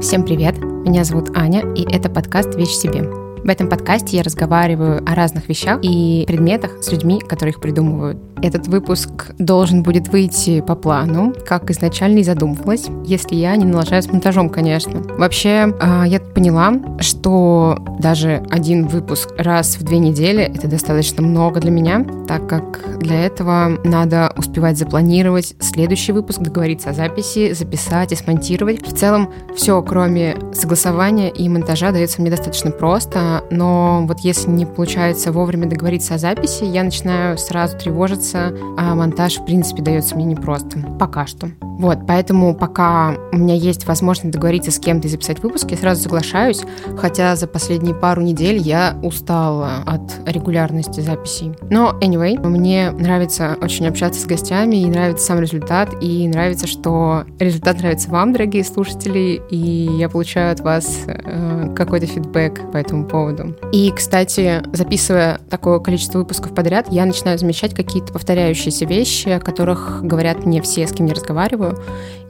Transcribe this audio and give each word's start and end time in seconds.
Всем 0.00 0.24
привет! 0.24 0.56
Меня 0.58 1.02
зовут 1.02 1.36
Аня, 1.36 1.64
и 1.74 1.82
это 1.82 2.08
подкаст 2.08 2.54
«Вещь 2.54 2.70
себе». 2.70 3.02
В 3.02 3.48
этом 3.48 3.68
подкасте 3.68 4.16
я 4.16 4.22
разговариваю 4.22 5.02
о 5.04 5.14
разных 5.16 5.48
вещах 5.48 5.80
и 5.82 6.24
предметах 6.24 6.84
с 6.84 6.92
людьми, 6.92 7.18
которые 7.18 7.52
их 7.52 7.60
придумывают. 7.60 8.16
Этот 8.42 8.68
выпуск 8.68 9.32
должен 9.38 9.82
будет 9.82 10.08
выйти 10.08 10.60
по 10.60 10.74
плану, 10.74 11.34
как 11.46 11.70
изначально 11.70 12.18
и 12.18 12.22
задумывалась, 12.22 12.86
если 13.04 13.34
я 13.36 13.56
не 13.56 13.64
налажаю 13.64 14.02
с 14.02 14.06
монтажом, 14.06 14.48
конечно. 14.50 15.02
Вообще, 15.16 15.74
а, 15.80 16.04
я 16.06 16.20
поняла, 16.20 16.74
что 17.00 17.78
даже 17.98 18.42
один 18.50 18.86
выпуск 18.86 19.30
раз 19.38 19.76
в 19.76 19.82
две 19.84 19.98
недели— 19.98 20.42
это 20.54 20.68
достаточно 20.68 21.22
много 21.22 21.60
для 21.60 21.70
меня, 21.70 22.04
так 22.26 22.48
как 22.48 22.98
для 22.98 23.24
этого 23.24 23.78
надо 23.84 24.32
успевать 24.36 24.76
запланировать 24.76 25.54
следующий 25.60 26.12
выпуск, 26.12 26.40
договориться 26.40 26.90
о 26.90 26.92
записи, 26.92 27.52
записать 27.52 28.12
и 28.12 28.16
смонтировать. 28.16 28.86
В 28.86 28.96
целом, 28.96 29.32
все, 29.56 29.80
кроме 29.82 30.36
согласования 30.52 31.30
и 31.30 31.48
монтажа, 31.48 31.92
дается 31.92 32.20
мне 32.20 32.30
достаточно 32.30 32.70
просто, 32.70 33.44
но 33.50 34.04
вот 34.06 34.20
если 34.20 34.50
не 34.50 34.66
получается 34.66 35.32
вовремя 35.32 35.68
договориться 35.68 36.14
о 36.14 36.18
записи, 36.18 36.64
я 36.64 36.82
начинаю 36.82 37.38
сразу 37.38 37.78
тревожиться, 37.78 38.27
а 38.34 38.94
монтаж, 38.94 39.38
в 39.38 39.44
принципе, 39.44 39.82
дается 39.82 40.14
мне 40.14 40.24
непросто. 40.24 40.78
Пока 40.98 41.26
что. 41.26 41.48
Вот, 41.78 41.98
поэтому 42.08 42.56
пока 42.56 43.14
у 43.32 43.36
меня 43.36 43.54
есть 43.54 43.86
возможность 43.86 44.32
договориться 44.32 44.72
с 44.72 44.80
кем-то 44.80 45.06
и 45.06 45.10
записать 45.10 45.40
выпуск, 45.42 45.70
я 45.70 45.76
сразу 45.76 46.02
соглашаюсь, 46.02 46.62
хотя 46.96 47.36
за 47.36 47.46
последние 47.46 47.94
пару 47.94 48.20
недель 48.20 48.56
я 48.56 48.98
устала 49.00 49.84
от 49.86 50.02
регулярности 50.26 51.00
записей. 51.00 51.52
Но, 51.70 51.96
anyway, 52.00 52.36
мне 52.44 52.90
нравится 52.90 53.56
очень 53.60 53.86
общаться 53.86 54.20
с 54.20 54.26
гостями, 54.26 54.76
и 54.76 54.86
нравится 54.86 55.26
сам 55.26 55.40
результат, 55.40 55.90
и 56.00 56.26
нравится, 56.26 56.66
что 56.66 57.22
результат 57.38 57.78
нравится 57.78 58.10
вам, 58.10 58.32
дорогие 58.32 58.64
слушатели, 58.64 59.40
и 59.48 59.56
я 59.56 60.08
получаю 60.08 60.52
от 60.52 60.60
вас 60.60 61.04
э, 61.06 61.72
какой-то 61.76 62.06
фидбэк 62.06 62.72
по 62.72 62.76
этому 62.76 63.06
поводу. 63.06 63.54
И, 63.72 63.92
кстати, 63.92 64.62
записывая 64.72 65.38
такое 65.48 65.78
количество 65.78 66.18
выпусков 66.18 66.54
подряд, 66.54 66.86
я 66.90 67.06
начинаю 67.06 67.38
замечать 67.38 67.72
какие-то 67.72 68.12
повторяющиеся 68.18 68.84
вещи, 68.84 69.28
о 69.28 69.38
которых 69.38 70.00
говорят 70.02 70.44
мне 70.44 70.60
все, 70.60 70.88
с 70.88 70.92
кем 70.92 71.06
я 71.06 71.14
разговариваю, 71.14 71.78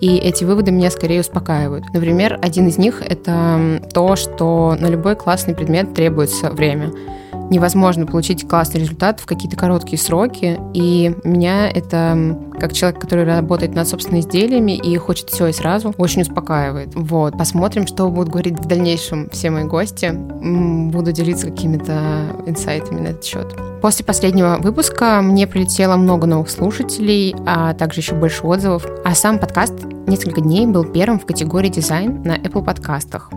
и 0.01 0.19
эти 0.19 0.45
выводы 0.45 0.71
меня 0.71 0.91
скорее 0.91 1.23
успокаивают. 1.23 1.87
Например, 1.95 2.39
один 2.43 2.69
из 2.69 2.77
них— 2.77 3.03
это 3.09 3.81
то, 3.95 4.15
что 4.15 4.77
на 4.79 4.89
любой 4.89 5.17
классный 5.17 5.55
предмет 5.55 5.95
требуется 5.95 6.51
время 6.51 6.93
невозможно 7.51 8.07
получить 8.07 8.47
классный 8.47 8.81
результат 8.81 9.21
в 9.21 9.27
какие-то 9.27 9.57
короткие 9.57 9.99
сроки. 9.99 10.59
И 10.75 11.15
меня 11.25 11.69
это, 11.69 12.39
как 12.59 12.73
человек, 12.73 13.01
который 13.01 13.25
работает 13.25 13.75
над 13.75 13.89
собственными 13.89 14.21
изделиями 14.21 14.73
и 14.77 14.97
хочет 14.97 15.31
все 15.31 15.47
и 15.47 15.53
сразу, 15.53 15.95
очень 15.99 16.23
успокаивает. 16.23 16.95
Вот, 16.95 17.37
посмотрим, 17.37 17.87
что 17.87 18.09
будут 18.09 18.31
говорить 18.31 18.59
в 18.59 18.67
дальнейшем 18.67 19.29
все 19.31 19.51
мои 19.51 19.65
гости. 19.65 20.13
Буду 20.13 21.13
делиться 21.13 21.47
какими-то 21.47 22.01
инсайтами 22.47 23.01
на 23.01 23.09
этот 23.09 23.25
счет. 23.25 23.57
После 23.81 24.05
последнего 24.05 24.59
выпуска 24.61 25.21
мне 25.23 25.47
прилетело 25.47 25.97
много 25.97 26.27
новых 26.27 26.51
слушателей, 26.51 27.35
а 27.47 27.75
также 27.75 28.01
еще 28.01 28.15
больше 28.15 28.45
отзывов. 28.45 28.87
А 29.05 29.15
сам 29.15 29.39
подкаст 29.39 29.85
несколько 30.07 30.41
дней 30.41 30.67
был 30.67 30.85
первым 30.85 31.19
в 31.21 31.27
категории 31.27 31.69
дизайн 31.69 32.23
на 32.23 32.37
Apple 32.37 32.65
подкастах. 32.65 33.31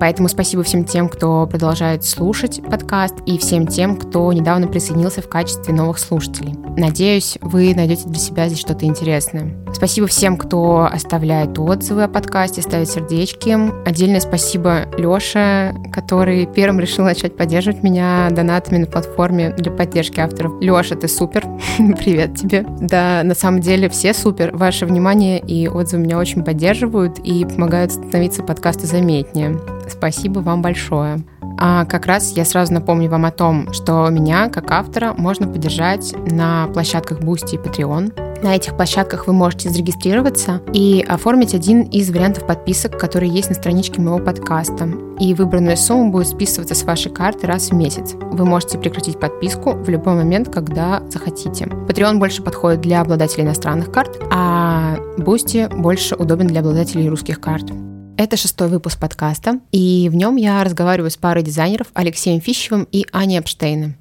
Поэтому 0.00 0.28
спасибо 0.28 0.62
всем 0.62 0.84
тем, 0.84 1.08
кто 1.08 1.46
продолжает 1.46 2.04
слушать 2.04 2.60
подкаст, 2.62 3.14
и 3.26 3.38
всем 3.38 3.66
тем, 3.66 3.96
кто 3.96 4.32
недавно 4.32 4.68
присоединился 4.68 5.22
в 5.22 5.28
качестве 5.28 5.74
новых 5.74 5.98
слушателей. 5.98 6.54
Надеюсь, 6.76 7.38
вы 7.40 7.74
найдете 7.74 8.08
для 8.08 8.18
себя 8.18 8.46
здесь 8.48 8.60
что-то 8.60 8.84
интересное. 8.86 9.56
Спасибо 9.72 10.06
всем, 10.06 10.36
кто 10.36 10.88
оставляет 10.90 11.58
отзывы 11.58 12.04
о 12.04 12.08
подкасте, 12.08 12.62
ставит 12.62 12.88
сердечки. 12.88 13.56
Отдельное 13.86 14.20
спасибо 14.20 14.86
Лёше, 14.96 15.74
который 15.92 16.46
первым 16.46 16.80
решил 16.80 17.04
начать 17.04 17.36
поддерживать 17.36 17.82
меня 17.82 18.28
донатами 18.30 18.78
на 18.78 18.86
платформе 18.86 19.50
для 19.50 19.70
поддержки 19.70 20.20
авторов. 20.20 20.52
Лёша, 20.60 20.96
ты 20.96 21.08
супер. 21.08 21.44
Привет 21.98 22.36
тебе. 22.36 22.64
Да, 22.80 23.22
на 23.24 23.34
самом 23.34 23.60
деле 23.60 23.88
все 23.88 24.14
супер. 24.14 24.56
Ваше 24.56 24.86
внимание 24.86 25.38
и 25.38 25.68
отзывы 25.68 26.02
меня 26.02 26.18
очень 26.18 26.44
поддерживают 26.44 27.18
и 27.18 27.44
помогают 27.44 27.92
становиться 27.92 28.42
подкасту 28.42 28.86
заметнее. 28.86 29.58
Спасибо 29.90 30.40
вам 30.40 30.62
большое. 30.62 31.24
А 31.60 31.84
как 31.86 32.06
раз 32.06 32.32
я 32.32 32.44
сразу 32.44 32.72
напомню 32.72 33.10
вам 33.10 33.24
о 33.24 33.32
том, 33.32 33.72
что 33.72 34.08
меня, 34.10 34.48
как 34.48 34.70
автора, 34.70 35.12
можно 35.16 35.48
поддержать 35.48 36.14
на 36.30 36.68
площадках 36.68 37.20
Boosty 37.20 37.54
и 37.54 37.56
Patreon. 37.56 38.42
На 38.42 38.54
этих 38.54 38.76
площадках 38.76 39.26
вы 39.26 39.32
можете 39.32 39.68
зарегистрироваться 39.68 40.62
и 40.72 41.04
оформить 41.06 41.54
один 41.54 41.82
из 41.82 42.08
вариантов 42.10 42.46
подписок, 42.46 42.96
которые 42.96 43.32
есть 43.32 43.48
на 43.48 43.56
страничке 43.56 44.00
моего 44.00 44.20
подкаста. 44.20 44.88
И 45.18 45.34
выбранная 45.34 45.74
сумма 45.74 46.12
будет 46.12 46.28
списываться 46.28 46.76
с 46.76 46.84
вашей 46.84 47.10
карты 47.10 47.48
раз 47.48 47.70
в 47.70 47.74
месяц. 47.74 48.12
Вы 48.14 48.44
можете 48.44 48.78
прекратить 48.78 49.18
подписку 49.18 49.72
в 49.72 49.88
любой 49.88 50.14
момент, 50.14 50.50
когда 50.54 51.02
захотите. 51.08 51.64
Patreon 51.64 52.18
больше 52.18 52.42
подходит 52.42 52.80
для 52.80 53.00
обладателей 53.00 53.44
иностранных 53.44 53.90
карт, 53.90 54.20
а 54.30 54.96
Boosty 55.16 55.74
больше 55.74 56.14
удобен 56.14 56.46
для 56.46 56.60
обладателей 56.60 57.08
русских 57.08 57.40
карт. 57.40 57.72
Это 58.18 58.36
шестой 58.36 58.66
выпуск 58.66 58.98
подкаста, 58.98 59.60
и 59.70 60.08
в 60.10 60.16
нем 60.16 60.34
я 60.34 60.64
разговариваю 60.64 61.08
с 61.08 61.16
парой 61.16 61.44
дизайнеров 61.44 61.86
Алексеем 61.94 62.40
Фищевым 62.40 62.88
и 62.90 63.06
Аней 63.12 63.38
Эпштейном. 63.38 63.94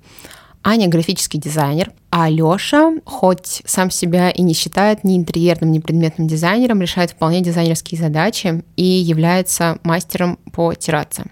Аня 0.64 0.88
графический 0.88 1.40
дизайнер, 1.40 1.92
а 2.10 2.28
Лёша, 2.28 2.94
хоть 3.06 3.62
сам 3.66 3.92
себя 3.92 4.32
и 4.32 4.42
не 4.42 4.56
считает 4.56 5.04
ни 5.04 5.16
интерьерным, 5.16 5.72
ни 5.72 5.78
предметным 5.78 6.28
дизайнером, 6.28 6.82
решает 6.82 7.12
вполне 7.12 7.42
дизайнерские 7.42 8.02
задачи 8.02 8.64
и 8.76 8.84
является 8.84 9.78
мастером 9.84 10.40
по 10.52 10.74
тираться. 10.74 11.26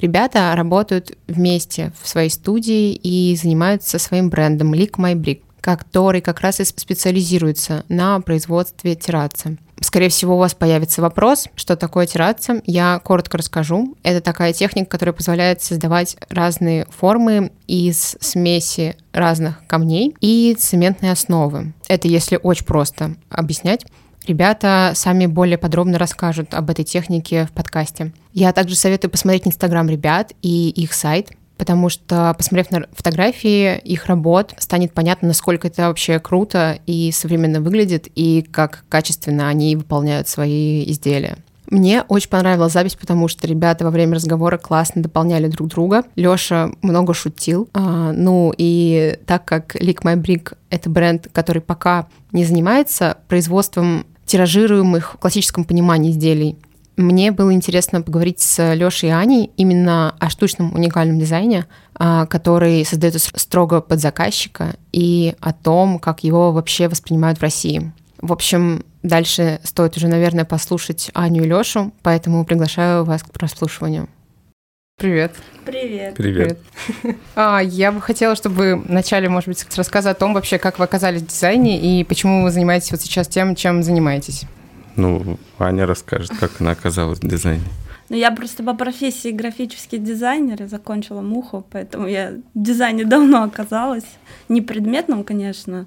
Ребята 0.00 0.52
работают 0.54 1.18
вместе 1.26 1.92
в 2.00 2.08
своей 2.08 2.30
студии 2.30 2.92
и 2.92 3.34
занимаются 3.34 3.98
своим 3.98 4.30
брендом 4.30 4.74
Lick 4.74 4.92
My 4.92 5.14
Brick, 5.16 5.40
который 5.76 6.20
как 6.20 6.40
раз 6.40 6.60
и 6.60 6.64
специализируется 6.64 7.84
на 7.88 8.20
производстве 8.20 8.94
тираться. 8.94 9.56
Скорее 9.80 10.08
всего, 10.08 10.34
у 10.34 10.38
вас 10.38 10.54
появится 10.54 11.00
вопрос, 11.02 11.46
что 11.54 11.76
такое 11.76 12.06
тирация. 12.06 12.62
Я 12.66 13.00
коротко 13.04 13.38
расскажу. 13.38 13.96
Это 14.02 14.20
такая 14.20 14.52
техника, 14.52 14.90
которая 14.90 15.12
позволяет 15.12 15.62
создавать 15.62 16.16
разные 16.28 16.86
формы 16.90 17.52
из 17.66 18.16
смеси 18.20 18.96
разных 19.12 19.64
камней 19.66 20.16
и 20.20 20.56
цементной 20.58 21.12
основы. 21.12 21.74
Это 21.88 22.08
если 22.08 22.40
очень 22.42 22.66
просто 22.66 23.14
объяснять. 23.30 23.84
Ребята 24.26 24.92
сами 24.94 25.26
более 25.26 25.56
подробно 25.56 25.96
расскажут 25.98 26.52
об 26.52 26.68
этой 26.68 26.84
технике 26.84 27.46
в 27.46 27.52
подкасте. 27.52 28.12
Я 28.34 28.52
также 28.52 28.74
советую 28.74 29.10
посмотреть 29.10 29.46
Инстаграм 29.46 29.88
ребят 29.88 30.32
и 30.42 30.68
их 30.70 30.92
сайт 30.92 31.30
потому 31.58 31.88
что, 31.88 32.34
посмотрев 32.38 32.70
на 32.70 32.86
фотографии 32.92 33.76
их 33.78 34.06
работ, 34.06 34.54
станет 34.58 34.92
понятно, 34.94 35.28
насколько 35.28 35.68
это 35.68 35.88
вообще 35.88 36.18
круто 36.20 36.78
и 36.86 37.10
современно 37.12 37.60
выглядит, 37.60 38.08
и 38.14 38.42
как 38.42 38.84
качественно 38.88 39.48
они 39.48 39.76
выполняют 39.76 40.28
свои 40.28 40.88
изделия. 40.90 41.36
Мне 41.70 42.02
очень 42.08 42.30
понравилась 42.30 42.72
запись, 42.72 42.94
потому 42.94 43.28
что 43.28 43.46
ребята 43.46 43.84
во 43.84 43.90
время 43.90 44.14
разговора 44.14 44.56
классно 44.56 45.02
дополняли 45.02 45.48
друг 45.48 45.68
друга. 45.68 46.04
Лёша 46.16 46.70
много 46.80 47.12
шутил. 47.12 47.68
А, 47.74 48.12
ну 48.12 48.54
и 48.56 49.18
так 49.26 49.44
как 49.44 49.76
Lick 49.76 50.02
My 50.02 50.16
Brick— 50.16 50.54
это 50.70 50.88
бренд, 50.88 51.28
который 51.30 51.60
пока 51.60 52.06
не 52.32 52.46
занимается 52.46 53.18
производством 53.28 54.06
тиражируемых 54.24 55.14
в 55.14 55.18
классическом 55.18 55.64
понимании 55.64 56.12
изделий, 56.12 56.56
мне 56.98 57.30
было 57.30 57.52
интересно 57.54 58.02
поговорить 58.02 58.40
с 58.40 58.74
Лешей 58.74 59.10
и 59.10 59.12
Аней 59.12 59.50
именно 59.56 60.16
о 60.18 60.28
штучном 60.28 60.74
уникальном 60.74 61.18
дизайне, 61.18 61.66
а, 61.94 62.26
который 62.26 62.84
создается 62.84 63.30
строго 63.38 63.80
под 63.80 64.00
заказчика, 64.00 64.74
и 64.92 65.34
о 65.40 65.52
том, 65.52 66.00
как 66.00 66.24
его 66.24 66.52
вообще 66.52 66.88
воспринимают 66.88 67.38
в 67.38 67.42
России. 67.42 67.92
В 68.20 68.32
общем, 68.32 68.84
дальше 69.04 69.60
стоит 69.62 69.96
уже, 69.96 70.08
наверное, 70.08 70.44
послушать 70.44 71.10
Аню 71.14 71.44
и 71.44 71.46
Лешу, 71.46 71.92
поэтому 72.02 72.44
приглашаю 72.44 73.04
вас 73.04 73.22
к 73.22 73.30
прослушиванию. 73.30 74.08
Привет. 74.98 75.36
Привет. 75.64 76.16
Привет. 76.16 76.58
Привет. 77.02 77.16
А, 77.36 77.60
я 77.60 77.92
бы 77.92 78.00
хотела, 78.00 78.34
чтобы 78.34 78.56
вы 78.56 78.76
вначале, 78.76 79.28
может 79.28 79.48
быть, 79.48 79.64
рассказать 79.76 80.16
о 80.16 80.18
том 80.18 80.34
вообще, 80.34 80.58
как 80.58 80.80
вы 80.80 80.84
оказались 80.86 81.22
в 81.22 81.26
дизайне 81.26 81.78
и 81.80 82.02
почему 82.02 82.42
вы 82.42 82.50
занимаетесь 82.50 82.90
вот 82.90 83.00
сейчас 83.00 83.28
тем, 83.28 83.54
чем 83.54 83.84
занимаетесь. 83.84 84.46
Ну, 84.98 85.38
Аня 85.58 85.86
расскажет, 85.86 86.32
как 86.38 86.60
она 86.60 86.72
оказалась 86.72 87.20
в 87.20 87.26
дизайне. 87.26 87.62
Ну, 88.08 88.16
я 88.16 88.32
просто 88.32 88.64
по 88.64 88.74
профессии 88.74 89.30
графический 89.30 89.98
дизайнер, 89.98 90.56
я 90.60 90.66
закончила 90.66 91.20
МУХу, 91.20 91.64
поэтому 91.70 92.08
я 92.08 92.32
в 92.54 92.60
дизайне 92.60 93.04
давно 93.04 93.44
оказалась. 93.44 94.06
Не 94.48 94.60
предметном, 94.60 95.22
конечно, 95.22 95.86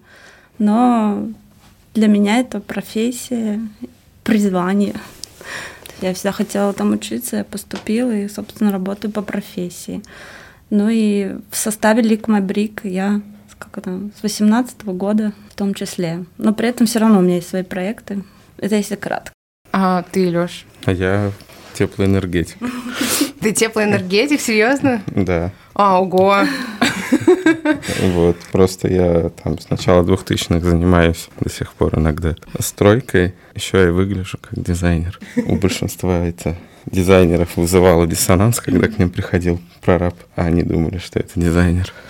но 0.59 1.27
для 1.93 2.07
меня 2.07 2.39
это 2.39 2.61
профессия, 2.61 3.59
призвание. 4.23 4.95
Я 6.01 6.13
всегда 6.13 6.31
хотела 6.31 6.71
там 6.71 6.93
учиться, 6.93 7.37
я 7.37 7.43
поступила 7.43 8.11
и, 8.11 8.29
собственно, 8.29 8.71
работаю 8.71 9.11
по 9.11 9.21
профессии. 9.21 10.01
Ну 10.69 10.87
и 10.89 11.35
в 11.49 11.57
составе 11.57 12.01
Лик 12.01 12.29
Брик 12.29 12.85
я 12.85 13.21
как 13.59 13.77
это, 13.77 14.09
с 14.17 14.23
18 14.23 14.85
года 14.85 15.33
в 15.49 15.55
том 15.55 15.73
числе. 15.73 16.25
Но 16.37 16.53
при 16.53 16.69
этом 16.69 16.87
все 16.87 16.99
равно 16.99 17.19
у 17.19 17.21
меня 17.21 17.35
есть 17.35 17.49
свои 17.49 17.63
проекты. 17.63 18.23
Это 18.61 18.75
если 18.75 18.95
кратко. 18.95 19.33
А 19.73 20.03
ты, 20.03 20.29
Лёш? 20.29 20.65
А 20.85 20.91
я 20.91 21.31
теплоэнергетик. 21.73 22.57
Ты 23.41 23.53
теплоэнергетик, 23.53 24.39
серьезно? 24.39 25.01
Да. 25.07 25.51
А, 25.73 25.99
ого. 25.99 26.43
Вот, 28.01 28.37
просто 28.51 28.87
я 28.87 29.29
там 29.43 29.57
с 29.57 29.69
начала 29.69 30.03
2000-х 30.03 30.59
занимаюсь 30.59 31.29
до 31.39 31.49
сих 31.49 31.73
пор 31.73 31.97
иногда 31.97 32.35
стройкой. 32.59 33.33
Еще 33.55 33.85
я 33.85 33.91
выгляжу 33.91 34.37
как 34.39 34.63
дизайнер. 34.63 35.19
У 35.47 35.55
большинства 35.55 36.19
это 36.19 36.55
дизайнеров 36.85 37.57
вызывало 37.57 38.07
диссонанс, 38.07 38.59
когда 38.59 38.87
к 38.87 38.97
ним 38.97 39.09
приходил 39.09 39.59
прораб, 39.81 40.15
а 40.35 40.45
они 40.45 40.63
думали, 40.63 40.97
что 40.97 41.19
это 41.19 41.31
дизайнер. 41.35 41.91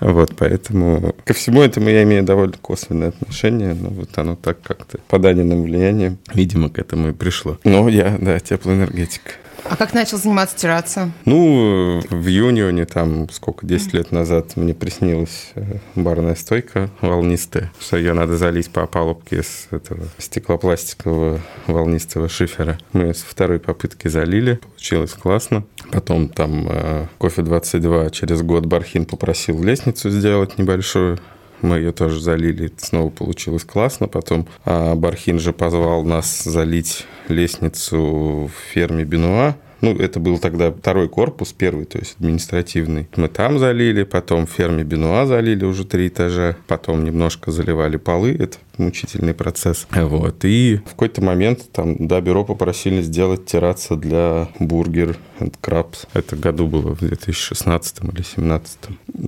Вот, 0.00 0.34
поэтому 0.34 1.14
ко 1.26 1.34
всему 1.34 1.60
этому 1.60 1.90
я 1.90 2.04
имею 2.04 2.22
довольно 2.22 2.54
косвенное 2.54 3.08
отношение, 3.08 3.74
но 3.74 3.90
вот 3.90 4.16
оно 4.16 4.34
так 4.34 4.62
как-то 4.62 4.98
под 5.08 5.26
Аниным 5.26 5.64
влиянием, 5.64 6.16
видимо, 6.32 6.70
к 6.70 6.78
этому 6.78 7.10
и 7.10 7.12
пришло. 7.12 7.58
Но 7.64 7.86
я, 7.86 8.16
да, 8.18 8.40
теплоэнергетик. 8.40 9.38
А 9.64 9.76
как 9.76 9.94
начал 9.94 10.18
заниматься 10.18 10.56
терраса? 10.56 11.10
Ну, 11.24 12.02
в 12.10 12.26
Юнионе, 12.26 12.84
там, 12.84 13.28
сколько, 13.30 13.66
10 13.66 13.94
лет 13.94 14.12
назад 14.12 14.56
мне 14.56 14.74
приснилась 14.74 15.52
э, 15.54 15.78
барная 15.94 16.34
стойка 16.34 16.90
волнистая, 17.00 17.72
что 17.78 17.96
ее 17.96 18.12
надо 18.12 18.36
залить 18.36 18.70
по 18.70 18.82
опалубке 18.82 19.42
с 19.42 19.68
этого 19.70 20.00
стеклопластикового 20.18 21.40
волнистого 21.66 22.28
шифера. 22.28 22.78
Мы 22.92 23.14
со 23.14 23.26
второй 23.26 23.60
попытки 23.60 24.08
залили, 24.08 24.54
получилось 24.54 25.12
классно. 25.12 25.64
Потом 25.92 26.28
там 26.28 26.66
э, 26.68 27.06
кофе 27.18 27.42
22 27.42 28.10
через 28.10 28.42
год 28.42 28.66
Бархин 28.66 29.04
попросил 29.04 29.62
лестницу 29.62 30.10
сделать 30.10 30.58
небольшую. 30.58 31.18
Мы 31.62 31.76
ее 31.76 31.92
тоже 31.92 32.20
залили, 32.20 32.72
снова 32.78 33.10
получилось 33.10 33.64
классно. 33.64 34.08
Потом 34.08 34.46
а, 34.64 34.94
Бархин 34.94 35.38
же 35.38 35.52
позвал 35.52 36.04
нас 36.04 36.42
залить 36.42 37.06
лестницу 37.28 38.50
в 38.50 38.72
ферме 38.72 39.04
Бенуа. 39.04 39.56
Ну, 39.80 39.94
это 39.96 40.20
был 40.20 40.38
тогда 40.38 40.70
второй 40.70 41.08
корпус, 41.08 41.52
первый, 41.52 41.84
то 41.84 41.98
есть 41.98 42.16
административный. 42.18 43.08
Мы 43.16 43.28
там 43.28 43.58
залили, 43.58 44.04
потом 44.04 44.46
в 44.46 44.50
ферме 44.50 44.84
Бенуа 44.84 45.26
залили 45.26 45.64
уже 45.64 45.84
три 45.84 46.08
этажа, 46.08 46.56
потом 46.66 47.04
немножко 47.04 47.50
заливали 47.50 47.96
полы, 47.96 48.36
это 48.38 48.58
мучительный 48.76 49.34
процесс. 49.34 49.86
Вот. 49.90 50.44
И 50.44 50.80
в 50.84 50.90
какой-то 50.90 51.22
момент 51.22 51.70
там, 51.72 51.96
да, 52.06 52.20
бюро 52.20 52.44
попросили 52.44 53.02
сделать 53.02 53.46
терраса 53.46 53.96
для 53.96 54.48
бургер 54.58 55.16
and 55.38 55.54
крабс. 55.60 56.06
Это 56.14 56.36
году 56.36 56.66
было 56.66 56.94
в 56.94 57.00
2016 57.00 57.98
или 58.00 58.10
2017. 58.10 58.78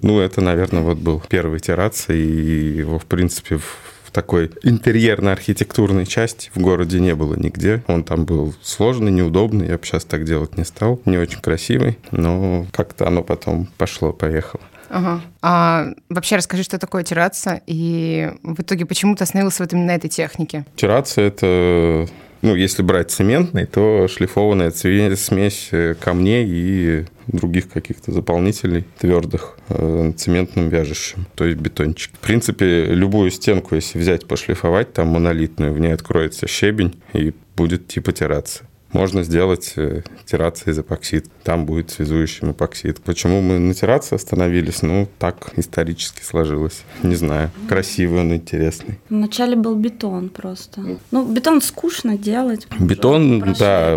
Ну, 0.02 0.20
это, 0.20 0.40
наверное, 0.40 0.82
вот 0.82 0.98
был 0.98 1.22
первый 1.28 1.60
терраса, 1.60 2.12
и 2.12 2.76
его, 2.78 2.98
в 2.98 3.04
принципе, 3.06 3.58
в 3.58 3.91
такой 4.12 4.50
интерьерно-архитектурной 4.62 6.06
части 6.06 6.50
в 6.54 6.60
городе 6.60 7.00
не 7.00 7.14
было 7.14 7.34
нигде. 7.34 7.82
Он 7.86 8.04
там 8.04 8.24
был 8.24 8.54
сложный, 8.62 9.10
неудобный. 9.10 9.68
Я 9.68 9.78
бы 9.78 9.84
сейчас 9.84 10.04
так 10.04 10.24
делать 10.24 10.56
не 10.56 10.64
стал. 10.64 11.00
Не 11.04 11.18
очень 11.18 11.40
красивый, 11.40 11.98
но 12.10 12.66
как-то 12.72 13.06
оно 13.06 13.22
потом 13.22 13.68
пошло-поехало. 13.78 14.62
Ага. 14.88 15.22
А 15.40 15.86
вообще 16.10 16.36
расскажи, 16.36 16.62
что 16.62 16.78
такое 16.78 17.02
терраса, 17.02 17.62
и 17.66 18.30
в 18.42 18.60
итоге 18.60 18.84
почему 18.84 19.16
ты 19.16 19.24
остановился 19.24 19.62
вот 19.62 19.72
именно 19.72 19.86
на 19.86 19.94
этой 19.94 20.10
технике? 20.10 20.66
Терраса– 20.76 21.20
это 21.22 22.06
ну, 22.42 22.54
если 22.56 22.82
брать 22.82 23.10
цементный, 23.10 23.66
то 23.66 24.08
шлифованная 24.08 24.72
смесь 24.72 25.68
э, 25.70 25.94
камней 25.98 26.44
и 26.46 27.04
других 27.28 27.70
каких-то 27.70 28.12
дополнителей 28.12 28.84
твердых 28.98 29.56
э, 29.68 30.12
цементным 30.16 30.68
вяжущим, 30.68 31.26
то 31.36 31.44
есть 31.44 31.58
бетончик. 31.58 32.12
В 32.14 32.18
принципе, 32.18 32.86
любую 32.86 33.30
стенку, 33.30 33.76
если 33.76 33.98
взять, 33.98 34.26
пошлифовать, 34.26 34.92
там 34.92 35.08
монолитную, 35.08 35.72
в 35.72 35.78
ней 35.78 35.94
откроется 35.94 36.48
щебень 36.48 37.00
и 37.12 37.32
будет 37.56 37.86
типа 37.86 38.12
террация 38.12 38.66
можно 38.92 39.22
сделать 39.22 39.72
э, 39.76 40.02
террация 40.26 40.72
из 40.72 40.78
эпоксид. 40.78 41.26
Там 41.42 41.66
будет 41.66 41.90
связующим 41.90 42.52
эпоксид. 42.52 43.00
Почему 43.00 43.40
мы 43.40 43.58
на 43.58 43.74
террации 43.74 44.16
остановились? 44.16 44.82
Ну, 44.82 45.08
так 45.18 45.50
исторически 45.56 46.22
сложилось. 46.22 46.82
Не 47.02 47.14
знаю. 47.14 47.50
Красивый 47.68 48.20
он, 48.20 48.34
интересный. 48.34 48.98
Вначале 49.08 49.56
был 49.56 49.74
бетон 49.74 50.28
просто. 50.28 50.98
Ну, 51.10 51.24
бетон 51.24 51.60
скучно 51.62 52.18
делать. 52.18 52.66
Бетон, 52.78 53.54
да, 53.58 53.94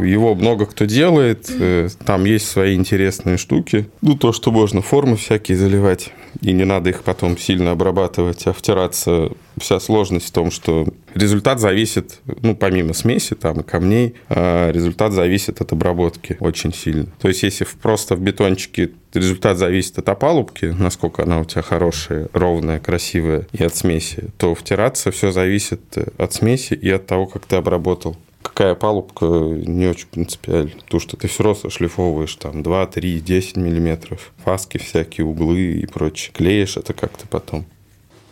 его 0.00 0.34
много 0.34 0.66
кто 0.66 0.84
делает. 0.84 1.50
Э, 1.50 1.88
там 2.04 2.24
есть 2.24 2.48
свои 2.48 2.74
интересные 2.74 3.36
штуки. 3.36 3.88
Ну, 4.00 4.16
то, 4.16 4.32
что 4.32 4.50
можно 4.50 4.82
формы 4.82 5.16
всякие 5.16 5.56
заливать. 5.58 6.12
И 6.40 6.52
не 6.52 6.64
надо 6.64 6.90
их 6.90 7.02
потом 7.02 7.36
сильно 7.36 7.72
обрабатывать, 7.72 8.46
а 8.46 8.52
втираться 8.52 9.30
вся 9.58 9.80
сложность 9.80 10.28
в 10.28 10.32
том, 10.32 10.50
что 10.50 10.86
результат 11.14 11.60
зависит, 11.60 12.20
ну, 12.42 12.56
помимо 12.56 12.94
смеси 12.94 13.34
там 13.34 13.62
камней, 13.62 14.14
а 14.28 14.70
результат 14.70 15.12
зависит 15.12 15.60
от 15.60 15.72
обработки 15.72 16.36
очень 16.40 16.72
сильно. 16.72 17.06
То 17.20 17.28
есть, 17.28 17.42
если 17.42 17.66
просто 17.80 18.16
в 18.16 18.20
бетончике 18.20 18.90
результат 19.14 19.58
зависит 19.58 19.98
от 19.98 20.08
опалубки, 20.08 20.66
насколько 20.66 21.22
она 21.22 21.40
у 21.40 21.44
тебя 21.44 21.62
хорошая, 21.62 22.28
ровная, 22.32 22.78
красивая, 22.78 23.46
и 23.52 23.62
от 23.64 23.74
смеси, 23.74 24.24
то 24.38 24.54
втираться 24.54 25.10
все 25.10 25.32
зависит 25.32 25.80
от 26.18 26.32
смеси 26.32 26.74
и 26.74 26.90
от 26.90 27.06
того, 27.06 27.26
как 27.26 27.46
ты 27.46 27.56
обработал 27.56 28.16
какая 28.58 28.74
палубка, 28.74 29.26
не 29.26 29.86
очень 29.86 30.08
принципиально. 30.08 30.72
То, 30.88 30.98
что 30.98 31.16
ты 31.16 31.28
все 31.28 31.42
равно 31.42 31.70
шлифовываешь 31.70 32.34
там 32.36 32.62
2, 32.62 32.86
3, 32.86 33.20
10 33.20 33.56
миллиметров. 33.56 34.32
Фаски 34.44 34.78
всякие, 34.78 35.26
углы 35.26 35.74
и 35.74 35.86
прочее. 35.86 36.32
Клеишь 36.34 36.76
это 36.76 36.92
как-то 36.92 37.26
потом. 37.28 37.66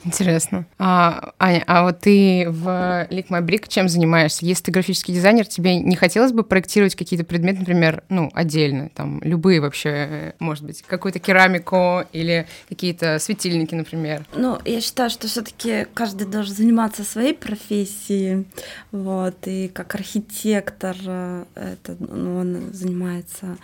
Интересно. 0.07 0.67
А, 0.79 1.33
Аня, 1.39 1.65
а 1.67 1.83
вот 1.83 1.99
ты 2.01 2.47
в 2.49 2.67
Lick 3.11 3.29
My 3.29 3.43
Brick 3.45 3.65
чем 3.69 3.89
занимаешься? 3.89 4.47
Если 4.47 4.65
ты 4.65 4.71
графический 4.71 5.13
дизайнер, 5.13 5.47
тебе 5.47 5.81
не 5.81 5.97
хотелось 5.97 6.33
бы 6.33 6.45
проектировать 6.45 6.95
какие-то 6.95 7.27
предметы, 7.27 7.61
например, 7.61 8.05
ну, 8.09 8.31
отдельно, 8.33 8.89
там, 8.91 9.21
любые 9.25 9.61
вообще, 9.61 10.35
может 10.39 10.65
быть, 10.65 10.83
какую-то 10.83 11.19
керамику 11.19 12.03
или 12.13 12.47
какие-то 12.69 13.19
светильники, 13.19 13.75
например? 13.75 14.25
Ну, 14.35 14.59
я 14.65 14.81
считаю, 14.81 15.11
что 15.11 15.27
все 15.27 15.43
таки 15.43 15.87
каждый 15.93 16.29
должен 16.29 16.55
заниматься 16.55 17.03
своей 17.03 17.35
профессией, 17.35 18.47
вот, 18.93 19.37
и 19.47 19.69
как 19.69 19.95
архитектор, 19.97 20.97
э, 21.05 21.45
это, 21.57 21.97
ну, 21.99 22.39
он 22.39 22.73
занимается 22.73 23.59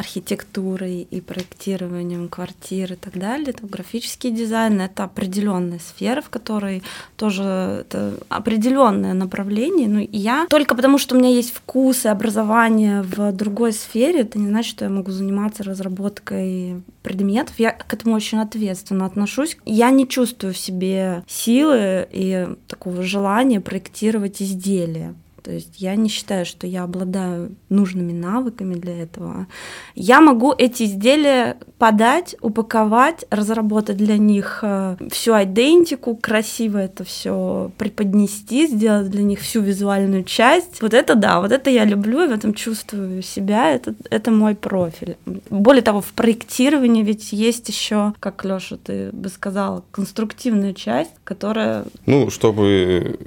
архитектурой 0.00 1.06
и 1.10 1.20
проектированием 1.20 2.28
квартир 2.28 2.94
и 2.94 2.96
так 2.96 3.18
далее, 3.18 3.52
то 3.52 3.66
графический 3.66 4.30
дизайн— 4.30 4.80
это 4.82 5.04
определенная 5.04 5.78
сфера, 5.78 6.22
в 6.22 6.30
которой 6.30 6.82
тоже 7.16 7.44
это 7.82 8.14
определенное 8.28 9.14
направление. 9.14 9.88
Ну, 9.88 10.08
я 10.10 10.46
только 10.48 10.74
потому, 10.74 10.98
что 10.98 11.14
у 11.14 11.18
меня 11.18 11.30
есть 11.30 11.52
вкус 11.54 12.06
и 12.06 12.08
образование 12.08 13.02
в 13.02 13.32
другой 13.32 13.72
сфере, 13.72 14.20
это 14.20 14.38
не 14.38 14.48
значит, 14.48 14.70
что 14.70 14.84
я 14.86 14.90
могу 14.90 15.10
заниматься 15.10 15.62
разработкой 15.62 16.82
предметов. 17.02 17.54
Я 17.58 17.72
к 17.72 17.92
этому 17.92 18.14
очень 18.14 18.38
ответственно 18.40 19.06
отношусь. 19.06 19.56
Я 19.64 19.90
не 19.90 20.08
чувствую 20.08 20.54
в 20.54 20.58
себе 20.58 21.24
силы 21.28 22.08
и 22.10 22.48
такого 22.66 23.02
желания 23.02 23.60
проектировать 23.60 24.40
изделия. 24.40 25.14
То 25.42 25.52
есть 25.52 25.80
я 25.80 25.96
не 25.96 26.08
считаю, 26.08 26.44
что 26.44 26.66
я 26.66 26.84
обладаю 26.84 27.54
нужными 27.68 28.12
навыками 28.12 28.74
для 28.74 29.02
этого. 29.02 29.46
Я 29.94 30.20
могу 30.20 30.54
эти 30.56 30.84
изделия 30.84 31.56
подать, 31.78 32.36
упаковать, 32.40 33.24
разработать 33.30 33.96
для 33.96 34.18
них 34.18 34.60
э, 34.62 34.96
всю 35.10 35.32
идентику, 35.32 36.16
красиво 36.16 36.78
это 36.78 37.04
все 37.04 37.70
преподнести, 37.78 38.66
сделать 38.66 39.10
для 39.10 39.22
них 39.22 39.40
всю 39.40 39.60
визуальную 39.60 40.24
часть. 40.24 40.82
Вот 40.82 40.94
это 40.94 41.14
да, 41.14 41.40
вот 41.40 41.52
это 41.52 41.70
я 41.70 41.84
люблю, 41.84 42.24
и 42.24 42.28
в 42.28 42.32
этом 42.32 42.54
чувствую 42.54 43.22
себя, 43.22 43.70
это, 43.70 43.94
это 44.10 44.30
мой 44.30 44.54
профиль. 44.54 45.16
Более 45.48 45.82
того, 45.82 46.00
в 46.00 46.12
проектировании 46.12 47.02
ведь 47.02 47.32
есть 47.32 47.68
еще, 47.68 48.14
как 48.20 48.44
Леша, 48.44 48.76
ты 48.82 49.10
бы 49.12 49.28
сказала, 49.28 49.84
конструктивная 49.90 50.74
часть, 50.74 51.12
которая... 51.24 51.84
Ну, 52.06 52.30
чтобы 52.30 53.18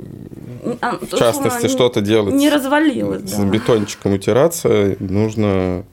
а, 0.82 0.98
в 0.98 1.17
частности 1.17 1.67
что-то 1.67 2.01
делать. 2.04 2.36
Не 2.36 2.50
развалилось, 2.50 3.30
С 3.30 3.38
да. 3.38 3.46
бетончиком 3.46 4.14
утираться 4.14 4.96
нужно 5.00 5.86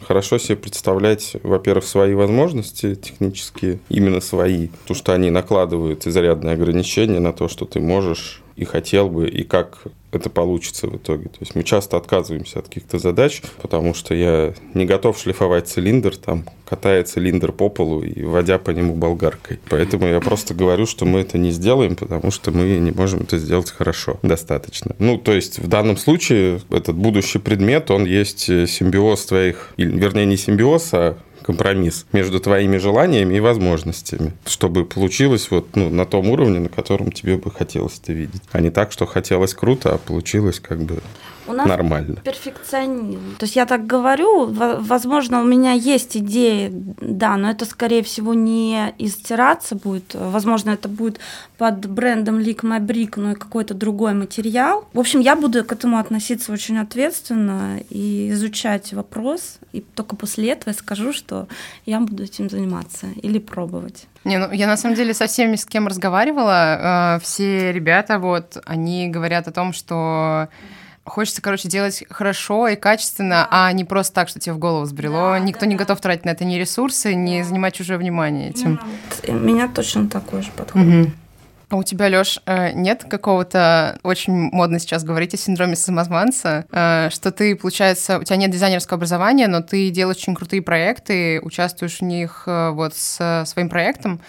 хорошо 0.00 0.38
себе 0.38 0.56
представлять, 0.56 1.36
во-первых, 1.42 1.84
свои 1.84 2.14
возможности 2.14 2.94
технические, 2.94 3.78
именно 3.88 4.20
свои, 4.20 4.68
потому 4.68 4.96
что 4.96 5.12
они 5.12 5.30
накладывают 5.30 6.06
изрядные 6.06 6.54
ограничения 6.54 7.20
на 7.20 7.32
то, 7.32 7.48
что 7.48 7.64
ты 7.64 7.80
можешь 7.80 8.42
и 8.56 8.64
хотел 8.64 9.08
бы, 9.08 9.28
и 9.28 9.42
как 9.42 9.78
это 10.16 10.30
получится 10.30 10.88
в 10.88 10.96
итоге. 10.96 11.28
То 11.28 11.38
есть 11.40 11.54
мы 11.54 11.62
часто 11.62 11.96
отказываемся 11.96 12.58
от 12.58 12.68
каких-то 12.68 12.98
задач, 12.98 13.42
потому 13.62 13.94
что 13.94 14.14
я 14.14 14.54
не 14.74 14.84
готов 14.84 15.18
шлифовать 15.18 15.68
цилиндр, 15.68 16.16
там, 16.16 16.44
катая 16.68 17.04
цилиндр 17.04 17.52
по 17.52 17.68
полу 17.68 18.02
и 18.02 18.24
водя 18.24 18.58
по 18.58 18.70
нему 18.70 18.94
болгаркой. 18.94 19.60
Поэтому 19.68 20.06
я 20.06 20.20
просто 20.20 20.54
говорю, 20.54 20.86
что 20.86 21.04
мы 21.04 21.20
это 21.20 21.38
не 21.38 21.50
сделаем, 21.52 21.94
потому 21.94 22.30
что 22.30 22.50
мы 22.50 22.64
не 22.78 22.90
можем 22.90 23.20
это 23.20 23.38
сделать 23.38 23.70
хорошо, 23.70 24.18
достаточно. 24.22 24.96
Ну, 24.98 25.18
то 25.18 25.32
есть 25.32 25.58
в 25.58 25.68
данном 25.68 25.96
случае 25.96 26.60
этот 26.70 26.96
будущий 26.96 27.38
предмет, 27.38 27.90
он 27.90 28.04
есть 28.04 28.46
симбиоз 28.46 29.26
твоих, 29.26 29.72
вернее, 29.76 30.26
не 30.26 30.36
симбиоз, 30.36 30.88
а 30.92 31.18
компромисс 31.46 32.06
между 32.12 32.40
твоими 32.40 32.76
желаниями 32.78 33.36
и 33.36 33.40
возможностями, 33.40 34.32
чтобы 34.46 34.84
получилось 34.84 35.48
вот 35.50 35.76
ну, 35.76 35.88
на 35.88 36.04
том 36.04 36.28
уровне, 36.28 36.58
на 36.58 36.68
котором 36.68 37.12
тебе 37.12 37.36
бы 37.36 37.50
хотелось 37.52 38.00
это 38.02 38.12
видеть. 38.12 38.42
А 38.50 38.60
не 38.60 38.70
так, 38.70 38.90
что 38.90 39.06
хотелось 39.06 39.54
круто, 39.54 39.94
а 39.94 39.98
получилось 39.98 40.58
как 40.58 40.80
бы 40.80 40.98
У 41.46 41.52
нас 41.52 41.66
нормально. 41.66 42.16
перфекционизм. 42.24 43.36
То 43.38 43.44
есть 43.44 43.56
я 43.56 43.66
так 43.66 43.86
говорю, 43.86 44.46
во- 44.46 44.76
возможно, 44.80 45.40
у 45.40 45.44
меня 45.44 45.72
есть 45.72 46.16
идеи, 46.16 46.70
да, 47.00 47.36
но 47.36 47.50
это, 47.50 47.64
скорее 47.64 48.02
всего, 48.02 48.34
не 48.34 48.94
терраса 49.24 49.74
будет. 49.76 50.14
Возможно, 50.14 50.70
это 50.70 50.88
будет 50.88 51.18
под 51.58 51.86
брендом 51.86 52.38
Lick 52.38 52.60
My 52.62 52.80
Brick, 52.80 53.14
но 53.16 53.32
и 53.32 53.34
какой-то 53.34 53.74
другой 53.74 54.14
материал. 54.14 54.86
В 54.92 54.98
общем, 55.00 55.20
я 55.20 55.36
буду 55.36 55.64
к 55.64 55.72
этому 55.72 55.98
относиться 55.98 56.52
очень 56.52 56.78
ответственно 56.78 57.78
и 57.90 58.30
изучать 58.30 58.92
вопрос. 58.92 59.58
И 59.72 59.80
только 59.80 60.16
после 60.16 60.50
этого 60.52 60.70
я 60.70 60.74
скажу, 60.78 61.12
что 61.12 61.48
я 61.86 62.00
буду 62.00 62.24
этим 62.24 62.48
заниматься 62.50 63.06
или 63.22 63.38
пробовать. 63.38 64.06
Не, 64.24 64.38
ну 64.38 64.50
я 64.52 64.66
на 64.66 64.76
самом 64.76 64.96
деле 64.96 65.14
со 65.14 65.26
всеми, 65.26 65.56
с 65.56 65.64
кем 65.64 65.86
разговаривала, 65.86 67.16
э, 67.16 67.20
все 67.22 67.72
ребята 67.72 68.18
вот, 68.18 68.56
они 68.64 69.08
говорят 69.08 69.48
о 69.48 69.52
том, 69.52 69.72
что 69.72 70.48
хочется, 71.06 71.42
короче, 71.42 71.68
делать 71.68 72.04
хорошо 72.10 72.68
и 72.68 72.76
качественно, 72.76 73.46
а 73.50 73.72
не 73.72 73.84
просто 73.84 74.14
так, 74.14 74.28
что 74.28 74.38
тебе 74.38 74.52
в 74.52 74.58
голову 74.58 74.84
взбрело. 74.84 75.32
Да, 75.32 75.38
Никто 75.38 75.60
да, 75.60 75.66
не 75.66 75.74
да. 75.74 75.84
готов 75.84 76.00
тратить 76.00 76.24
на 76.24 76.30
это 76.30 76.44
ни 76.44 76.56
ресурсы, 76.56 77.14
ни 77.14 77.42
занимать 77.42 77.74
чужое 77.74 77.98
внимание 77.98 78.50
этим. 78.50 78.80
У 79.28 79.32
меня 79.32 79.68
точно 79.68 80.08
такой 80.08 80.42
же 80.42 80.50
подход. 80.50 80.82
Мгм. 80.82 81.12
А 81.68 81.76
у 81.76 81.82
тебя, 81.82 82.08
Лёш, 82.08 82.38
э, 82.46 82.72
нет 82.72 83.04
какого-то, 83.08 83.98
очень 84.04 84.32
модно 84.52 84.78
сейчас 84.78 85.02
говорить 85.02 85.34
о 85.34 85.36
синдроме 85.36 85.74
самозванца, 85.74 86.64
э, 86.70 87.08
что 87.10 87.32
ты, 87.32 87.56
получается, 87.56 88.18
у 88.20 88.22
тебя 88.22 88.36
нет 88.36 88.52
дизайнерского 88.52 88.98
образования, 88.98 89.48
но 89.48 89.62
ты 89.62 89.90
делаешь 89.90 90.18
очень 90.18 90.36
крутые 90.36 90.62
проекты, 90.62 91.40
участвуешь 91.42 91.98
в 91.98 92.02
них 92.02 92.44
э, 92.46 92.70
вот 92.70 92.94
с 92.94 93.44
своим 93.46 93.68
проектом. 93.68 94.20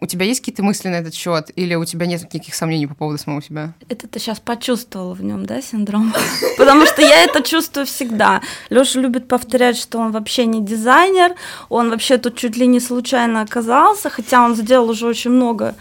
У 0.00 0.06
тебя 0.06 0.26
есть 0.26 0.40
какие-то 0.40 0.62
мысли 0.64 0.88
на 0.88 0.96
этот 0.96 1.14
счет, 1.14 1.50
или 1.54 1.74
у 1.76 1.84
тебя 1.84 2.06
нет 2.06 2.22
никаких 2.22 2.54
сомнений 2.54 2.86
по 2.86 2.94
поводу 2.94 3.16
самого 3.18 3.40
себя? 3.42 3.74
Это 3.88 4.08
ты 4.08 4.18
сейчас 4.18 4.40
почувствовала 4.40 5.14
в 5.14 5.22
нем, 5.22 5.46
да, 5.46 5.62
синдром? 5.62 6.12
Потому 6.58 6.84
что 6.86 7.00
я 7.00 7.22
это 7.24 7.42
чувствую 7.42 7.86
всегда. 7.86 8.40
Леша 8.70 9.00
любит 9.00 9.28
повторять, 9.28 9.76
что 9.78 9.98
он 10.00 10.10
вообще 10.12 10.46
не 10.46 10.64
дизайнер, 10.64 11.34
он 11.68 11.90
вообще 11.90 12.18
тут 12.18 12.36
чуть 12.36 12.56
ли 12.56 12.66
не 12.66 12.80
случайно 12.80 13.40
оказался, 13.40 14.10
хотя 14.10 14.44
он 14.44 14.56
сделал 14.56 14.90
уже 14.90 15.06
очень 15.06 15.30
много 15.30 15.74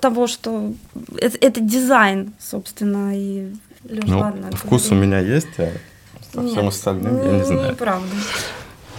того, 0.00 0.26
что 0.26 0.72
это, 1.16 1.38
это 1.40 1.60
дизайн, 1.60 2.32
собственно, 2.40 3.16
и 3.16 3.52
Лёш, 3.84 4.04
Ну, 4.06 4.18
ладно, 4.18 4.50
вкус 4.52 4.86
у 4.86 4.90
говори. 4.90 5.06
меня 5.06 5.18
есть, 5.20 5.46
а 5.58 5.70
со 6.34 6.46
всем 6.46 6.66
остальным 6.68 7.16
я 7.24 7.32
не 7.38 7.44
знаю. 7.44 7.70
Неправда. 7.72 8.08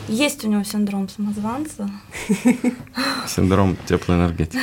Есть 0.08 0.44
у 0.44 0.50
него 0.50 0.64
синдром 0.64 1.08
самозванца. 1.08 1.90
Синдром 3.28 3.78
теплой 3.88 4.18
энергетики. 4.18 4.60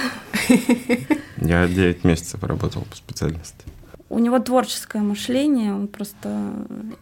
Я 1.39 1.67
9 1.67 2.05
месяцев 2.05 2.43
работал 2.45 2.83
по 2.83 2.97
специальности. 2.97 3.65
У 4.11 4.19
него 4.19 4.41
творческое 4.41 5.03
мышление, 5.03 5.73
он 5.73 5.87
просто 5.87 6.53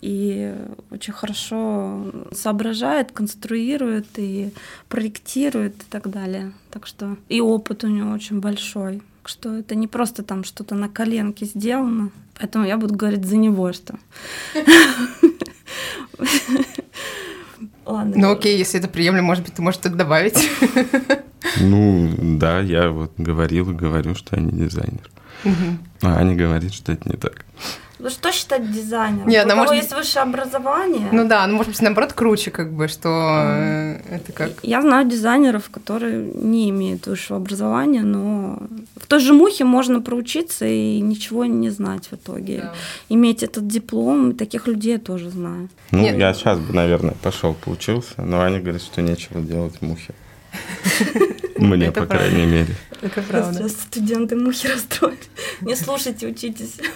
и 0.03 0.55
очень 0.91 1.15
хорошо 1.15 2.13
соображает, 2.33 3.13
конструирует 3.13 4.07
и 4.19 4.53
проектирует 4.91 5.83
и 5.83 5.87
так 5.89 6.11
далее. 6.11 6.53
Так 6.71 6.87
что 6.87 7.17
и 7.31 7.41
опыт 7.41 7.83
у 7.85 7.89
него 7.89 8.13
очень 8.13 8.41
большой. 8.41 9.03
Так 9.23 9.31
что 9.31 9.57
это 9.57 9.75
не 9.75 9.87
просто 9.87 10.23
там 10.23 10.45
что-то 10.45 10.75
на 10.75 10.91
коленке 10.91 11.47
сделано. 11.47 12.11
Поэтому 12.39 12.67
я 12.67 12.77
буду 12.77 12.95
говорить 12.95 13.25
за 13.25 13.39
него, 13.39 13.73
что. 13.73 13.99
Ладно. 17.89 18.15
Ну 18.17 18.33
окей, 18.33 18.59
если 18.59 18.79
это 18.79 18.87
приемлемо, 18.87 19.27
может 19.29 19.45
быть, 19.45 19.55
ты 19.55 19.63
можешь 19.63 19.81
это 19.81 19.95
добавить. 19.95 20.49
Ну, 21.61 22.13
да, 22.19 22.61
я 22.61 22.91
вот 22.91 23.13
говорил 23.17 23.71
и 23.71 23.75
говорю, 23.75 24.15
что 24.15 24.37
я 24.37 24.43
не 24.43 24.51
дизайнер. 24.51 25.09
А 26.03 26.19
Аня 26.19 26.35
говорит, 26.35 26.75
что 26.75 26.93
это 26.93 27.09
не 27.09 27.17
так. 27.17 27.47
Ну 27.99 28.11
что 28.11 28.31
считать 28.31 28.71
дизайнером? 28.71 29.29
Нет, 29.29 29.45
У 29.45 29.49
ну, 29.49 29.55
кого 29.55 29.63
может 29.63 29.83
есть 29.83 29.95
высшее 29.95 30.23
образование? 30.23 31.09
Ну 31.11 31.27
да, 31.27 31.47
ну 31.47 31.57
может 31.57 31.73
быть, 31.73 31.83
наоборот, 31.83 32.13
круче, 32.13 32.51
как 32.51 32.73
бы, 32.73 32.87
что 32.87 33.09
э, 33.09 34.01
это 34.11 34.33
как... 34.33 34.51
Я 34.63 34.83
знаю 34.83 35.09
дизайнеров, 35.09 35.69
которые 35.71 36.33
не 36.35 36.71
имеют 36.71 37.07
высшего 37.07 37.39
образования, 37.39 38.03
но 38.03 38.63
в 38.97 39.07
той 39.07 39.19
же 39.19 39.33
мухе 39.33 39.65
можно 39.65 40.01
проучиться 40.01 40.67
и 40.67 41.01
ничего 41.01 41.45
не 41.45 41.71
знать 41.71 42.07
в 42.07 42.15
итоге. 42.15 42.71
Иметь 43.09 43.43
этот 43.43 43.67
диплом, 43.67 44.35
таких 44.35 44.69
людей 44.69 44.93
я 44.93 44.99
тоже 44.99 45.31
знаю. 45.31 45.69
Ну, 45.91 46.03
Нет. 46.03 46.19
я 46.19 46.35
сейчас 46.35 46.59
бы, 46.59 46.73
наверное, 46.73 47.15
пошел 47.23 47.55
поучился, 47.55 48.15
но 48.19 48.41
Аня 48.41 48.61
говорит, 48.61 48.83
что 48.83 49.03
нечего 49.03 49.41
делать 49.41 49.75
в 49.81 49.83
мухе. 49.83 50.15
Мне, 51.57 51.91
по 51.91 52.07
крайней 52.07 52.47
мере. 52.47 52.75
Это 53.03 53.23
Сейчас 53.53 53.73
студенты 53.73 54.37
мухи 54.37 54.67
расстроят. 54.69 55.19
Не 55.61 55.77
слушайте, 55.77 56.27
учитесь. 56.27 56.77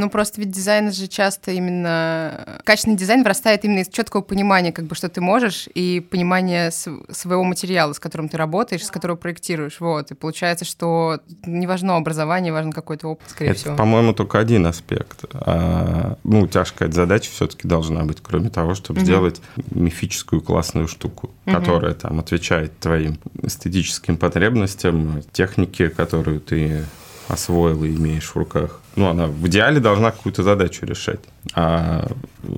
Ну, 0.00 0.08
просто 0.08 0.40
ведь 0.40 0.50
дизайн 0.50 0.90
же 0.92 1.08
часто 1.08 1.50
именно... 1.50 2.58
Качественный 2.64 2.96
дизайн 2.96 3.22
вырастает 3.22 3.66
именно 3.66 3.80
из 3.80 3.88
четкого 3.88 4.22
понимания, 4.22 4.72
как 4.72 4.86
бы, 4.86 4.94
что 4.94 5.10
ты 5.10 5.20
можешь, 5.20 5.68
и 5.74 6.00
понимания 6.00 6.70
св- 6.70 7.04
своего 7.14 7.44
материала, 7.44 7.92
с 7.92 7.98
которым 8.00 8.30
ты 8.30 8.38
работаешь, 8.38 8.82
с 8.86 8.90
которого 8.90 9.16
проектируешь. 9.16 9.78
Вот. 9.78 10.10
И 10.10 10.14
получается, 10.14 10.64
что 10.64 11.20
не 11.44 11.66
важно 11.66 11.96
образование, 11.96 12.50
важен 12.50 12.72
какой-то 12.72 13.08
опыт, 13.08 13.28
скорее 13.28 13.50
Это, 13.50 13.60
всего. 13.60 13.76
по-моему, 13.76 14.14
только 14.14 14.38
один 14.38 14.64
аспект. 14.64 15.26
А, 15.34 16.16
ну, 16.24 16.46
тяжкая 16.46 16.90
задача 16.90 17.30
все-таки 17.30 17.68
должна 17.68 18.04
быть, 18.04 18.18
кроме 18.22 18.48
того, 18.48 18.74
чтобы 18.74 19.00
Мгм. 19.00 19.04
сделать 19.06 19.42
мифическую 19.70 20.40
классную 20.40 20.88
штуку, 20.88 21.30
Мгм. 21.44 21.56
которая 21.56 21.92
там 21.92 22.18
отвечает 22.20 22.78
твоим 22.78 23.18
эстетическим 23.42 24.16
потребностям, 24.16 25.22
технике, 25.32 25.90
которую 25.90 26.40
ты 26.40 26.84
освоил 27.32 27.84
и 27.84 27.94
имеешь 27.94 28.28
в 28.28 28.36
руках. 28.36 28.80
Ну, 28.96 29.08
она 29.08 29.26
в 29.26 29.46
идеале 29.46 29.80
должна 29.80 30.10
какую-то 30.10 30.42
задачу 30.42 30.84
решать. 30.84 31.20
А 31.54 32.10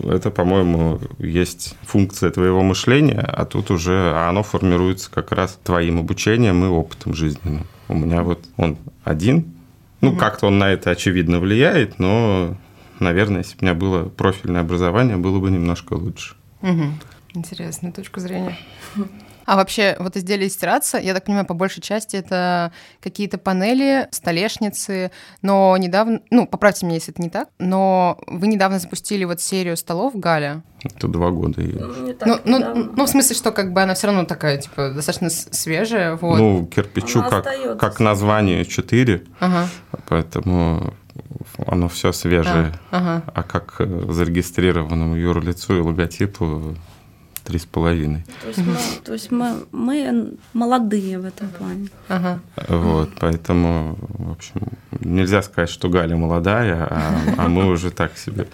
это, 0.05 0.31
по-моему, 0.31 1.01
есть 1.19 1.75
функция 1.83 2.31
твоего 2.31 2.63
мышления, 2.63 3.21
а 3.21 3.45
тут 3.45 3.71
уже 3.71 4.15
оно 4.17 4.43
формируется 4.43 5.11
как 5.11 5.33
раз 5.33 5.59
твоим 5.63 6.01
обучением 6.01 6.65
и 6.65 6.69
опытом 6.69 7.15
жизненным. 7.15 7.67
У 7.89 7.95
меня 7.95 8.23
вот 8.23 8.45
он 8.57 8.79
один, 9.05 9.53
ну, 10.01 10.17
как-то 10.17 10.49
он 10.49 10.59
на 10.59 10.71
это, 10.71 10.91
очевидно, 10.91 11.39
влияет, 11.39 11.99
но, 11.99 12.57
наверное, 12.99 13.39
если 13.39 13.55
бы 13.55 13.59
у 13.61 13.65
меня 13.65 13.75
было 13.75 14.09
профильное 14.09 14.63
образование, 14.63 15.17
было 15.17 15.39
бы 15.39 15.51
немножко 15.51 15.95
лучше. 15.95 16.35
Мгм. 16.61 16.99
Интересная 17.35 17.93
точка 17.93 18.21
зрения. 18.21 18.59
А 19.45 19.57
вообще, 19.57 19.97
вот 19.99 20.17
изделия 20.17 20.47
из 20.47 20.57
терраса, 20.57 20.99
я 20.99 21.15
так 21.15 21.25
понимаю, 21.25 21.47
по 21.47 21.55
большей 21.55 21.81
части 21.83 22.17
это 22.17 22.73
какие-то 23.01 23.39
панели, 23.39 24.09
столешницы, 24.11 25.11
но 25.43 25.77
недавно, 25.77 26.21
ну, 26.31 26.47
поправьте 26.47 26.87
меня, 26.87 26.97
если 26.97 27.13
это 27.13 27.23
не 27.23 27.31
так, 27.31 27.49
но 27.59 28.19
вы 28.27 28.47
недавно 28.47 28.79
запустили 28.79 29.25
вот 29.25 29.41
серию 29.41 29.77
столов 29.77 30.15
Галя. 30.17 30.63
Это 30.85 31.09
два 31.09 31.31
года. 31.31 31.61
и- 31.63 31.73
Не 32.03 32.13
так 32.15 32.27
Ну, 32.29 32.39
ну, 32.45 32.93
ну, 32.97 33.05
в 33.05 33.09
смысле, 33.09 33.37
что 33.37 33.53
как 33.53 33.73
бы 33.73 33.83
она 33.83 33.95
все 33.95 34.09
равно 34.09 34.25
такая, 34.25 34.59
типа, 34.59 34.91
достаточно 34.91 35.31
свежая, 35.31 36.17
вот. 36.17 36.39
Ну, 36.39 36.67
кирпичу 36.67 37.21
Она 37.21 37.31
как, 37.31 37.79
как 37.79 38.01
название 38.01 38.65
4, 38.65 39.25
Ага, 39.41 39.69
поэтому 40.09 40.95
оно 41.67 41.89
все 41.89 42.13
свежее. 42.13 42.73
а, 42.91 42.97
ага. 42.99 43.23
А 43.35 43.43
как 43.43 43.77
э, 43.81 44.07
зарегистрированному 44.11 45.15
юрлицу 45.17 45.77
и 45.77 45.81
логотипу 45.81 46.77
три 47.43 47.59
с 47.59 47.67
половиной. 47.67 48.25
То 48.43 48.49
есть, 48.49 48.59
мы, 48.59 48.77
то 49.05 49.13
есть 49.13 49.31
мы, 49.31 49.67
мы 49.73 50.35
молодые 50.53 51.19
в 51.19 51.25
этом 51.25 51.49
плане. 51.49 51.89
Ага. 52.09 52.41
Вот, 52.69 53.11
поэтому, 53.19 53.99
в 54.01 54.33
общем, 54.33 54.63
нельзя 55.01 55.43
сказать, 55.43 55.71
что 55.71 55.89
Галя 55.89 56.17
молодая, 56.17 56.87
а, 56.89 57.21
а 57.39 57.49
мы 57.49 57.67
уже 57.67 57.91
так 57.91 58.17
себе. 58.17 58.47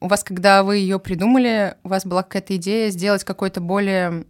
У 0.00 0.08
вас, 0.08 0.22
когда 0.22 0.62
вы 0.62 0.76
ее 0.76 0.98
придумали, 0.98 1.76
у 1.82 1.88
вас 1.88 2.04
была 2.04 2.22
какая-то 2.22 2.56
идея 2.56 2.90
сделать 2.90 3.24
какой-то 3.24 3.62
более, 3.62 4.26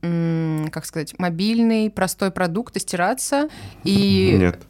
как 0.71 0.87
сказать, 0.87 1.19
мобильный, 1.19 1.91
простой 1.91 2.31
продукт, 2.31 2.81
стираться 2.81 3.49
и... 3.83 4.37
Нет. 4.39 4.61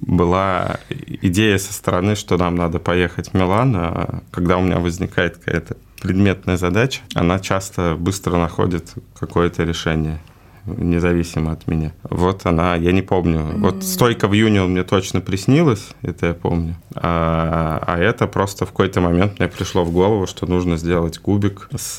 Была 0.00 0.78
идея 0.88 1.56
со 1.56 1.72
стороны, 1.72 2.16
что 2.16 2.36
нам 2.36 2.54
надо 2.54 2.78
поехать 2.78 3.30
в 3.30 3.34
Милан. 3.34 3.74
а 3.76 4.22
Когда 4.30 4.58
у 4.58 4.62
меня 4.62 4.78
возникает 4.78 5.38
какая-то 5.38 5.78
предметная 6.00 6.56
задача, 6.56 7.00
она 7.14 7.38
часто 7.38 7.96
быстро 7.98 8.36
находит 8.36 8.94
какое-то 9.18 9.64
решение 9.64 10.20
независимо 10.66 11.52
от 11.52 11.66
меня. 11.66 11.92
Вот 12.02 12.46
она, 12.46 12.74
я 12.76 12.92
не 12.92 13.02
помню. 13.02 13.44
Вот 13.56 13.82
стойка 13.82 14.28
в 14.28 14.32
Юнион 14.32 14.72
мне 14.72 14.82
точно 14.82 15.20
приснилась, 15.20 15.88
это 16.02 16.26
я 16.26 16.34
помню. 16.34 16.76
А, 16.94 17.82
а 17.86 17.98
это 17.98 18.26
просто 18.26 18.66
в 18.66 18.70
какой-то 18.70 19.00
момент 19.00 19.38
мне 19.38 19.48
пришло 19.48 19.84
в 19.84 19.92
голову, 19.92 20.26
что 20.26 20.46
нужно 20.46 20.76
сделать 20.76 21.18
кубик 21.18 21.68
с, 21.76 21.98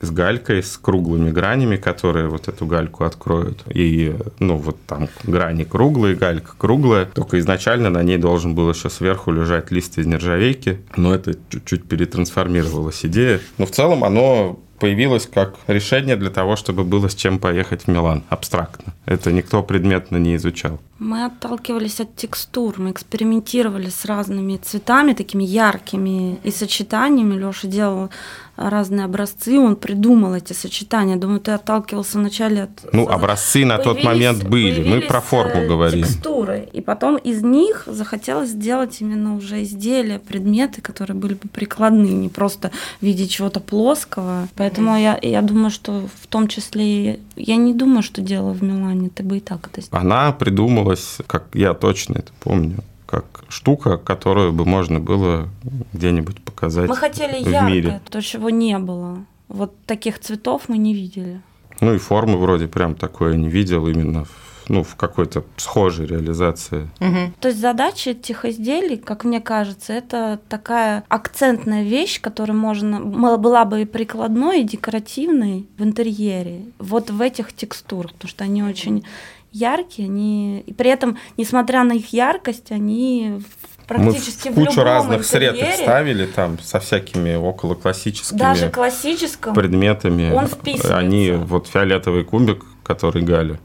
с 0.00 0.10
галькой, 0.10 0.62
с 0.62 0.76
круглыми 0.78 1.30
гранями, 1.30 1.76
которые 1.76 2.28
вот 2.28 2.48
эту 2.48 2.66
гальку 2.66 3.04
откроют. 3.04 3.62
И, 3.72 4.14
ну, 4.38 4.56
вот 4.56 4.76
там 4.86 5.08
грани 5.24 5.64
круглые, 5.64 6.14
галька 6.14 6.52
круглая. 6.56 7.06
Только 7.06 7.38
изначально 7.38 7.90
на 7.90 8.02
ней 8.02 8.18
должен 8.18 8.54
был 8.54 8.70
еще 8.70 8.90
сверху 8.90 9.30
лежать 9.30 9.70
лист 9.70 9.98
из 9.98 10.06
нержавейки, 10.06 10.80
но 10.96 11.14
это 11.14 11.34
чуть-чуть 11.48 11.88
перетрансформировалась 11.88 13.04
идея. 13.04 13.40
Но 13.58 13.66
в 13.66 13.70
целом 13.70 14.04
оно 14.04 14.60
появилось 14.82 15.28
как 15.32 15.54
решение 15.68 16.16
для 16.16 16.30
того, 16.30 16.56
чтобы 16.56 16.82
было 16.82 17.06
с 17.08 17.14
чем 17.14 17.38
поехать 17.38 17.82
в 17.84 17.88
Милан, 17.88 18.24
абстрактно. 18.28 18.92
Это 19.04 19.32
никто 19.32 19.62
предметно 19.62 20.16
не 20.16 20.36
изучал. 20.36 20.78
Мы 20.98 21.24
отталкивались 21.24 21.98
от 21.98 22.14
текстур, 22.14 22.74
мы 22.78 22.92
экспериментировали 22.92 23.88
с 23.88 24.04
разными 24.04 24.56
цветами, 24.56 25.14
такими 25.14 25.42
яркими 25.42 26.38
и 26.44 26.52
сочетаниями. 26.52 27.34
Леша 27.34 27.66
делал 27.66 28.10
разные 28.56 29.06
образцы, 29.06 29.58
он 29.58 29.76
придумал 29.76 30.34
эти 30.34 30.52
сочетания. 30.52 31.16
Думаю, 31.16 31.40
ты 31.40 31.52
отталкивался 31.52 32.18
вначале 32.18 32.64
от... 32.64 32.70
Ну, 32.92 33.08
образцы 33.08 33.64
на 33.64 33.78
тот 33.78 34.04
момент 34.04 34.44
были, 34.44 34.88
мы 34.88 35.00
про 35.00 35.20
форму 35.20 35.62
э, 35.62 35.66
говорим. 35.66 36.04
Текстуры. 36.04 36.68
И 36.72 36.80
потом 36.80 37.16
из 37.16 37.42
них 37.42 37.84
захотелось 37.86 38.50
сделать 38.50 39.00
именно 39.00 39.34
уже 39.34 39.62
изделия, 39.62 40.18
предметы, 40.18 40.82
которые 40.82 41.16
были 41.16 41.34
бы 41.34 41.48
прикладные, 41.48 42.12
не 42.12 42.28
просто 42.28 42.70
в 43.00 43.04
виде 43.04 43.26
чего-то 43.26 43.58
плоского. 43.60 44.48
Поэтому 44.54 44.96
я, 44.96 45.18
я 45.20 45.42
думаю, 45.42 45.70
что 45.70 46.08
в 46.20 46.26
том 46.26 46.46
числе... 46.46 47.20
Я 47.36 47.56
не 47.56 47.74
думаю, 47.74 48.02
что 48.02 48.20
дело 48.20 48.52
в 48.52 48.62
Милане, 48.62 48.91
ты 49.08 49.22
бы 49.22 49.38
и 49.38 49.40
так 49.40 49.66
это 49.66 49.80
сделал. 49.80 50.02
Она 50.04 50.32
придумалась, 50.32 51.18
как 51.26 51.46
я 51.54 51.74
точно 51.74 52.18
это 52.18 52.32
помню, 52.40 52.76
как 53.06 53.24
штука, 53.48 53.98
которую 53.98 54.52
бы 54.52 54.64
можно 54.64 55.00
было 55.00 55.48
где-нибудь 55.92 56.42
показать 56.42 56.88
Мы 56.88 56.96
хотели 56.96 57.42
в 57.42 57.48
яркое, 57.48 57.70
мире. 57.70 58.00
то, 58.08 58.20
чего 58.22 58.50
не 58.50 58.78
было. 58.78 59.24
Вот 59.48 59.74
таких 59.84 60.18
цветов 60.18 60.62
мы 60.68 60.78
не 60.78 60.94
видели. 60.94 61.40
Ну 61.80 61.94
и 61.94 61.98
формы 61.98 62.38
вроде 62.38 62.68
прям 62.68 62.94
такое 62.94 63.36
не 63.36 63.48
видел 63.48 63.86
именно 63.86 64.24
в, 64.24 64.30
ну, 64.68 64.82
в 64.82 64.96
какой-то 64.96 65.44
схожей 65.56 66.06
реализации. 66.06 66.88
Мгм. 67.00 67.34
То 67.40 67.48
есть 67.48 67.60
задача 67.60 68.10
этих 68.10 68.44
изделий, 68.44 68.96
как 68.96 69.24
мне 69.24 69.40
кажется, 69.40 69.92
это 69.92 70.40
такая 70.48 71.04
акцентная 71.08 71.84
вещь, 71.84 72.20
которая 72.20 72.56
можно 72.56 73.00
была 73.00 73.64
бы 73.64 73.82
и 73.82 73.84
прикладной, 73.84 74.60
и 74.60 74.64
декоративной 74.64 75.66
в 75.76 75.82
интерьере. 75.82 76.62
Вот 76.78 77.10
в 77.10 77.20
этих 77.20 77.52
текстурах, 77.52 78.12
потому 78.14 78.28
что 78.28 78.44
они 78.44 78.62
очень 78.62 79.04
яркие, 79.52 80.08
они 80.08 80.60
и 80.60 80.72
при 80.72 80.90
этом, 80.90 81.18
несмотря 81.36 81.84
на 81.84 81.92
их 81.92 82.12
яркость, 82.12 82.72
они 82.72 83.42
практически 83.86 84.48
Мы 84.48 84.54
в 84.54 84.58
в 84.58 84.66
кучу 84.66 84.82
разных 84.82 85.24
сред 85.24 85.56
их 85.56 85.74
ставили 85.74 86.26
там 86.26 86.58
со 86.58 86.80
всякими 86.80 87.34
около 87.34 87.74
классическими 87.74 88.38
даже 88.38 88.70
классическом, 88.70 89.54
предметами. 89.54 90.32
он 90.32 90.46
вписывается. 90.46 90.96
Они 90.96 91.30
вот 91.32 91.68
фиолетовый 91.68 92.24
кубик, 92.24 92.64
который 92.82 93.22
Галя 93.22 93.60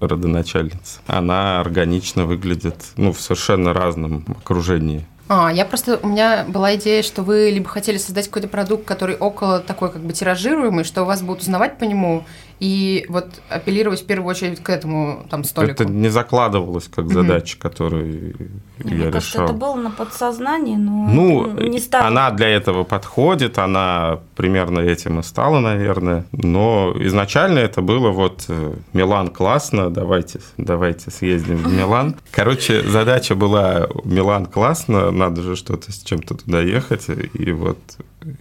родоначальница, 0.00 1.00
она 1.06 1.60
органично 1.60 2.24
выглядит 2.24 2.76
ну, 2.96 3.12
в 3.12 3.20
совершенно 3.20 3.72
разном 3.72 4.24
окружении. 4.40 5.06
А, 5.28 5.52
я 5.52 5.64
просто, 5.64 5.98
у 6.02 6.08
меня 6.08 6.44
была 6.46 6.76
идея, 6.76 7.02
что 7.02 7.22
вы 7.22 7.50
либо 7.50 7.68
хотели 7.68 7.96
создать 7.96 8.26
какой-то 8.26 8.48
продукт, 8.48 8.84
который 8.84 9.16
около 9.16 9.58
такой 9.58 9.90
как 9.90 10.02
бы 10.02 10.12
тиражируемый, 10.12 10.84
что 10.84 11.04
вас 11.04 11.22
будут 11.22 11.42
узнавать 11.42 11.78
по 11.78 11.84
нему, 11.84 12.24
и 12.58 13.04
вот 13.08 13.26
апеллировать 13.50 14.02
в 14.02 14.06
первую 14.06 14.30
очередь 14.30 14.62
к 14.62 14.70
этому 14.70 15.26
там 15.28 15.44
столику. 15.44 15.82
Это 15.82 15.84
не 15.84 16.08
закладывалось 16.08 16.88
как 16.88 17.12
задача, 17.12 17.58
которую 17.58 18.34
мне 18.78 19.04
я 19.04 19.10
кажется, 19.10 19.38
решал. 19.38 19.44
это 19.44 19.54
было 19.54 19.74
на 19.74 19.90
подсознании, 19.90 20.76
но 20.76 21.08
Ну, 21.10 21.46
это 21.46 21.68
не 21.68 21.78
стало 21.78 22.06
она 22.06 22.30
для 22.30 22.48
этого 22.48 22.84
подходит, 22.84 23.58
она 23.58 24.20
примерно 24.36 24.80
этим 24.80 25.20
и 25.20 25.22
стала, 25.22 25.60
наверное. 25.60 26.24
Но 26.32 26.94
изначально 26.98 27.58
это 27.58 27.82
было 27.82 28.10
вот 28.10 28.44
э, 28.48 28.72
Милан 28.92 29.28
классно, 29.28 29.90
давайте, 29.90 30.40
давайте 30.56 31.10
съездим 31.10 31.56
в 31.56 31.72
Милан. 31.72 32.16
Короче, 32.30 32.82
задача 32.82 33.34
была 33.34 33.88
Милан 34.04 34.46
классно, 34.46 35.10
надо 35.10 35.42
же 35.42 35.56
что-то 35.56 35.92
с 35.92 35.98
чем-то 35.98 36.34
туда 36.34 36.62
ехать. 36.62 37.06
И 37.34 37.52
вот 37.52 37.78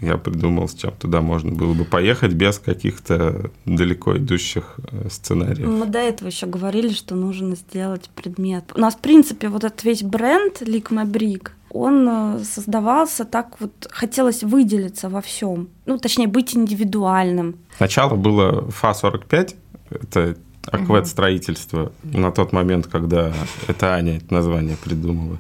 я 0.01 0.17
придумал, 0.17 0.67
с 0.67 0.73
чем 0.73 0.91
туда 0.93 1.21
можно 1.21 1.51
было 1.51 1.73
бы 1.73 1.85
поехать 1.85 2.33
без 2.33 2.59
каких-то 2.59 3.51
далеко 3.65 4.17
идущих 4.17 4.75
э, 4.91 5.09
сценариев. 5.09 5.67
Мы 5.67 5.85
до 5.85 5.99
этого 5.99 6.27
еще 6.27 6.45
говорили, 6.45 6.89
что 6.89 7.15
нужно 7.15 7.55
сделать 7.55 8.09
предмет. 8.15 8.71
У 8.75 8.79
нас, 8.79 8.95
в 8.95 8.99
принципе, 8.99 9.49
вот 9.49 9.63
этот 9.63 9.83
весь 9.83 10.03
бренд 10.03 10.61
Lick 10.61 10.89
My 10.89 11.05
Brick, 11.05 11.49
он 11.69 12.07
э, 12.07 12.43
создавался 12.43 13.25
так 13.25 13.59
вот, 13.59 13.87
хотелось 13.91 14.43
выделиться 14.43 15.09
во 15.09 15.21
всем. 15.21 15.69
Ну, 15.85 15.97
точнее, 15.97 16.27
быть 16.27 16.55
индивидуальным. 16.55 17.57
Сначала 17.77 18.15
было 18.15 18.69
ФА-45, 18.71 19.55
это 19.89 20.35
аквет 20.67 21.07
строительство 21.07 21.91
на 22.03 22.31
тот 22.31 22.51
момент, 22.51 22.87
когда 22.87 23.33
это 23.67 23.93
Аня 23.93 24.17
это 24.17 24.33
название 24.33 24.77
придумала. 24.77 25.37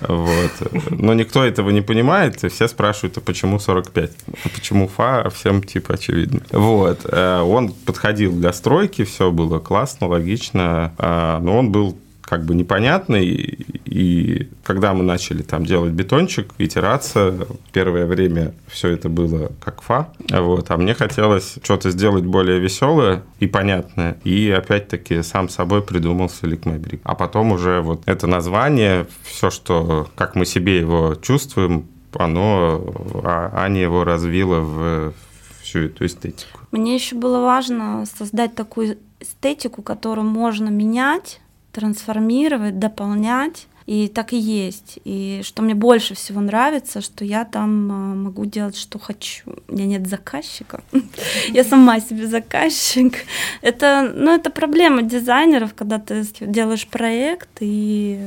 Вот. 0.00 0.52
Но 0.90 1.14
никто 1.14 1.44
этого 1.44 1.70
не 1.70 1.82
понимает, 1.82 2.42
и 2.44 2.48
все 2.48 2.68
спрашивают, 2.68 3.18
а 3.18 3.20
почему 3.20 3.58
45? 3.58 4.10
А 4.44 4.48
почему 4.48 4.88
ФА? 4.88 5.22
А 5.22 5.30
Всем 5.30 5.62
типа 5.62 5.94
очевидно. 5.94 6.40
Вот. 6.52 7.00
Э, 7.04 7.40
Он 7.40 7.72
подходил 7.72 8.32
для 8.32 8.52
стройки, 8.52 9.04
все 9.04 9.30
было 9.30 9.58
классно, 9.58 10.06
логично, 10.06 10.94
а, 10.98 11.40
но 11.40 11.58
он 11.58 11.72
был 11.72 11.98
как 12.30 12.44
бы 12.44 12.54
непонятный, 12.54 13.24
и 13.24 14.48
когда 14.62 14.94
мы 14.94 15.02
начали 15.02 15.42
там 15.42 15.66
делать 15.66 15.90
бетончик, 15.90 16.54
итерация, 16.58 17.34
первое 17.72 18.06
время 18.06 18.54
все 18.68 18.90
это 18.90 19.08
было 19.08 19.50
как 19.60 19.82
фа, 19.82 20.12
вот, 20.30 20.70
а 20.70 20.76
мне 20.76 20.94
хотелось 20.94 21.58
что-то 21.60 21.90
сделать 21.90 22.24
более 22.24 22.60
веселое 22.60 23.24
и 23.40 23.48
понятное, 23.48 24.16
и 24.22 24.48
опять-таки 24.48 25.22
сам 25.22 25.48
собой 25.48 25.82
придумался 25.82 26.46
Лик 26.46 26.66
Брик. 26.66 27.00
А 27.02 27.16
потом 27.16 27.50
уже 27.50 27.80
вот 27.80 28.02
это 28.06 28.28
название, 28.28 29.08
все, 29.24 29.50
что, 29.50 30.08
как 30.14 30.36
мы 30.36 30.46
себе 30.46 30.78
его 30.78 31.16
чувствуем, 31.20 31.88
оно, 32.12 33.20
а- 33.24 33.50
Аня 33.54 33.82
его 33.82 34.04
развила 34.04 34.60
в 34.60 35.14
всю 35.62 35.80
эту 35.80 36.06
эстетику. 36.06 36.60
Мне 36.70 36.94
еще 36.94 37.16
было 37.16 37.40
важно 37.40 38.04
создать 38.16 38.54
такую 38.54 38.98
эстетику, 39.18 39.82
которую 39.82 40.28
можно 40.28 40.68
менять, 40.68 41.40
трансформировать, 41.72 42.78
дополнять. 42.78 43.66
И 43.86 44.06
так 44.06 44.32
и 44.32 44.38
есть. 44.38 45.00
И 45.04 45.40
что 45.42 45.62
мне 45.62 45.74
больше 45.74 46.14
всего 46.14 46.40
нравится, 46.40 47.00
что 47.00 47.24
я 47.24 47.44
там 47.44 47.90
а, 47.90 48.14
могу 48.14 48.44
делать, 48.44 48.76
что 48.76 49.00
хочу. 49.00 49.50
У 49.66 49.72
меня 49.72 49.86
нет 49.86 50.06
заказчика. 50.06 50.84
Я 51.48 51.64
сама 51.64 51.98
себе 51.98 52.28
заказчик. 52.28 53.14
Это, 53.62 54.12
ну, 54.14 54.32
это 54.32 54.50
проблема 54.50 55.02
дизайнеров, 55.02 55.74
когда 55.74 55.98
ты 55.98 56.24
делаешь 56.40 56.86
проект, 56.86 57.48
и 57.58 58.20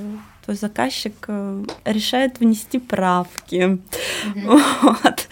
твой 0.44 0.58
заказчик 0.58 1.14
э, 1.28 1.64
решает 1.86 2.40
внести 2.40 2.80
правки. 2.80 3.80
Вот. 4.36 5.28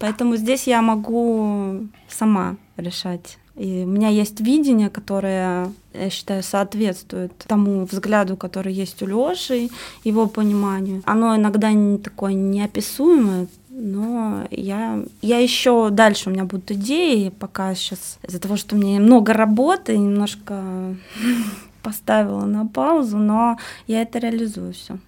Поэтому 0.00 0.36
здесь 0.36 0.66
я 0.66 0.82
могу 0.82 1.86
сама 2.08 2.56
решать. 2.76 3.38
И 3.56 3.84
у 3.84 3.88
меня 3.88 4.08
есть 4.08 4.40
видение, 4.40 4.90
которое, 4.90 5.72
я 5.94 6.10
считаю, 6.10 6.42
соответствует 6.42 7.32
тому 7.38 7.86
взгляду, 7.86 8.36
который 8.36 8.72
есть 8.72 9.02
у 9.02 9.06
Лёши, 9.06 9.70
его 10.04 10.26
пониманию. 10.26 11.02
Оно 11.06 11.36
иногда 11.36 11.72
не 11.72 11.96
такое 11.96 12.34
неописуемое, 12.34 13.46
но 13.70 14.46
я, 14.50 15.02
я 15.22 15.38
еще 15.38 15.90
дальше 15.90 16.28
у 16.28 16.32
меня 16.32 16.44
будут 16.44 16.70
идеи, 16.70 17.30
пока 17.30 17.74
сейчас 17.74 18.18
из-за 18.26 18.40
того, 18.40 18.56
что 18.56 18.76
у 18.76 18.78
меня 18.78 19.00
много 19.00 19.32
работы, 19.32 19.96
немножко 19.96 20.94
поставила 21.82 22.44
на 22.44 22.66
паузу, 22.66 23.16
но 23.16 23.58
я 23.86 24.02
это 24.02 24.18
реализую 24.18 24.74
все. 24.74 24.98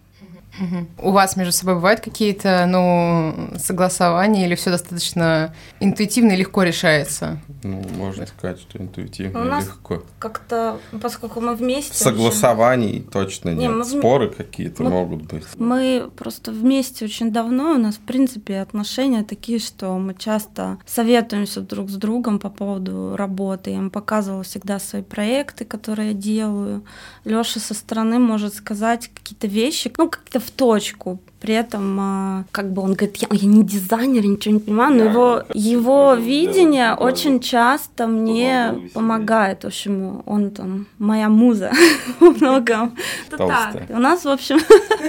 У 0.98 1.10
вас 1.12 1.36
между 1.36 1.52
собой 1.52 1.74
бывают 1.74 2.00
какие-то, 2.00 2.66
ну, 2.66 3.50
согласования 3.58 4.46
или 4.46 4.54
все 4.54 4.70
достаточно 4.70 5.54
интуитивно 5.80 6.32
и 6.32 6.36
легко 6.36 6.62
решается? 6.62 7.40
Ну, 7.62 7.82
можно 7.96 8.26
сказать, 8.26 8.60
что 8.60 8.78
интуитивно 8.78 9.40
У 9.40 9.44
нас 9.44 9.64
легко. 9.66 10.02
Как-то, 10.18 10.78
поскольку 11.02 11.40
мы 11.40 11.54
вместе... 11.54 11.90
очень- 11.92 11.98
Согласований 12.16 13.00
точно 13.12 13.50
Не, 13.50 13.66
нет. 13.66 13.72
мы 13.76 13.82
в- 13.82 13.86
Споры 13.88 14.28
какие-то 14.30 14.82
мы- 14.82 14.90
могут 14.90 15.22
быть. 15.22 15.44
Мы 15.56 16.10
просто 16.16 16.52
вместе 16.52 17.04
очень 17.04 17.32
давно, 17.32 17.72
у 17.74 17.78
нас, 17.78 17.96
в 17.96 18.00
принципе, 18.00 18.60
отношения 18.60 19.22
такие, 19.24 19.58
что 19.58 19.96
мы 19.98 20.14
часто 20.14 20.78
советуемся 20.86 21.60
друг 21.60 21.90
с 21.90 21.94
другом 21.94 22.38
по 22.38 22.50
поводу 22.50 23.16
работы. 23.16 23.70
Я 23.70 23.76
ему 23.76 23.90
показывала 23.90 24.42
всегда 24.42 24.78
свои 24.78 25.02
проекты, 25.02 25.64
которые 25.64 26.08
я 26.08 26.14
делаю. 26.14 26.84
Лёша 27.24 27.60
со 27.60 27.74
стороны 27.74 28.18
может 28.18 28.54
сказать 28.54 29.10
какие-то 29.14 29.46
вещи, 29.46 29.92
ну, 29.96 30.08
как-то 30.08 30.40
в 30.48 30.50
точку. 30.50 31.18
При 31.40 31.54
этом, 31.54 31.98
а, 32.00 32.44
как 32.50 32.72
бы 32.72 32.82
он 32.82 32.94
говорит, 32.94 33.16
я, 33.16 33.28
я 33.30 33.46
не 33.46 33.62
дизайнер, 33.62 34.22
я 34.22 34.28
ничего 34.28 34.54
не 34.54 34.60
понимаю, 34.60 34.96
но 34.96 35.04
его, 35.04 35.42
его 35.54 36.14
видение 36.14 36.94
очень 36.94 37.38
часто 37.38 38.08
мне 38.08 38.90
помогает. 38.92 39.62
В 39.62 39.68
общем, 39.68 40.22
он 40.26 40.50
там 40.50 40.86
моя 40.98 41.28
муза 41.28 41.70
во 42.20 42.30
многом. 42.30 42.96
Это 43.28 43.36
так. 43.36 43.82
У 43.88 43.98
нас, 43.98 44.24
в 44.24 44.28
общем, 44.28 44.58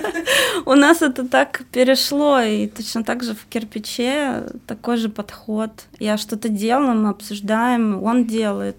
у 0.65 0.75
нас 0.75 1.01
это 1.01 1.27
так 1.27 1.63
перешло, 1.71 2.39
и 2.41 2.67
точно 2.67 3.03
так 3.03 3.23
же 3.23 3.33
в 3.33 3.45
кирпиче 3.45 4.43
такой 4.67 4.97
же 4.97 5.09
подход. 5.09 5.71
Я 5.99 6.17
что-то 6.17 6.49
делаю, 6.49 6.95
мы 6.95 7.09
обсуждаем, 7.09 8.03
он 8.03 8.25
делает. 8.25 8.75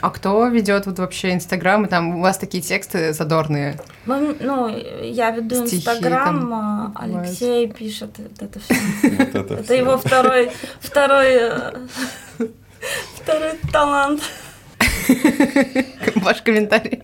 А 0.00 0.10
кто 0.10 0.46
ведет 0.46 0.86
вот 0.86 0.98
вообще 0.98 1.34
Инстаграм, 1.34 1.84
и 1.84 1.88
там 1.88 2.16
у 2.16 2.20
вас 2.20 2.38
такие 2.38 2.62
тексты 2.62 3.12
задорные? 3.12 3.80
Мы, 4.06 4.36
ну, 4.38 4.68
я 5.02 5.30
веду 5.30 5.66
Стихи 5.66 5.76
Инстаграм, 5.76 6.40
там 6.40 6.54
а. 6.54 6.92
Алексей 6.94 7.68
пишет 7.68 8.10
вот 8.18 8.40
это 8.40 8.60
все. 8.60 8.74
Это 9.54 9.74
его 9.74 9.98
второй, 9.98 10.52
второй, 10.80 11.34
э, 11.34 11.72
второй 13.16 13.52
талант. 13.72 14.22
ваш 16.16 16.42
комментарий. 16.42 17.02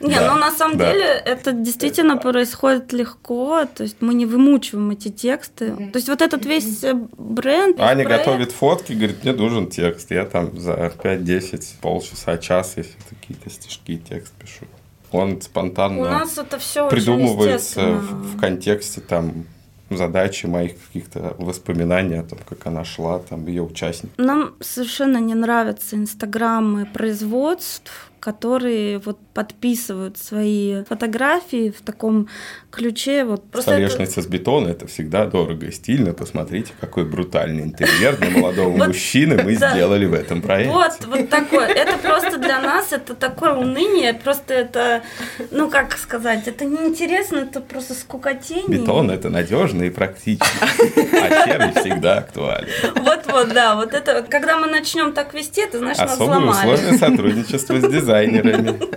Не, 0.00 0.14
Да, 0.14 0.34
ну 0.34 0.40
на 0.40 0.50
самом 0.50 0.78
да. 0.78 0.92
деле 0.92 1.04
это 1.04 1.52
действительно 1.52 2.16
происходит 2.16 2.92
легко, 2.92 3.66
то 3.66 3.82
есть 3.82 3.96
мы 4.00 4.14
не 4.14 4.26
вымучиваем 4.26 4.90
эти 4.90 5.08
тексты. 5.08 5.90
То 5.92 5.96
есть 5.96 6.08
вот 6.08 6.22
этот 6.22 6.46
весь 6.46 6.82
э, 6.84 6.94
бренд... 6.94 7.78
Аня 7.80 8.04
проект- 8.04 8.24
готовит 8.24 8.52
фотки, 8.52 8.92
говорит, 8.92 9.22
мне 9.22 9.32
нужен 9.32 9.68
текст. 9.68 10.10
Я 10.10 10.24
там 10.24 10.58
за 10.58 10.72
5-10, 10.72 11.62
полчаса, 11.80 12.38
час, 12.38 12.74
если 12.76 12.94
какие-то 13.08 13.50
стишки, 13.50 13.96
текст 13.98 14.32
пишу. 14.34 14.66
Он 15.12 15.40
спонтанно 15.42 16.00
У 16.00 16.04
нас 16.04 16.38
это 16.38 16.58
все 16.58 16.88
придумывается 16.88 17.80
в, 17.80 18.36
в 18.36 18.40
контексте 18.40 19.00
там 19.00 19.44
задачи 19.90 20.46
моих 20.46 20.72
каких-то 20.86 21.34
воспоминаний 21.38 22.16
о 22.16 22.22
том, 22.22 22.38
как 22.48 22.66
она 22.66 22.84
шла, 22.84 23.18
там 23.18 23.46
ее 23.46 23.62
участник. 23.62 24.12
Нам 24.18 24.54
совершенно 24.60 25.18
не 25.18 25.34
нравятся 25.34 25.96
инстаграмы 25.96 26.86
производств, 26.86 28.09
которые 28.20 28.98
вот 28.98 29.18
подписывают 29.34 30.18
свои 30.18 30.84
фотографии 30.84 31.70
в 31.70 31.80
таком 31.80 32.28
ключе. 32.70 33.24
Вот 33.24 33.50
просто 33.50 33.72
это- 33.72 33.88
Столешница 33.90 34.22
с 34.22 34.26
бетона 34.26 34.68
это 34.68 34.86
всегда 34.86 35.26
дорого 35.26 35.66
и 35.66 35.72
стильно. 35.72 36.12
Посмотрите, 36.12 36.72
какой 36.80 37.04
брутальный 37.06 37.62
интерьер 37.64 38.16
для 38.16 38.30
молодого 38.30 38.76
мужчины 38.86 39.42
мы 39.42 39.54
сделали 39.56 40.06
в 40.06 40.14
этом 40.14 40.42
проекте. 40.42 40.72
Вот, 40.72 40.92
вот 41.06 41.28
такое. 41.30 41.66
Это 41.66 41.96
просто 41.98 42.38
для 42.38 42.60
нас, 42.60 42.92
это 42.92 43.14
такое 43.14 43.54
уныние, 43.54 44.14
просто 44.14 44.54
это, 44.54 45.02
ну 45.50 45.70
как 45.70 45.96
сказать, 45.96 46.46
это 46.46 46.64
неинтересно, 46.66 47.38
это 47.38 47.60
просто 47.60 47.94
скукотение. 47.94 48.80
Бетон 48.80 49.10
это 49.10 49.30
надежно 49.30 49.84
и 49.84 49.90
практично, 49.90 50.46
а 50.60 51.44
серый 51.46 51.72
всегда 51.72 52.18
актуален. 52.18 52.68
Вот-вот, 52.96 53.52
да, 53.54 53.74
вот 53.76 53.94
это, 53.94 54.22
когда 54.28 54.58
мы 54.58 54.66
начнем 54.66 55.12
так 55.12 55.32
вести, 55.34 55.62
это 55.62 55.78
значит 55.78 56.02
нас 56.02 56.12
Особые 56.12 56.40
взломали. 56.40 56.74
условия 56.74 56.98
сотрудничества 56.98 57.80
с 57.80 57.84
дизайнерами. 58.10 58.78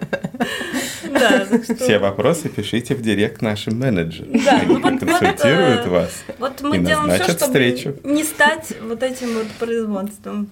Да, 1.03 1.45
что- 1.63 1.75
Все 1.75 1.99
вопросы 1.99 2.49
пишите 2.49 2.95
в 2.95 3.01
директ 3.01 3.41
нашим 3.41 3.77
менеджерам. 3.79 4.31
Да, 4.43 4.61
ну 4.65 4.75
Они 4.75 4.83
вот- 4.83 4.99
консультируют 4.99 5.79
вот, 5.81 5.87
э, 5.87 5.89
вас. 5.89 6.23
Вот 6.39 6.61
мы 6.61 6.77
И 6.77 6.79
делаем 6.79 7.11
все, 7.13 7.23
чтобы 7.31 7.39
встречу. 7.45 7.95
не 8.03 8.23
стать 8.23 8.73
вот 8.81 9.03
этим 9.03 9.33
вот 9.35 9.47
производством 9.59 10.49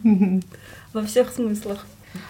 во 0.93 1.03
всех 1.03 1.31
смыслах. 1.33 1.85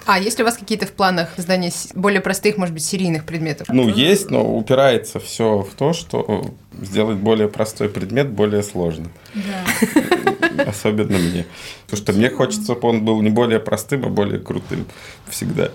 А 0.05 0.19
есть 0.19 0.37
ли 0.37 0.43
у 0.43 0.45
вас 0.45 0.57
какие-то 0.57 0.85
в 0.85 0.91
планах 0.91 1.29
создания 1.35 1.71
более 1.93 2.21
простых, 2.21 2.57
может 2.57 2.73
быть, 2.73 2.83
серийных 2.83 3.25
предметов? 3.25 3.67
Ну, 3.69 3.87
есть, 3.87 4.29
но 4.29 4.43
упирается 4.43 5.19
все 5.19 5.59
в 5.59 5.73
то, 5.75 5.93
что 5.93 6.51
сделать 6.81 7.17
более 7.17 7.47
простой 7.47 7.89
предмет 7.89 8.29
более 8.29 8.63
сложно. 8.63 9.07
Да. 9.33 10.63
Особенно 10.67 11.17
мне. 11.17 11.45
Потому 11.85 12.03
что 12.03 12.13
мне 12.13 12.29
хочется, 12.29 12.63
чтобы 12.63 12.89
он 12.89 13.05
был 13.05 13.21
не 13.21 13.29
более 13.29 13.59
простым, 13.59 14.05
а 14.05 14.09
более 14.09 14.39
крутым 14.39 14.85
всегда. 15.29 15.71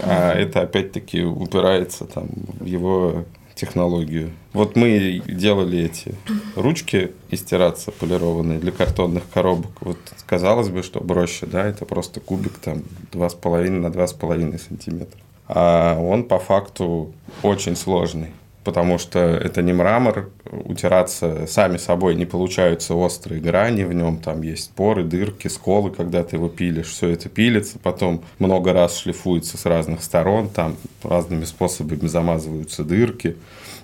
А 0.00 0.32
это 0.34 0.62
опять-таки 0.62 1.22
упирается 1.22 2.04
там 2.04 2.28
в 2.60 2.64
его 2.64 3.24
технологию. 3.54 4.30
Вот 4.52 4.76
мы 4.76 5.22
делали 5.26 5.80
эти 5.80 6.14
ручки 6.56 7.12
из 7.30 7.40
стираться 7.40 7.90
полированные 7.90 8.58
для 8.58 8.72
картонных 8.72 9.24
коробок. 9.32 9.70
Вот 9.80 9.98
казалось 10.26 10.68
бы, 10.68 10.82
что 10.82 11.00
проще, 11.00 11.46
да, 11.46 11.64
это 11.64 11.84
просто 11.84 12.20
кубик 12.20 12.58
там 12.58 12.82
2,5 13.12 13.70
на 13.70 13.86
2,5 13.88 14.60
сантиметра. 14.68 15.20
А 15.48 15.98
он 15.98 16.24
по 16.24 16.38
факту 16.38 17.12
очень 17.42 17.76
сложный. 17.76 18.28
Потому 18.64 18.98
что 18.98 19.18
это 19.18 19.60
не 19.60 19.72
мрамор, 19.72 20.30
утираться 20.50 21.46
сами 21.48 21.78
собой 21.78 22.14
не 22.14 22.26
получаются 22.26 22.94
острые 22.94 23.40
грани 23.40 23.82
в 23.82 23.92
нем, 23.92 24.18
там 24.18 24.42
есть 24.42 24.70
поры, 24.72 25.02
дырки, 25.02 25.48
сколы, 25.48 25.90
когда 25.90 26.22
ты 26.22 26.36
его 26.36 26.48
пилишь, 26.48 26.88
все 26.90 27.08
это 27.08 27.28
пилится, 27.28 27.78
потом 27.80 28.22
много 28.38 28.72
раз 28.72 28.98
шлифуется 28.98 29.58
с 29.58 29.66
разных 29.66 30.02
сторон, 30.04 30.48
там 30.48 30.76
разными 31.02 31.44
способами 31.44 32.06
замазываются 32.06 32.84
дырки, 32.84 33.36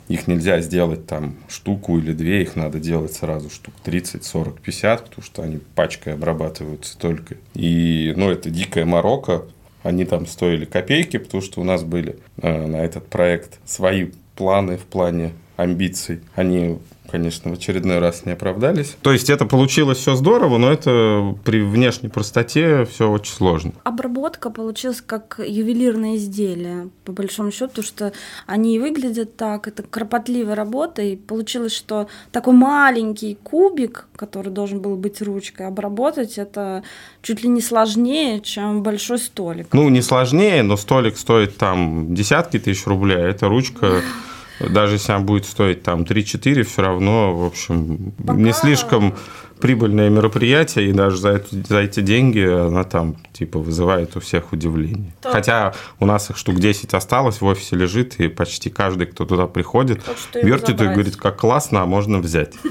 их 0.09 0.27
нельзя 0.27 0.61
сделать 0.61 1.07
там 1.07 1.37
штуку 1.49 1.99
или 1.99 2.12
две, 2.12 2.43
их 2.43 2.57
надо 2.57 2.81
делать 2.81 3.12
сразу 3.12 3.51
штук 3.51 3.75
30, 3.85 4.25
40, 4.25 4.61
50, 4.61 5.05
потому 5.05 5.25
что 5.25 5.43
они 5.43 5.59
пачкой 5.75 6.14
обрабатываются 6.14 6.97
только. 6.97 7.37
И, 7.55 8.14
ну, 8.17 8.31
это 8.31 8.49
дикая 8.49 8.87
морока, 8.87 9.43
они 9.83 10.05
там 10.05 10.27
стоили 10.27 10.64
копейки, 10.64 11.19
потому 11.19 11.43
что 11.43 11.61
у 11.61 11.64
нас 11.64 11.83
были 11.83 12.19
э, 12.41 12.67
на 12.67 12.77
этот 12.77 13.07
проект 13.09 13.59
свои 13.64 14.09
планы 14.38 14.77
в 14.77 14.85
плане 14.85 15.33
амбиций. 15.57 16.20
Они, 16.37 16.79
конечно, 17.11 17.51
в 17.51 17.55
очередной 17.55 17.99
раз 17.99 18.25
не 18.25 18.33
оправдались. 18.33 18.97
То 19.03 19.12
есть 19.12 19.31
это 19.31 19.47
получилось 19.47 19.99
все 19.99 20.14
здорово, 20.14 20.59
но 20.59 20.71
это 20.71 21.35
при 21.44 21.61
внешней 21.61 22.09
простоте 22.09 22.85
все 22.85 23.11
очень 23.11 23.33
сложно. 23.33 23.73
Обработка 23.85 24.51
получилась 24.51 25.03
как 25.05 25.40
ювелирное 25.44 26.16
изделие, 26.16 26.90
по 27.05 27.12
большому 27.12 27.51
счету, 27.51 27.68
потому 27.68 27.87
что 27.87 28.12
они 28.47 28.77
и 28.77 28.79
выглядят 28.79 29.37
так, 29.37 29.68
это 29.68 29.83
кропотливая 29.83 30.55
работа, 30.55 31.03
и 31.03 31.16
получилось, 31.16 31.75
что 31.75 32.09
такой 32.33 32.55
маленький 32.55 33.37
кубик, 33.42 34.07
который 34.16 34.53
должен 34.53 34.81
был 34.81 34.97
быть 34.97 35.23
ручкой, 35.23 35.66
обработать 35.66 36.38
это 36.38 36.83
чуть 37.23 37.42
ли 37.42 37.49
не 37.49 37.61
сложнее, 37.61 38.40
чем 38.40 38.83
большой 38.83 39.18
столик. 39.18 39.68
Ну, 39.73 39.88
не 39.88 40.03
сложнее, 40.03 40.62
но 40.62 40.77
столик 40.77 41.16
стоит 41.16 41.57
там 41.57 42.14
десятки 42.14 42.59
тысяч 42.59 42.87
рублей, 42.87 43.18
а 43.18 43.29
эта 43.29 43.49
ручка, 43.49 44.03
даже 44.61 44.94
если 44.94 45.12
она 45.12 45.25
будет 45.25 45.47
стоить 45.47 45.83
там 45.83 46.03
3-4, 46.03 46.62
все 46.64 46.83
равно, 46.83 47.35
в 47.37 47.44
общем, 47.44 48.12
Пока- 48.27 48.38
не 48.38 48.53
слишком 48.53 49.14
прибыльное 49.61 50.09
мероприятие, 50.09 50.88
и 50.88 50.92
даже 50.92 51.16
за, 51.16 51.31
эти- 51.37 51.66
за 51.66 51.79
эти 51.79 52.01
деньги 52.01 52.40
она 52.49 52.85
там, 52.85 53.16
типа, 53.33 53.59
вызывает 53.59 54.16
у 54.16 54.21
всех 54.21 54.53
удивление. 54.53 55.12
Так. 55.21 55.33
Хотя 55.33 55.75
у 55.99 56.07
нас 56.07 56.31
их 56.31 56.37
штук 56.37 56.57
10 56.61 56.94
осталось, 56.94 57.40
в 57.40 57.44
офисе 57.47 57.75
лежит, 57.77 58.21
и 58.21 58.29
почти 58.29 58.71
каждый, 58.71 59.07
кто 59.09 59.25
туда 59.25 59.47
приходит, 59.47 60.01
вертит 60.35 60.81
и 60.81 60.85
говорит, 60.85 61.16
как 61.16 61.37
классно, 61.38 61.83
а 61.83 61.87
можно 61.87 62.18
взять. 62.18 62.55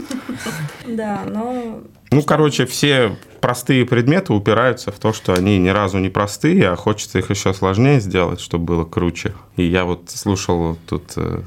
Да, 0.87 1.23
но 1.27 1.81
Ну, 2.11 2.21
короче, 2.23 2.65
все 2.65 3.17
простые 3.41 3.85
предметы 3.85 4.31
упираются 4.33 4.91
в 4.91 4.99
то, 4.99 5.11
что 5.11 5.33
они 5.33 5.57
ни 5.57 5.67
разу 5.69 5.97
не 5.97 6.09
простые, 6.09 6.69
а 6.69 6.75
хочется 6.77 7.19
их 7.19 7.29
еще 7.29 7.53
сложнее 7.53 7.99
сделать, 7.99 8.39
чтобы 8.39 8.63
было 8.65 8.85
круче. 8.85 9.33
И 9.57 9.63
я 9.63 9.83
вот 9.83 10.09
слушал 10.09 10.77
тут 10.87 11.11
э, 11.17 11.41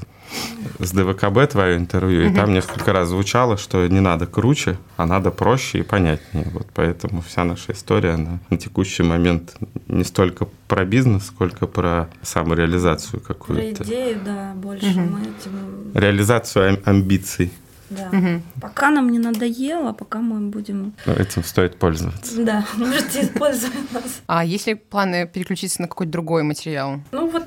с 0.79 0.91
ДВКБ 0.91 1.51
твое 1.51 1.77
интервью, 1.77 2.29
и 2.29 2.33
там 2.33 2.53
несколько 2.53 2.93
раз 2.93 3.09
звучало, 3.09 3.57
что 3.57 3.87
не 3.87 3.99
надо 3.99 4.25
круче, 4.25 4.77
а 4.97 5.05
надо 5.05 5.31
проще 5.31 5.79
и 5.79 5.81
понятнее. 5.83 6.47
Вот 6.53 6.67
поэтому 6.73 7.21
вся 7.21 7.43
наша 7.43 7.71
история 7.73 8.11
она 8.11 8.39
на 8.49 8.57
текущий 8.57 9.03
момент 9.03 9.55
не 9.87 10.03
столько 10.03 10.47
про 10.67 10.85
бизнес, 10.85 11.27
сколько 11.27 11.67
про 11.67 12.09
самореализацию 12.21 13.19
про 13.19 13.33
какую-то. 13.33 13.83
идею, 13.83 14.19
да, 14.25 14.53
больше 14.55 14.85
мы 14.99 15.21
этим... 15.21 15.91
Реализацию 15.93 16.69
ам- 16.69 16.79
амбиций. 16.85 17.51
Да. 17.91 18.39
Пока 18.61 18.89
нам 18.89 19.09
не 19.09 19.19
надоело, 19.19 19.91
пока 19.91 20.19
мы 20.19 20.49
будем... 20.49 20.93
Этим 21.05 21.43
стоит 21.43 21.77
пользоваться. 21.77 22.41
Да, 22.43 22.65
можете 22.77 23.23
использовать 23.23 23.91
нас. 23.91 24.21
А 24.27 24.45
есть 24.45 24.67
ли 24.67 24.75
планы 24.75 25.27
переключиться 25.27 25.81
на 25.81 25.87
какой-то 25.87 26.11
другой 26.11 26.43
материал? 26.43 27.01
Ну 27.11 27.29
вот 27.29 27.43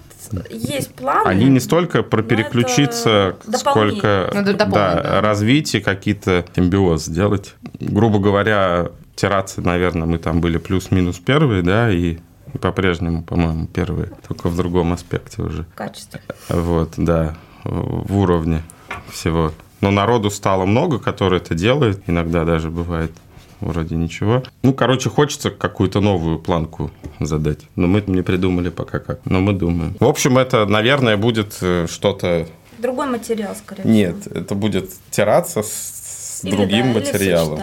есть 0.50 0.94
планы. 0.94 1.28
Они 1.28 1.46
не 1.46 1.61
столько 1.61 2.02
про 2.02 2.22
переключиться, 2.22 3.37
это 3.46 3.59
сколько 3.59 4.30
Ну, 4.35 4.42
да, 4.42 4.64
да. 4.66 5.20
развитие, 5.20 5.83
какие-то 5.83 6.44
симбиоз 6.54 7.04
сделать. 7.04 7.54
Грубо 7.80 8.18
говоря, 8.18 8.90
террасы, 9.16 9.61
наверное, 9.61 10.07
мы 10.07 10.18
там 10.18 10.40
были 10.40 10.59
плюс-минус 10.59 11.18
первые, 11.18 11.62
да, 11.62 11.90
и, 11.90 12.18
и 12.52 12.59
по-прежнему, 12.59 13.22
по-моему, 13.22 13.66
первые, 13.66 14.11
только 14.26 14.48
в 14.48 14.57
другом 14.57 14.92
аспекте 14.92 15.42
уже. 15.42 15.64
Качество. 15.74 16.20
Вот, 16.48 16.94
да, 16.96 17.37
в 17.64 18.16
уровне 18.18 18.62
всего. 19.11 19.52
Но 19.85 19.90
народу 19.90 20.31
стало 20.31 20.64
много, 20.64 20.99
которые 20.99 21.42
это 21.42 21.55
делают. 21.55 22.01
Иногда 22.07 22.47
даже 22.47 22.70
бывает 22.70 23.12
вроде 23.61 23.97
ничего. 23.97 24.42
Ну, 24.62 24.73
короче, 24.73 25.11
хочется 25.11 25.51
какую-то 25.51 26.01
новую 26.01 26.38
планку 26.38 26.90
задать. 27.20 27.59
Но 27.77 27.87
мы 27.87 28.03
не 28.07 28.23
придумали 28.23 28.70
пока 28.70 28.99
как. 28.99 29.20
Но 29.27 29.40
мы 29.40 29.53
думаем. 29.53 29.94
В 30.01 30.07
общем, 30.07 30.38
это, 30.38 30.64
наверное, 30.64 31.18
будет 31.18 31.59
э, 31.61 31.87
что-то... 31.87 32.49
Другой 32.79 33.09
материал, 33.09 33.55
скорее 33.55 33.85
Нет, 33.85 34.23
всего. 34.23 34.40
это 34.40 34.55
будет 34.55 34.90
тираться 35.11 35.62
с, 35.62 36.40
Или, 36.44 36.57
другим 36.57 36.94
да, 36.94 37.01
материалом. 37.01 37.61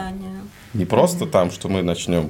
Не 0.76 0.86
просто 0.86 1.26
там, 1.26 1.50
что 1.50 1.70
мы 1.70 1.82
начнем 1.82 2.30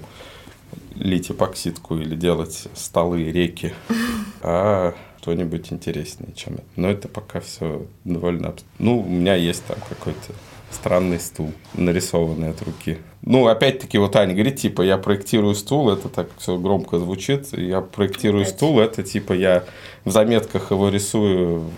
лить 0.95 1.31
эпоксидку 1.31 1.97
или 1.97 2.15
делать 2.15 2.69
столы, 2.75 3.29
реки, 3.29 3.73
а 4.41 4.95
что-нибудь 5.21 5.71
интереснее, 5.71 6.33
чем 6.35 6.55
это. 6.55 6.63
Но 6.75 6.89
это 6.89 7.07
пока 7.07 7.39
все 7.39 7.85
довольно... 8.03 8.55
Ну, 8.79 9.01
у 9.01 9.07
меня 9.07 9.35
есть 9.35 9.63
там 9.65 9.77
какой-то 9.87 10.33
странный 10.71 11.19
стул, 11.19 11.51
нарисованный 11.73 12.49
от 12.49 12.61
руки. 12.63 12.97
Ну, 13.21 13.47
опять-таки, 13.47 13.97
вот 13.97 14.15
Аня 14.15 14.33
говорит, 14.33 14.57
типа, 14.57 14.81
я 14.81 14.97
проектирую 14.97 15.53
стул, 15.53 15.91
это 15.91 16.09
так 16.09 16.29
все 16.37 16.57
громко 16.57 16.97
звучит. 16.97 17.55
Я 17.55 17.81
проектирую 17.81 18.43
Опять. 18.43 18.55
стул, 18.55 18.79
это 18.79 19.03
типа 19.03 19.33
я 19.33 19.63
в 20.05 20.11
заметках 20.11 20.71
его 20.71 20.89
рисую 20.89 21.69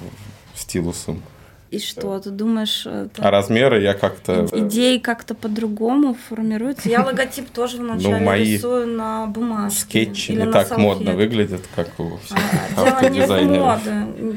стилусом. 0.56 1.21
И 1.73 1.79
что, 1.79 2.19
ты 2.19 2.29
думаешь... 2.29 2.86
Это... 2.86 3.27
А 3.27 3.31
размеры 3.31 3.81
я 3.81 3.95
как-то... 3.95 4.47
Идеи 4.51 4.99
как-то 4.99 5.33
по-другому 5.33 6.13
формируются. 6.13 6.88
Я 6.88 7.03
логотип 7.03 7.49
тоже 7.49 7.77
вначале 7.77 8.19
ну, 8.19 8.25
мои 8.25 8.53
рисую 8.53 8.86
на 8.86 9.25
бумажке. 9.25 9.79
Скетчи 9.79 10.33
не 10.33 10.45
так 10.51 10.67
салфетке. 10.67 10.81
модно 10.81 11.13
выглядят, 11.13 11.62
как 11.75 11.99
у 11.99 12.17
всех 12.17 12.38
а, 12.77 13.09
Дело 13.09 13.41
не 13.41 13.57
в 13.57 13.59
моде, 13.59 13.91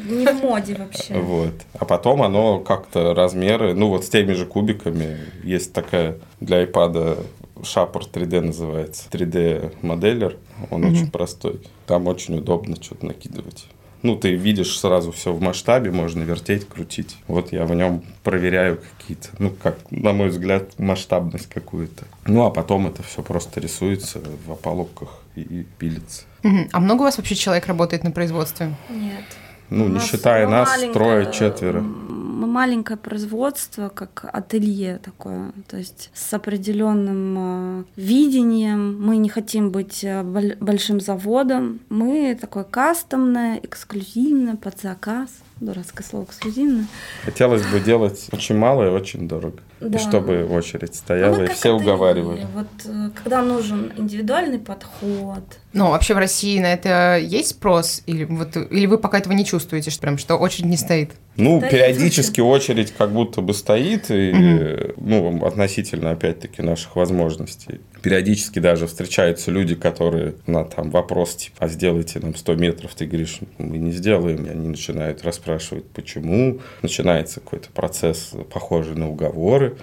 не 0.09 0.27
в 0.27 0.43
моде 0.43 0.77
вообще. 0.77 1.13
Вот. 1.13 1.53
А 1.79 1.85
потом 1.85 2.23
оно 2.23 2.61
как-то 2.61 3.13
размеры, 3.13 3.75
ну 3.75 3.89
вот 3.89 4.07
с 4.07 4.09
теми 4.09 4.33
же 4.33 4.47
кубиками, 4.47 5.19
есть 5.45 5.75
такая 5.75 6.17
для 6.41 6.65
iPad 6.65 7.23
Шапор 7.63 8.05
3D 8.05 8.41
называется, 8.41 9.05
3D 9.11 9.75
моделлер, 9.83 10.39
он 10.71 10.85
mm-hmm. 10.85 10.91
очень 10.91 11.11
простой. 11.11 11.61
Там 11.87 12.07
очень 12.07 12.39
удобно 12.39 12.77
что-то 12.83 13.05
накидывать. 13.05 13.67
Ну, 14.07 14.15
ты 14.15 14.35
видишь 14.35 14.79
сразу 14.79 15.11
все 15.11 15.33
в 15.33 15.41
масштабе, 15.41 15.91
можно 15.91 16.23
вертеть, 16.23 16.69
крутить. 16.69 17.17
Вот 17.27 17.53
я 17.53 17.65
в 17.65 17.75
нем 17.75 18.05
проверяю 18.23 18.79
какие-то, 18.79 19.31
ну, 19.41 19.51
как, 19.51 19.79
на 19.91 20.13
мой 20.13 20.29
взгляд, 20.29 20.79
масштабность 20.79 21.49
какую-то. 21.49 22.05
Ну, 22.25 22.47
а 22.47 22.51
потом 22.51 22.87
это 22.87 23.03
все 23.03 23.23
просто 23.23 23.59
рисуется 23.59 24.21
в 24.47 24.53
опалубках 24.53 25.09
и, 25.35 25.41
и 25.41 25.67
пилится. 25.79 26.23
Угу. 26.45 26.69
А 26.71 26.79
много 26.79 27.01
у 27.01 27.05
вас 27.05 27.19
вообще 27.19 27.35
человек 27.35 27.67
работает 27.67 28.05
на 28.05 28.13
производстве? 28.13 28.77
Нет. 28.89 29.25
Ну, 29.71 29.89
не 29.89 29.99
считая 29.99 30.47
нас, 30.47 30.71
трое-четверо 30.93 31.81
мы 31.81 32.26
маленькое 32.47 32.99
производство, 32.99 33.89
как 33.89 34.29
ателье 34.33 34.99
такое, 34.99 35.53
то 35.69 35.77
есть 35.77 36.11
с 36.15 36.35
определенным 36.35 37.37
э, 37.39 37.85
видением. 37.97 39.01
Мы 39.03 39.17
не 39.17 39.29
хотим 39.29 39.71
быть 39.71 40.05
э, 40.05 40.23
большим 40.61 41.01
заводом. 41.01 41.81
Мы 41.89 42.37
такое 42.39 42.65
кастомное, 42.65 43.59
эксклюзивное, 43.63 44.57
под 44.57 44.81
заказ. 44.81 45.31
Дурацкое 45.59 46.07
слово 46.07 46.25
эксклюзивное. 46.25 46.87
Хотелось 47.25 47.65
бы 47.67 47.81
делать 47.81 48.29
очень 48.31 48.59
мало 48.59 48.89
и 48.89 48.91
очень 48.91 49.27
дорого. 49.27 49.61
Да. 49.81 49.97
И 49.97 50.01
чтобы 50.01 50.45
очередь 50.45 50.95
стояла, 50.95 51.45
и 51.45 51.49
все 51.49 51.71
уговаривали. 51.73 52.47
Вот 52.55 52.67
э, 52.85 53.11
когда 53.15 53.43
нужен 53.43 53.91
индивидуальный 53.97 54.59
подход. 54.59 55.45
Ну, 55.73 55.91
вообще 55.91 56.13
в 56.13 56.19
России 56.19 56.59
на 56.59 56.73
это 56.75 57.19
есть 57.19 57.51
спрос? 57.51 58.03
Или, 58.05 58.25
вот, 58.25 58.55
или 58.57 58.85
вы 58.85 58.99
пока 58.99 59.19
этого 59.19 59.33
не 59.33 59.47
чувствуете, 59.47 59.91
что 59.91 60.03
прям 60.03 60.19
что 60.19 60.37
очередь 60.37 60.67
не 60.67 60.77
стоит? 60.77 61.13
Ну, 61.37 61.59
стоит 61.59 61.73
периодически 61.73 62.41
очередь 62.41 62.93
как 62.93 63.13
будто 63.13 63.41
бы 63.41 63.55
стоит, 63.55 64.11
и, 64.11 64.93
угу. 64.95 65.09
ну, 65.09 65.47
относительно, 65.47 66.11
опять-таки, 66.11 66.61
наших 66.61 66.97
возможностей. 66.97 67.81
Периодически 68.03 68.59
даже 68.59 68.87
встречаются 68.87 69.51
люди, 69.51 69.75
которые 69.75 70.35
на 70.47 70.65
там 70.65 70.91
вопрос, 70.91 71.37
типа, 71.37 71.57
а 71.61 71.69
сделайте 71.69 72.21
нам 72.21 72.35
100 72.35 72.55
метров, 72.57 72.95
ты 72.95 73.07
говоришь, 73.07 73.41
мы 73.59 73.79
не 73.79 73.93
сделаем, 73.93 74.47
и 74.47 74.51
они 74.51 74.69
начинают 74.69 75.25
расспрашивать, 75.25 75.85
почему. 75.91 76.61
Начинается 76.83 77.41
какой-то 77.41 77.69
процесс, 77.71 78.33
похожий 78.53 78.95
на 78.95 79.09
уговоры. 79.09 79.77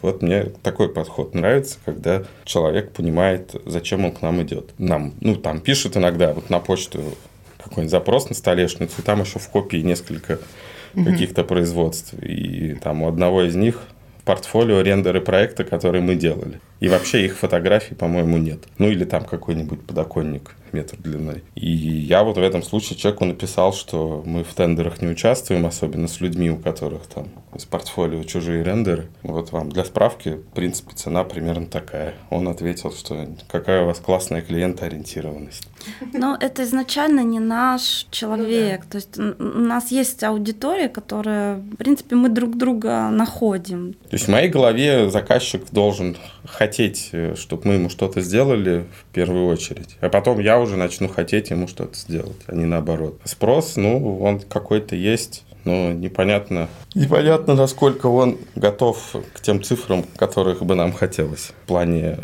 Вот 0.00 0.22
мне 0.22 0.44
такой 0.62 0.92
подход 0.92 1.34
нравится, 1.34 1.78
когда 1.84 2.22
человек 2.44 2.92
понимает, 2.92 3.54
зачем 3.66 4.04
он 4.04 4.12
к 4.12 4.22
нам 4.22 4.42
идет. 4.42 4.70
Нам, 4.78 5.14
ну, 5.20 5.36
там 5.36 5.60
пишут 5.60 5.96
иногда 5.96 6.32
вот 6.32 6.50
на 6.50 6.60
почту 6.60 7.02
какой-нибудь 7.58 7.90
запрос 7.90 8.28
на 8.28 8.34
столешницу, 8.34 8.94
и 8.98 9.02
там 9.02 9.20
еще 9.20 9.38
в 9.38 9.48
копии 9.48 9.78
несколько 9.78 10.38
каких-то 10.94 11.44
производств. 11.44 12.14
И 12.14 12.76
там 12.82 13.02
у 13.02 13.08
одного 13.08 13.42
из 13.42 13.54
них 13.54 13.82
портфолио 14.28 14.82
рендеры 14.82 15.22
проекта, 15.22 15.64
которые 15.64 16.02
мы 16.02 16.14
делали. 16.14 16.60
И 16.80 16.88
вообще 16.88 17.24
их 17.24 17.38
фотографий, 17.38 17.94
по-моему, 17.94 18.36
нет. 18.36 18.58
Ну 18.76 18.90
или 18.90 19.06
там 19.06 19.24
какой-нибудь 19.24 19.86
подоконник 19.86 20.54
метр 20.72 20.96
длиной. 20.96 21.42
И 21.54 21.68
я 21.68 22.22
вот 22.22 22.36
в 22.36 22.42
этом 22.42 22.62
случае 22.62 22.98
человеку 22.98 23.24
написал, 23.24 23.72
что 23.72 24.22
мы 24.24 24.44
в 24.44 24.54
тендерах 24.54 25.00
не 25.00 25.08
участвуем, 25.08 25.66
особенно 25.66 26.08
с 26.08 26.20
людьми, 26.20 26.50
у 26.50 26.56
которых 26.56 27.06
там 27.06 27.28
из 27.54 27.64
портфолио 27.64 28.22
чужие 28.24 28.62
рендеры. 28.62 29.08
Вот 29.22 29.52
вам 29.52 29.70
для 29.70 29.84
справки, 29.84 30.30
в 30.30 30.54
принципе, 30.54 30.94
цена 30.94 31.24
примерно 31.24 31.66
такая. 31.66 32.14
Он 32.30 32.48
ответил, 32.48 32.92
что 32.92 33.26
какая 33.48 33.82
у 33.82 33.86
вас 33.86 33.98
классная 33.98 34.42
клиентоориентированность. 34.42 35.68
Но 36.12 36.36
это 36.38 36.62
изначально 36.64 37.20
не 37.20 37.40
наш 37.40 38.06
человек. 38.10 38.84
То 38.86 38.96
есть 38.96 39.18
у 39.18 39.42
нас 39.42 39.90
есть 39.90 40.22
аудитория, 40.22 40.88
которая, 40.88 41.56
в 41.56 41.76
принципе, 41.76 42.16
мы 42.16 42.28
друг 42.28 42.56
друга 42.56 43.08
находим. 43.10 43.94
То 43.94 44.12
есть 44.12 44.26
в 44.26 44.30
моей 44.30 44.48
голове 44.48 45.10
заказчик 45.10 45.62
должен 45.70 46.16
хотеть, 46.50 47.10
э, 47.12 47.34
чтобы 47.36 47.68
мы 47.68 47.74
ему 47.74 47.90
что-то 47.90 48.20
сделали 48.20 48.84
в 48.92 49.12
первую 49.12 49.46
очередь. 49.46 49.96
А 50.00 50.08
потом 50.08 50.38
я 50.40 50.58
уже 50.58 50.76
начну 50.76 51.08
хотеть 51.08 51.50
ему 51.50 51.68
что-то 51.68 51.96
сделать, 51.96 52.36
а 52.46 52.54
не 52.54 52.64
наоборот. 52.64 53.20
Спрос, 53.24 53.76
ну, 53.76 54.18
он 54.20 54.40
какой-то 54.40 54.96
есть 54.96 55.44
но 55.64 55.92
непонятно, 55.92 56.68
непонятно, 56.94 57.54
насколько 57.54 58.06
он 58.06 58.38
готов 58.54 59.16
к 59.34 59.40
тем 59.40 59.62
цифрам, 59.62 60.04
которых 60.16 60.62
бы 60.64 60.74
нам 60.74 60.92
хотелось 60.92 61.52
в 61.64 61.66
плане 61.66 62.18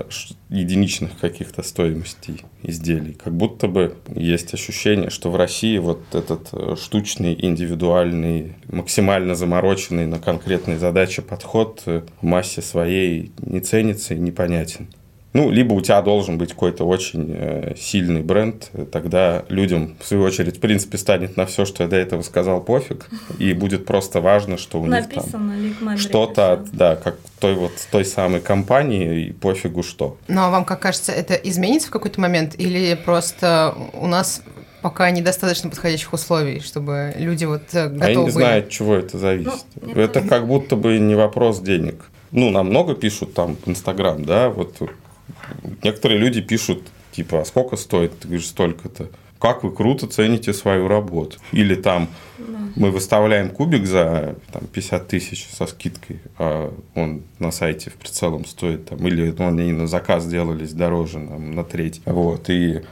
единичных 0.48 1.18
каких-то 1.18 1.62
стоимостей 1.62 2.42
изделий. 2.62 3.14
Как 3.14 3.34
будто 3.34 3.68
бы 3.68 3.96
есть 4.08 4.54
ощущение, 4.54 5.10
что 5.10 5.30
в 5.30 5.36
России 5.36 5.78
вот 5.78 6.02
этот 6.14 6.48
э, 6.52 6.76
штучный, 6.80 7.36
индивидуальный, 7.38 8.54
максимально 8.68 9.34
замороченный 9.34 10.06
на 10.06 10.18
конкретные 10.18 10.78
задачи 10.78 11.22
подход 11.22 11.82
в 11.84 12.04
массе 12.22 12.62
своей 12.62 13.32
не 13.38 13.60
ценится 13.60 14.14
и 14.14 14.18
непонятен. 14.18 14.88
Ну, 15.34 15.50
либо 15.50 15.72
у 15.72 15.80
тебя 15.80 16.00
должен 16.00 16.38
быть 16.38 16.50
какой-то 16.50 16.84
очень 16.84 17.34
э, 17.36 17.74
сильный 17.76 18.22
бренд, 18.22 18.70
тогда 18.92 19.42
людям, 19.48 19.96
в 20.00 20.06
свою 20.06 20.22
очередь, 20.22 20.58
в 20.58 20.60
принципе, 20.60 20.96
станет 20.96 21.36
на 21.36 21.44
все, 21.44 21.64
что 21.64 21.82
я 21.82 21.88
до 21.88 21.96
этого 21.96 22.22
сказал, 22.22 22.60
пофиг, 22.60 23.08
и 23.40 23.52
будет 23.52 23.84
просто 23.84 24.20
важно, 24.20 24.56
что 24.56 24.80
у 24.80 24.86
них 24.86 25.06
там 25.08 25.98
что-то, 25.98 26.64
да, 26.72 26.94
как 26.94 27.16
той 27.40 27.54
вот 27.54 27.72
той 27.90 28.04
самой 28.04 28.40
компании, 28.40 29.26
и 29.26 29.32
пофигу 29.32 29.82
что. 29.82 30.16
Ну, 30.28 30.40
а 30.40 30.50
вам, 30.50 30.64
как 30.64 30.78
кажется, 30.78 31.10
это 31.10 31.34
изменится 31.34 31.88
в 31.88 31.90
какой-то 31.90 32.20
момент, 32.20 32.54
или 32.56 32.94
просто 32.94 33.74
у 33.92 34.06
нас 34.06 34.40
пока 34.82 35.10
недостаточно 35.10 35.68
подходящих 35.68 36.12
условий, 36.12 36.60
чтобы 36.60 37.12
люди 37.16 37.44
вот 37.44 37.62
готовы 37.72 37.98
э, 37.98 38.04
а 38.04 38.10
я 38.10 38.16
не 38.16 38.30
знаю, 38.30 38.62
от 38.62 38.68
чего 38.68 38.94
это 38.94 39.18
зависит. 39.18 39.64
Ну, 39.80 39.94
это 39.94 40.20
как 40.20 40.46
будто 40.46 40.76
бы 40.76 40.96
не 41.00 41.16
вопрос 41.16 41.60
денег. 41.60 42.04
Ну, 42.30 42.50
нам 42.50 42.68
много 42.68 42.94
пишут 42.94 43.34
там 43.34 43.56
в 43.56 43.68
Инстаграм, 43.68 44.24
да, 44.24 44.48
вот 44.48 44.76
некоторые 45.82 46.18
люди 46.18 46.40
пишут, 46.40 46.82
типа, 47.12 47.40
а 47.40 47.44
сколько 47.44 47.76
стоит? 47.76 48.18
Ты 48.18 48.28
говоришь, 48.28 48.46
столько-то. 48.46 49.08
Как 49.38 49.62
вы 49.62 49.72
круто 49.72 50.06
цените 50.06 50.54
свою 50.54 50.88
работу. 50.88 51.38
Или 51.52 51.74
там 51.74 52.08
мы 52.76 52.90
выставляем 52.90 53.50
кубик 53.50 53.86
за 53.86 54.36
там, 54.52 54.62
50 54.66 55.06
тысяч 55.06 55.46
со 55.50 55.66
скидкой, 55.66 56.20
а 56.38 56.74
он 56.94 57.22
на 57.38 57.50
сайте 57.50 57.90
в 57.90 57.94
прицелом 57.94 58.44
стоит 58.44 58.88
там, 58.88 59.06
или 59.06 59.34
ну, 59.36 59.48
они 59.48 59.72
на 59.72 59.86
заказ 59.86 60.26
делались 60.26 60.72
дороже 60.72 61.14
там, 61.14 61.54
на 61.54 61.64
треть. 61.64 62.00
Вот, 62.04 62.48
и 62.50 62.82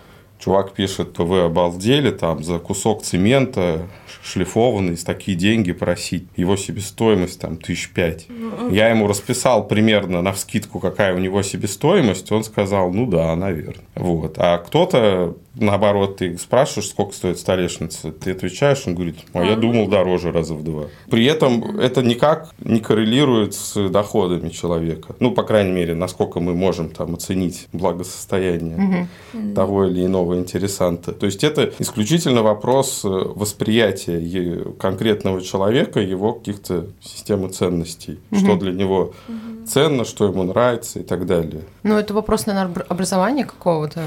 чувак 0.42 0.72
пишет, 0.72 1.12
то 1.12 1.24
вы 1.24 1.42
обалдели, 1.42 2.11
там, 2.11 2.42
за 2.42 2.59
кусок 2.59 3.02
цемента 3.02 3.87
шлифованный, 4.22 4.96
с 4.96 5.05
такие 5.05 5.37
деньги 5.37 5.72
просить. 5.72 6.26
Его 6.37 6.57
себестоимость 6.57 7.40
там 7.40 7.57
тысяч 7.57 7.90
пять. 7.90 8.26
Я 8.70 8.88
ему 8.88 9.07
расписал 9.07 9.66
примерно 9.66 10.22
на 10.22 10.33
вскидку, 10.33 10.81
какая 10.81 11.14
у 11.14 11.18
него 11.18 11.42
себестоимость. 11.42 12.31
Он 12.33 12.44
сказал, 12.44 12.92
ну 12.92 13.07
да, 13.07 13.35
наверное. 13.37 13.85
Вот. 13.94 14.35
А 14.38 14.59
кто-то 14.59 15.37
наоборот, 15.54 16.16
ты 16.16 16.38
спрашиваешь, 16.38 16.88
сколько 16.88 17.14
стоит 17.14 17.38
столешница, 17.38 18.12
ты 18.12 18.32
отвечаешь, 18.32 18.82
он 18.86 18.94
говорит, 18.94 19.16
а 19.32 19.44
я 19.44 19.56
думал 19.56 19.88
дороже 19.88 20.32
раза 20.32 20.54
в 20.54 20.64
два. 20.64 20.84
При 21.10 21.24
этом 21.26 21.78
это 21.78 22.02
никак 22.02 22.50
не 22.58 22.80
коррелирует 22.80 23.54
с 23.54 23.88
доходами 23.88 24.48
человека. 24.48 25.14
Ну, 25.20 25.32
по 25.32 25.42
крайней 25.42 25.72
мере, 25.72 25.94
насколько 25.94 26.40
мы 26.40 26.54
можем 26.54 26.90
там 26.90 27.14
оценить 27.14 27.68
благосостояние 27.72 29.08
угу. 29.32 29.54
того 29.54 29.86
или 29.86 30.04
иного 30.04 30.38
интересанта. 30.38 31.12
То 31.12 31.26
есть 31.26 31.44
это 31.44 31.72
исключительно 31.78 32.42
вопрос 32.42 33.04
э, 33.04 33.08
восприятия 33.08 34.64
конкретного 34.78 35.40
человека, 35.42 36.00
его 36.00 36.34
каких-то 36.34 36.86
системы 37.00 37.48
ценностей, 37.50 38.18
угу. 38.30 38.40
что 38.40 38.56
для 38.56 38.72
него 38.72 39.12
угу. 39.28 39.66
ценно, 39.66 40.04
что 40.04 40.26
ему 40.26 40.42
нравится 40.44 41.00
и 41.00 41.02
так 41.02 41.26
далее. 41.26 41.62
Ну, 41.82 41.96
это 41.96 42.14
вопрос, 42.14 42.46
наверное, 42.46 42.84
образования 42.88 43.44
какого-то. 43.44 44.02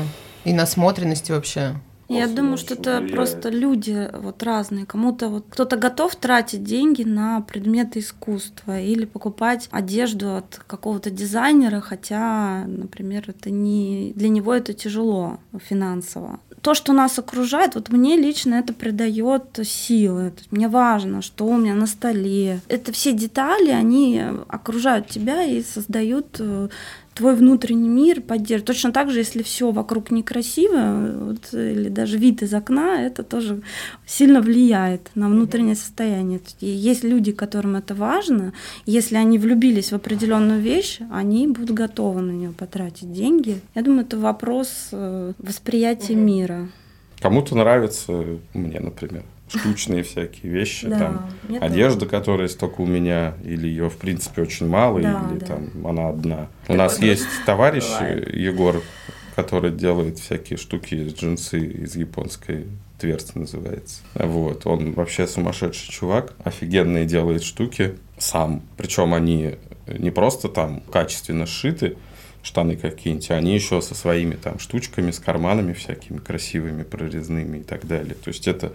И 0.45 0.53
насмотренности 0.53 1.31
вообще. 1.31 1.75
Я 2.07 2.27
думаю, 2.27 2.57
что 2.57 2.75
это 2.75 2.97
влияет. 2.97 3.11
просто 3.11 3.49
люди 3.49 4.09
вот 4.13 4.43
разные. 4.43 4.85
Кому-то 4.85 5.29
вот 5.29 5.45
кто-то 5.49 5.75
готов 5.75 6.15
тратить 6.15 6.63
деньги 6.63 7.03
на 7.03 7.41
предметы 7.41 7.99
искусства 7.99 8.79
или 8.79 9.05
покупать 9.05 9.67
одежду 9.71 10.35
от 10.35 10.61
какого-то 10.67 11.09
дизайнера, 11.09 11.81
хотя, 11.81 12.65
например, 12.67 13.25
это 13.27 13.49
не 13.49 14.13
для 14.15 14.29
него 14.29 14.53
это 14.53 14.73
тяжело 14.73 15.39
финансово. 15.67 16.39
То, 16.61 16.73
что 16.73 16.93
нас 16.93 17.19
окружает, 17.19 17.75
вот 17.75 17.89
мне 17.89 18.17
лично 18.17 18.55
это 18.55 18.73
придает 18.73 19.59
силы. 19.63 20.33
Мне 20.49 20.67
важно, 20.67 21.21
что 21.21 21.45
у 21.45 21.57
меня 21.57 21.75
на 21.75 21.85
столе. 21.85 22.59
Это 22.67 22.91
все 22.91 23.13
детали, 23.13 23.69
они 23.69 24.21
окружают 24.47 25.07
тебя 25.07 25.43
и 25.43 25.61
создают 25.61 26.37
э, 26.39 26.69
твой 27.15 27.35
внутренний 27.35 27.89
мир 27.89 28.21
поддерживает. 28.21 28.67
Точно 28.67 28.91
так 28.91 29.09
же, 29.09 29.19
если 29.19 29.41
все 29.41 29.71
вокруг 29.71 30.11
некрасиво, 30.11 31.11
вот, 31.29 31.53
или 31.53 31.87
даже 31.87 32.17
вид 32.17 32.43
из 32.43 32.53
окна, 32.53 33.01
это 33.01 33.23
тоже 33.23 33.61
сильно 34.05 34.41
влияет 34.41 35.09
на 35.15 35.29
внутреннее 35.29 35.75
состояние. 35.75 36.41
И 36.59 36.67
есть 36.67 37.05
люди, 37.05 37.31
которым 37.31 37.77
это 37.77 37.95
важно, 37.95 38.53
если 38.85 39.15
они 39.15 39.39
влюбились 39.39 39.91
в 39.91 39.95
определенную 39.95 40.59
вещь, 40.59 40.99
они 41.09 41.47
будут 41.47 41.71
готовы 41.71 42.21
на 42.21 42.31
нее 42.31 42.51
потратить 42.51 43.11
деньги. 43.13 43.61
Я 43.73 43.81
думаю, 43.81 44.01
это 44.01 44.17
вопрос 44.17 44.89
э, 44.91 45.31
восприятия 45.39 46.15
мира. 46.15 46.67
Кому-то 47.21 47.55
нравится, 47.55 48.11
мне, 48.53 48.79
например, 48.81 49.23
штучные 49.59 50.03
всякие 50.03 50.51
вещи, 50.51 50.87
да, 50.87 50.99
там 50.99 51.29
одежда, 51.61 52.05
которая 52.05 52.47
столько 52.47 52.81
у 52.81 52.85
меня, 52.85 53.35
или 53.43 53.67
ее 53.67 53.89
в 53.89 53.97
принципе 53.97 54.41
очень 54.41 54.67
мало, 54.67 55.01
да, 55.01 55.27
или 55.31 55.39
да. 55.39 55.45
там 55.45 55.87
она 55.87 56.09
одна. 56.09 56.47
У 56.67 56.73
нас 56.73 56.99
есть 56.99 57.27
товарищ 57.45 57.85
бывает. 57.85 58.33
Егор, 58.33 58.83
который 59.35 59.71
делает 59.71 60.19
всякие 60.19 60.57
штуки, 60.57 61.13
джинсы 61.15 61.59
из 61.59 61.95
японской 61.95 62.67
Тверц 62.99 63.35
называется. 63.35 64.01
Вот, 64.13 64.65
он 64.65 64.93
вообще 64.93 65.27
сумасшедший 65.27 65.91
чувак, 65.91 66.33
офигенные 66.43 67.05
делает 67.05 67.43
штуки 67.43 67.95
сам. 68.17 68.61
Причем 68.77 69.13
они 69.13 69.55
не 69.87 70.11
просто 70.11 70.47
там 70.47 70.81
качественно 70.91 71.45
сшиты, 71.45 71.97
штаны 72.41 72.75
какие-нибудь, 72.75 73.31
они 73.31 73.53
еще 73.53 73.81
со 73.81 73.95
своими 73.95 74.35
там 74.35 74.59
штучками, 74.59 75.11
с 75.11 75.19
карманами 75.19 75.73
всякими 75.73 76.19
красивыми, 76.19 76.83
прорезными 76.83 77.57
и 77.57 77.63
так 77.63 77.85
далее. 77.85 78.13
То 78.15 78.29
есть 78.29 78.47
это 78.47 78.71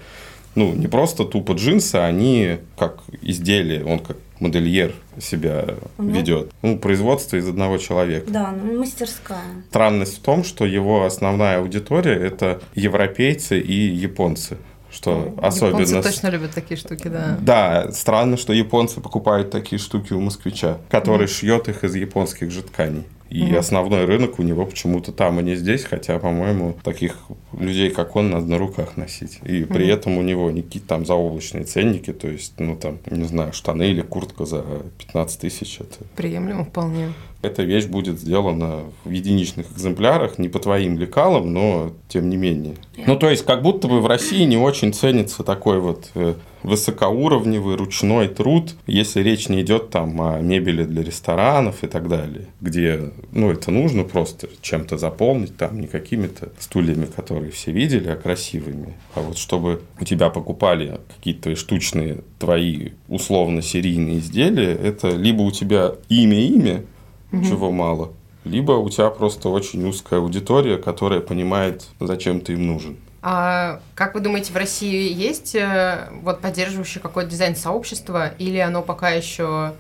ну, 0.55 0.73
не 0.75 0.89
просто 0.89 1.25
тупо 1.25 1.53
джинсы, 1.53 1.97
они 1.97 2.59
как 2.77 3.01
изделие, 3.23 3.85
он 3.85 4.01
как 4.01 4.17
модельер 4.41 4.95
себя 5.21 5.77
угу. 5.99 6.09
ведет. 6.09 6.51
Ну, 6.63 6.79
производство 6.79 7.37
из 7.37 7.49
одного 7.49 7.79
человека. 7.79 8.31
Да, 8.31 8.53
ну, 8.53 8.79
мастерская. 8.79 9.39
Странность 9.69 10.19
в 10.19 10.21
том, 10.21 10.45
что 10.45 10.65
его 10.65 11.05
основная 11.05 11.59
аудитория– 11.59 12.15
это 12.21 12.61
европейцы 12.75 13.61
и 13.61 13.75
японцы 13.75 14.57
что 14.93 15.33
ну, 15.37 15.47
особенно... 15.47 15.83
Японцы 15.83 16.03
точно 16.03 16.29
любят 16.31 16.51
такие 16.53 16.77
штуки, 16.77 17.07
да. 17.07 17.39
Да, 17.41 17.93
странно, 17.93 18.37
что 18.37 18.53
японцы 18.53 19.01
покупают 19.01 19.53
такие 19.53 19.79
штуки 19.79 20.13
у 20.13 20.21
москвича, 20.21 20.79
который 20.91 21.27
mm. 21.27 21.39
шьет 21.39 21.69
их 21.69 21.85
из 21.85 21.95
японских 21.95 22.51
же 22.51 22.63
тканей. 22.63 23.05
И 23.29 23.45
угу. 23.45 23.59
основной 23.59 24.07
рынок 24.07 24.41
у 24.41 24.43
него 24.43 24.67
почему-то 24.67 25.13
там, 25.13 25.39
а 25.39 25.43
не 25.43 25.55
здесь, 25.55 25.85
хотя, 25.85 26.19
по-моему, 26.19 26.77
таких 26.83 27.17
людей, 27.61 27.91
как 27.91 28.17
он, 28.17 28.31
надо 28.31 28.47
на 28.47 28.59
руках 28.59 28.97
носить. 28.97 29.39
И 29.45 29.65
при 29.65 29.87
этом 29.89 30.19
у 30.19 30.23
него 30.23 30.51
не 30.51 30.63
какие-то 30.63 30.89
там 30.89 31.07
заоблачные 31.07 31.65
ценники, 31.65 32.13
то 32.13 32.29
есть, 32.29 32.55
ну, 32.59 32.77
там, 32.77 32.99
не 33.11 33.25
знаю, 33.25 33.53
штаны 33.53 33.91
или 33.91 34.03
куртка 34.03 34.45
за 34.45 34.65
15 34.99 35.41
тысяч. 35.41 35.81
Это... 35.81 36.05
Приемлемо 36.17 36.65
вполне. 36.65 37.13
Эта 37.43 37.63
вещь 37.63 37.87
будет 37.87 38.21
сделана 38.21 38.85
в 39.05 39.11
единичных 39.11 39.73
экземплярах, 39.73 40.39
не 40.39 40.49
по 40.49 40.59
твоим 40.59 40.99
лекалам, 40.99 41.53
но 41.53 41.93
тем 42.09 42.29
не 42.29 42.37
менее. 42.37 42.77
Ну, 43.07 43.17
то 43.17 43.31
есть, 43.31 43.47
как 43.47 43.63
будто 43.63 43.89
бы 43.89 44.01
в 44.01 44.07
России 44.07 44.45
не 44.45 44.59
очень 44.59 44.93
ценится 44.93 45.43
такой 45.43 45.81
вот 45.81 46.11
э, 46.15 46.35
высокоуровневый 46.63 47.77
ручной 47.77 48.29
труд, 48.29 48.75
если 48.87 49.23
речь 49.23 49.49
не 49.49 49.63
идет 49.63 49.91
там 49.91 50.21
о 50.21 50.41
мебели 50.41 50.85
для 50.85 51.03
ресторанов 51.03 51.83
и 51.83 51.87
так 51.87 52.09
далее, 52.09 52.47
где, 52.61 53.11
ну, 53.33 53.51
это 53.51 53.71
нужно 53.71 54.05
просто 54.05 54.49
чем-то 54.61 54.99
заполнить, 54.99 55.57
там, 55.57 55.81
не 55.81 55.87
какими-то 55.87 56.51
стульями, 56.59 57.07
которые 57.07 57.51
все 57.51 57.73
видели, 57.73 58.09
а 58.09 58.17
красивыми. 58.17 58.95
А 59.15 59.21
вот 59.21 59.39
чтобы 59.39 59.83
у 60.01 60.05
тебя 60.05 60.31
покупали 60.31 61.01
какие-то 61.17 61.55
штучные 61.57 62.19
твои 62.39 62.91
условно-серийные 63.09 64.19
изделия, 64.19 64.73
это 64.73 65.11
либо 65.11 65.43
у 65.43 65.51
тебя 65.51 65.95
имя-имя, 66.09 66.85
угу. 67.33 67.45
чего 67.45 67.71
мало, 67.71 68.13
либо 68.45 68.73
у 68.73 68.89
тебя 68.89 69.11
просто 69.11 69.49
очень 69.49 69.87
узкая 69.87 70.21
аудитория, 70.21 70.79
которая 70.79 71.21
понимает, 71.21 71.87
зачем 72.01 72.41
ты 72.41 72.55
им 72.55 72.67
нужен. 72.67 72.97
А 73.23 73.81
как 73.95 74.15
вы 74.15 74.21
думаете, 74.21 74.53
в 74.53 74.57
России 74.57 75.13
есть 75.13 75.55
э, 75.55 76.09
вот 76.23 76.41
поддерживающее 76.41 77.03
какое-то 77.03 77.31
дизайн-сообщество, 77.31 78.29
или 78.39 78.59
оно 78.59 78.83
пока 78.83 79.11
еще... 79.11 79.75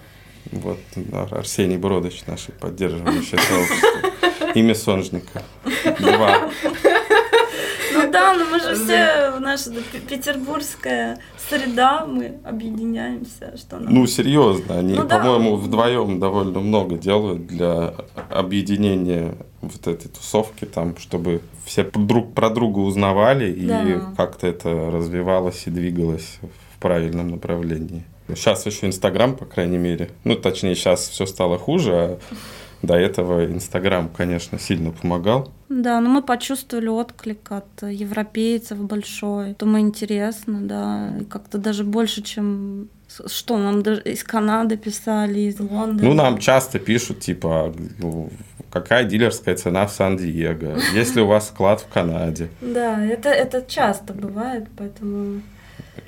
Вот 0.52 0.78
Арсений 1.30 1.76
Бродович, 1.76 2.24
наше 2.26 2.52
поддерживающее 2.52 3.40
сообщество. 3.40 4.52
Имя 4.54 4.74
Сонжника. 4.74 5.42
Два. 5.98 6.50
Ну 8.04 8.12
да, 8.12 8.34
но 8.34 8.44
мы 8.44 8.60
же 8.60 8.74
все, 8.74 9.38
наша 9.40 9.70
петербургская 10.08 11.18
среда, 11.48 12.06
мы 12.06 12.38
объединяемся. 12.44 13.56
Что 13.56 13.78
нам... 13.78 13.92
Ну, 13.92 14.06
серьезно, 14.06 14.78
они, 14.78 14.94
ну, 14.94 15.06
по-моему, 15.06 15.56
да. 15.56 15.62
вдвоем 15.64 16.20
довольно 16.20 16.60
много 16.60 16.96
делают 16.96 17.46
для 17.46 17.94
объединения 18.30 19.34
вот 19.60 19.86
этой 19.86 20.08
тусовки, 20.08 20.64
там, 20.64 20.96
чтобы 20.96 21.42
все 21.64 21.84
друг 21.84 22.34
про 22.34 22.50
друга 22.50 22.78
узнавали 22.78 23.52
да. 23.52 23.82
и 23.82 24.00
как-то 24.16 24.46
это 24.46 24.90
развивалось 24.90 25.66
и 25.66 25.70
двигалось 25.70 26.38
в 26.42 26.78
правильном 26.80 27.28
направлении. 27.28 28.04
Сейчас 28.28 28.64
еще 28.66 28.86
Инстаграм, 28.86 29.36
по 29.36 29.44
крайней 29.44 29.78
мере. 29.78 30.10
Ну, 30.24 30.36
точнее, 30.36 30.74
сейчас 30.74 31.08
все 31.08 31.26
стало 31.26 31.58
хуже, 31.58 31.92
а 31.92 32.18
до 32.82 32.94
этого 32.94 33.46
Инстаграм, 33.46 34.08
конечно, 34.08 34.58
сильно 34.58 34.90
помогал. 34.90 35.52
Да, 35.68 36.00
но 36.00 36.08
мы 36.08 36.22
почувствовали 36.22 36.88
отклик 36.88 37.52
от 37.52 37.82
европейцев 37.82 38.78
большой. 38.78 39.54
То 39.54 39.66
мы 39.66 39.80
интересно, 39.80 40.60
да, 40.60 41.12
как-то 41.28 41.58
даже 41.58 41.84
больше, 41.84 42.22
чем 42.22 42.88
что 43.26 43.58
нам 43.58 43.82
даже 43.82 44.02
из 44.02 44.22
Канады 44.22 44.76
писали, 44.76 45.40
из 45.40 45.58
Лондона. 45.58 46.02
Ну, 46.02 46.14
нам 46.14 46.38
часто 46.38 46.78
пишут, 46.78 47.20
типа, 47.20 47.74
какая 48.70 49.04
дилерская 49.04 49.56
цена 49.56 49.86
в 49.86 49.92
Сан-Диего, 49.92 50.78
есть 50.94 51.16
ли 51.16 51.22
у 51.22 51.26
вас 51.26 51.48
склад 51.48 51.80
в 51.80 51.92
Канаде. 51.92 52.48
Да, 52.60 53.04
это, 53.04 53.28
это 53.28 53.64
часто 53.66 54.12
бывает, 54.12 54.68
поэтому 54.76 55.42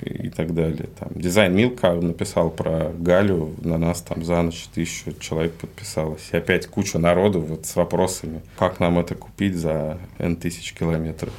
и 0.01 0.29
так 0.29 0.53
далее. 0.53 0.87
Там, 0.99 1.09
дизайн 1.15 1.55
Милка 1.55 1.93
написал 1.93 2.49
про 2.49 2.91
Галю, 2.97 3.53
на 3.61 3.77
нас 3.77 4.01
там 4.01 4.23
за 4.23 4.41
ночь 4.41 4.67
тысячу 4.73 5.13
человек 5.19 5.53
подписалось. 5.53 6.29
И 6.31 6.37
опять 6.37 6.67
куча 6.67 6.99
народу 6.99 7.41
вот 7.41 7.65
с 7.65 7.75
вопросами, 7.75 8.41
как 8.57 8.79
нам 8.79 8.99
это 8.99 9.15
купить 9.15 9.55
за 9.55 9.99
N 10.17 10.35
тысяч 10.35 10.73
километров. 10.73 11.33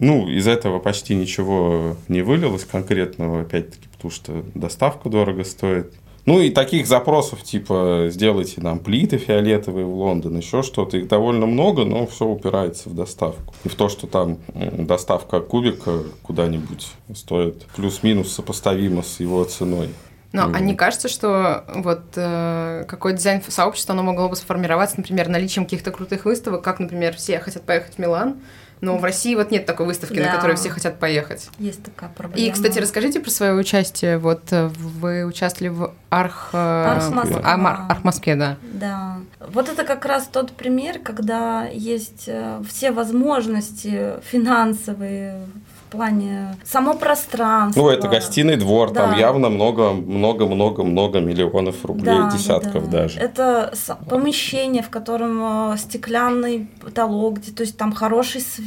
Ну, 0.00 0.28
из 0.28 0.48
этого 0.48 0.80
почти 0.80 1.14
ничего 1.14 1.96
не 2.08 2.22
вылилось 2.22 2.64
конкретного, 2.64 3.42
опять-таки, 3.42 3.88
потому 3.92 4.10
что 4.10 4.44
доставка 4.54 5.08
дорого 5.08 5.44
стоит. 5.44 5.92
Ну 6.26 6.40
и 6.40 6.50
таких 6.50 6.86
запросов, 6.86 7.42
типа, 7.42 8.06
сделайте 8.08 8.60
нам 8.62 8.78
плиты 8.78 9.18
фиолетовые 9.18 9.84
в 9.84 9.94
Лондон, 9.94 10.38
еще 10.38 10.62
что-то, 10.62 10.96
их 10.96 11.06
довольно 11.06 11.44
много, 11.44 11.84
но 11.84 12.06
все 12.06 12.26
упирается 12.26 12.88
в 12.88 12.94
доставку. 12.94 13.54
И 13.64 13.68
в 13.68 13.74
то, 13.74 13.90
что 13.90 14.06
там 14.06 14.38
доставка 14.54 15.40
кубика 15.40 16.02
куда-нибудь 16.22 16.92
стоит 17.14 17.66
плюс-минус 17.76 18.32
сопоставимо 18.32 19.02
с 19.02 19.20
его 19.20 19.44
ценой. 19.44 19.90
Но 20.32 20.48
mm. 20.48 20.52
а 20.52 20.60
не 20.60 20.74
кажется, 20.74 21.08
что 21.08 21.64
вот 21.76 22.00
э, 22.16 22.84
какой 22.88 23.12
дизайн 23.12 23.40
сообщества, 23.46 23.92
оно 23.94 24.02
могло 24.02 24.28
бы 24.28 24.34
сформироваться, 24.34 24.96
например, 24.96 25.28
наличием 25.28 25.64
каких-то 25.64 25.92
крутых 25.92 26.24
выставок, 26.24 26.62
как, 26.62 26.80
например, 26.80 27.14
все 27.14 27.38
хотят 27.38 27.62
поехать 27.62 27.94
в 27.94 27.98
Милан, 27.98 28.38
но 28.80 28.98
в 28.98 29.04
России 29.04 29.34
вот 29.34 29.50
нет 29.50 29.66
такой 29.66 29.86
выставки, 29.86 30.18
да. 30.18 30.26
на 30.26 30.32
которую 30.32 30.56
все 30.56 30.70
хотят 30.70 30.98
поехать. 30.98 31.48
Есть 31.58 31.82
такая 31.82 32.10
проблема. 32.10 32.46
И, 32.46 32.50
кстати, 32.50 32.78
расскажите 32.78 33.20
про 33.20 33.30
свое 33.30 33.54
участие. 33.54 34.18
Вот 34.18 34.52
э, 34.52 34.68
вы 34.68 35.24
участвовали 35.24 35.72
в 35.72 35.92
Арх... 36.10 36.50
Э, 36.52 36.56
Арх 36.56 37.10
Москва. 37.10 37.40
А, 37.44 37.86
Арх 37.88 38.04
Москве, 38.04 38.36
да. 38.36 38.56
Да. 38.62 39.18
Вот 39.52 39.68
это 39.68 39.84
как 39.84 40.04
раз 40.04 40.28
тот 40.30 40.52
пример, 40.52 40.98
когда 40.98 41.64
есть 41.66 42.24
э, 42.26 42.62
все 42.68 42.92
возможности 42.92 44.14
финансовые, 44.30 45.46
плане 45.94 46.56
само 46.64 46.94
пространство. 46.94 47.80
Ну, 47.80 47.88
это 47.88 48.08
гостиный 48.08 48.56
двор, 48.56 48.92
да. 48.92 49.06
там 49.06 49.18
явно 49.18 49.48
много-много-много-много 49.48 51.20
миллионов 51.20 51.84
рублей, 51.84 52.16
да, 52.16 52.30
десятков 52.30 52.90
да. 52.90 53.02
даже. 53.02 53.20
Это 53.20 53.72
помещение, 54.08 54.82
в 54.82 54.90
котором 54.90 55.76
стеклянный 55.78 56.68
потолок, 56.80 57.38
где, 57.38 57.52
то 57.52 57.62
есть 57.62 57.76
там 57.76 57.92
хороший 57.92 58.40
свет, 58.40 58.63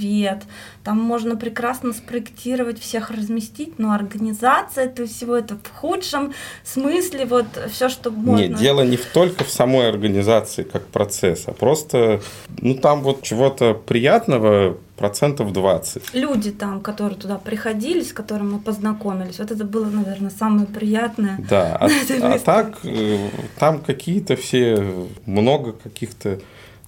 там 0.83 0.99
можно 0.99 1.35
прекрасно 1.35 1.93
спроектировать, 1.93 2.79
всех 2.79 3.11
разместить, 3.11 3.79
но 3.79 3.91
организация 3.91 4.85
этого 4.85 5.07
всего 5.07 5.35
это 5.37 5.55
в 5.55 5.69
худшем 5.75 6.33
смысле, 6.63 7.25
вот 7.25 7.45
все, 7.71 7.89
что 7.89 8.11
можно. 8.11 8.45
Нет, 8.45 8.57
дело 8.57 8.81
не 8.81 8.97
только 8.97 9.43
в 9.43 9.49
самой 9.49 9.89
организации 9.89 10.63
как 10.63 10.87
процесс, 10.87 11.43
а 11.47 11.53
просто, 11.53 12.21
ну 12.61 12.75
там 12.75 13.01
вот 13.01 13.23
чего-то 13.23 13.73
приятного 13.73 14.77
процентов 14.97 15.53
20. 15.53 16.13
Люди 16.13 16.51
там, 16.51 16.81
которые 16.81 17.17
туда 17.17 17.37
приходили, 17.37 18.01
с 18.01 18.11
которыми 18.11 18.53
мы 18.53 18.59
познакомились, 18.59 19.39
вот 19.39 19.51
это 19.51 19.63
было, 19.63 19.85
наверное, 19.85 20.31
самое 20.31 20.67
приятное. 20.67 21.37
Да, 21.49 21.77
а, 21.79 21.87
а 22.21 22.39
так 22.39 22.79
э, 22.83 23.29
там 23.59 23.79
какие-то 23.79 24.35
все, 24.35 25.07
много 25.25 25.73
каких-то 25.73 26.39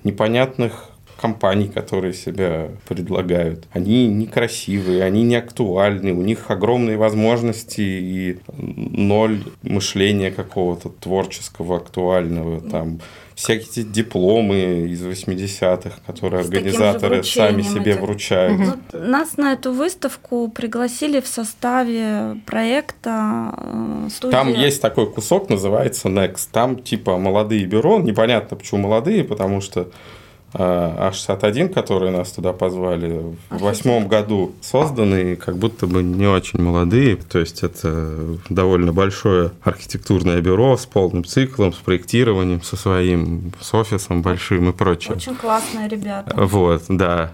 непонятных 0.03 0.89
компаний, 1.20 1.67
которые 1.67 2.13
себя 2.13 2.70
предлагают. 2.88 3.65
Они 3.72 4.07
некрасивые, 4.07 5.03
они 5.03 5.24
не 5.24 5.36
актуальны, 5.36 6.13
у 6.13 6.22
них 6.22 6.49
огромные 6.49 6.97
возможности 6.97 7.82
и 7.82 8.39
ноль 8.57 9.43
мышления 9.61 10.32
какого-то 10.32 10.89
творческого, 10.89 11.78
актуального. 11.78 12.61
Там 12.61 12.99
всякие 13.36 13.70
эти 13.70 13.84
дипломы 13.84 14.88
из 14.89 15.01
80-х, 15.01 15.99
которые 16.05 16.43
С 16.43 16.47
организаторы 16.47 17.24
сами 17.24 17.61
себе 17.61 17.93
этих. 17.93 18.01
вручают. 18.01 18.59
Ну, 18.59 18.99
нас 18.99 19.38
на 19.38 19.53
эту 19.53 19.72
выставку 19.72 20.49
пригласили 20.49 21.22
в 21.22 21.28
составе 21.28 22.38
проекта 22.45 23.53
э, 23.57 24.07
студия. 24.09 24.38
Там 24.38 24.53
есть 24.53 24.82
такой 24.82 25.11
кусок, 25.11 25.49
называется 25.49 26.09
Next. 26.09 26.49
Там 26.51 26.82
типа 26.82 27.17
молодые 27.17 27.65
бюро. 27.65 27.99
Непонятно, 27.99 28.57
почему 28.57 28.82
молодые, 28.82 29.24
потому 29.24 29.61
что 29.61 29.89
а 30.54 31.12
61, 31.12 31.70
которые 31.70 32.12
нас 32.12 32.32
туда 32.32 32.54
позвали, 32.54 33.36
в 33.50 33.60
восьмом 33.60 34.08
году 34.08 34.54
созданы, 34.62 35.36
как 35.36 35.58
будто 35.58 35.86
бы 35.86 36.02
не 36.02 36.26
очень 36.26 36.60
молодые. 36.62 37.18
То 37.18 37.39
есть 37.39 37.62
это 37.62 38.38
довольно 38.50 38.91
большое 38.91 39.52
архитектурное 39.64 40.41
бюро 40.41 40.76
с 40.76 40.86
полным 40.88 41.24
циклом, 41.24 41.72
с 41.72 41.78
проектированием, 41.78 42.64
со 42.64 42.78
своим, 42.78 43.54
с 43.60 43.74
офисом 43.76 44.24
большим 44.24 44.70
и 44.70 44.74
прочее. 44.74 45.16
Очень 45.16 45.36
классные 45.36 45.88
ребята. 45.88 46.34
Вот, 46.36 46.84
да. 46.89 47.32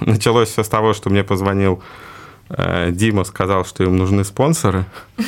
Началось 0.00 0.50
все 0.50 0.62
с 0.62 0.68
того, 0.68 0.92
что 0.92 1.08
мне 1.08 1.24
позвонил 1.24 1.82
э, 2.50 2.90
Дима, 2.92 3.24
сказал, 3.24 3.64
что 3.64 3.84
им 3.84 3.96
нужны 3.96 4.24
спонсоры. 4.24 4.84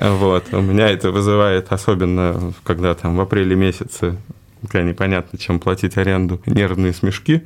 Вот. 0.00 0.52
У 0.52 0.60
меня 0.60 0.88
это 0.88 1.12
вызывает, 1.12 1.70
особенно 1.70 2.54
когда 2.64 2.94
там 2.94 3.14
в 3.14 3.20
апреле 3.20 3.54
месяце 3.54 4.16
когда 4.68 4.88
непонятно, 4.88 5.38
чем 5.38 5.60
платить 5.60 5.96
аренду, 5.96 6.40
нервные 6.46 6.92
смешки. 6.92 7.42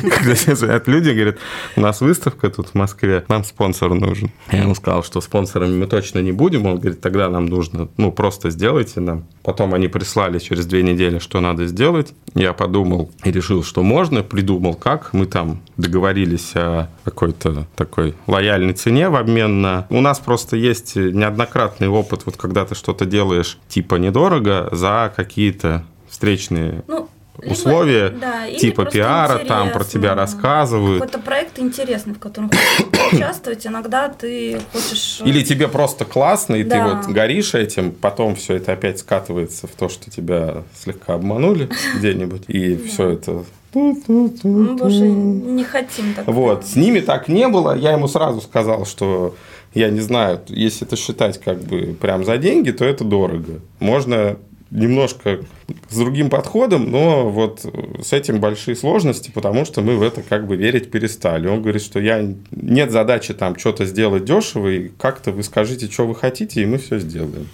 Когда 0.00 0.34
звонят 0.34 0.88
люди, 0.88 1.10
говорят, 1.10 1.36
у 1.76 1.80
нас 1.80 2.00
выставка 2.00 2.48
тут 2.50 2.68
в 2.68 2.74
Москве, 2.74 3.24
нам 3.28 3.44
спонсор 3.44 3.94
нужен. 3.94 4.30
Я 4.50 4.62
ему 4.62 4.74
сказал, 4.74 5.02
что 5.02 5.20
спонсорами 5.20 5.76
мы 5.76 5.86
точно 5.86 6.20
не 6.20 6.32
будем. 6.32 6.66
Он 6.66 6.78
говорит, 6.78 7.00
тогда 7.00 7.28
нам 7.28 7.46
нужно, 7.46 7.88
ну, 7.96 8.12
просто 8.12 8.50
сделайте 8.50 9.00
нам. 9.00 9.26
Потом 9.42 9.74
они 9.74 9.88
прислали 9.88 10.38
через 10.38 10.66
две 10.66 10.82
недели, 10.82 11.18
что 11.18 11.40
надо 11.40 11.66
сделать. 11.66 12.14
Я 12.34 12.52
подумал 12.52 13.10
и 13.24 13.30
решил, 13.30 13.62
что 13.62 13.82
можно, 13.82 14.22
придумал 14.22 14.74
как. 14.74 15.12
Мы 15.12 15.26
там 15.26 15.60
договорились 15.76 16.52
о 16.54 16.88
какой-то 17.04 17.66
такой 17.76 18.14
лояльной 18.26 18.74
цене 18.74 19.08
в 19.08 19.16
обмен 19.16 19.60
на... 19.60 19.86
У 19.90 20.00
нас 20.00 20.18
просто 20.18 20.56
есть 20.56 20.96
неоднократный 20.96 21.88
опыт, 21.88 22.22
вот 22.26 22.36
когда 22.36 22.64
ты 22.64 22.74
что-то 22.74 23.04
делаешь 23.04 23.58
типа 23.68 23.96
недорого 23.96 24.68
за 24.72 25.12
какие-то 25.14 25.84
встречные 26.20 26.82
ну, 26.86 27.08
условия, 27.42 28.08
либо, 28.08 28.20
да, 28.20 28.52
типа 28.52 28.84
пиара, 28.84 29.38
там 29.38 29.72
про 29.72 29.84
тебя 29.84 30.14
рассказывают. 30.14 31.00
Какой-то 31.00 31.18
проект 31.18 31.58
интересный, 31.58 32.12
в 32.12 32.18
котором 32.18 32.50
хочешь 32.50 33.14
участвовать, 33.14 33.66
иногда 33.66 34.10
ты 34.10 34.60
хочешь... 34.70 35.22
Или 35.24 35.42
тебе 35.42 35.66
просто 35.66 36.04
классно, 36.04 36.56
и 36.56 36.62
да. 36.62 36.76
ты 36.76 36.94
вот 36.94 37.14
горишь 37.14 37.54
этим, 37.54 37.90
потом 37.90 38.34
все 38.34 38.56
это 38.56 38.72
опять 38.72 38.98
скатывается 38.98 39.66
в 39.66 39.70
то, 39.70 39.88
что 39.88 40.10
тебя 40.10 40.64
слегка 40.78 41.14
обманули 41.14 41.70
где-нибудь, 41.96 42.42
и 42.48 42.76
все 42.76 43.08
это 43.08 43.44
мы 43.72 44.74
больше 44.74 45.08
не 45.08 45.64
хотим 45.64 46.12
так. 46.12 46.26
Вот, 46.26 46.66
с 46.66 46.76
ними 46.76 46.98
так 46.98 47.28
не 47.28 47.48
было. 47.48 47.74
Я 47.74 47.92
ему 47.92 48.08
сразу 48.08 48.40
сказал, 48.40 48.84
что 48.84 49.36
я 49.74 49.88
не 49.90 50.00
знаю, 50.00 50.40
если 50.48 50.86
это 50.86 50.96
считать 50.96 51.40
как 51.40 51.60
бы 51.62 51.96
прям 51.98 52.24
за 52.24 52.36
деньги, 52.36 52.72
то 52.72 52.84
это 52.84 53.04
дорого. 53.04 53.60
Можно 53.78 54.38
немножко 54.70 55.40
с 55.88 55.96
другим 55.96 56.30
подходом, 56.30 56.90
но 56.90 57.28
вот 57.28 57.66
с 58.04 58.12
этим 58.12 58.40
большие 58.40 58.76
сложности, 58.76 59.30
потому 59.30 59.64
что 59.64 59.80
мы 59.82 59.96
в 59.96 60.02
это 60.02 60.22
как 60.22 60.46
бы 60.46 60.56
верить 60.56 60.90
перестали. 60.90 61.48
Он 61.48 61.62
говорит, 61.62 61.82
что 61.82 61.98
я 62.00 62.34
нет 62.50 62.90
задачи 62.90 63.34
там 63.34 63.58
что-то 63.58 63.84
сделать 63.84 64.24
дешево, 64.24 64.68
и 64.68 64.88
как-то 64.88 65.32
вы 65.32 65.42
скажите, 65.42 65.90
что 65.90 66.06
вы 66.06 66.14
хотите, 66.14 66.62
и 66.62 66.66
мы 66.66 66.78
все 66.78 66.98
сделаем. 66.98 67.48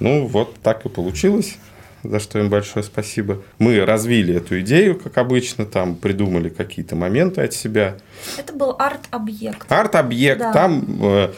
Ну, 0.00 0.26
вот 0.26 0.54
так 0.62 0.84
и 0.86 0.88
получилось 0.88 1.56
за 2.02 2.20
что 2.20 2.38
им 2.38 2.48
большое 2.48 2.84
спасибо. 2.84 3.42
Мы 3.58 3.84
развили 3.84 4.34
эту 4.36 4.60
идею, 4.60 4.98
как 4.98 5.18
обычно, 5.18 5.66
там 5.66 5.96
придумали 5.96 6.48
какие-то 6.48 6.96
моменты 6.96 7.42
от 7.42 7.52
себя. 7.52 7.96
Это 8.36 8.52
был 8.52 8.76
арт-объект. 8.78 9.70
Арт-объект. 9.70 10.38
Да. 10.38 10.52
Там 10.52 10.84
э, 11.00 11.32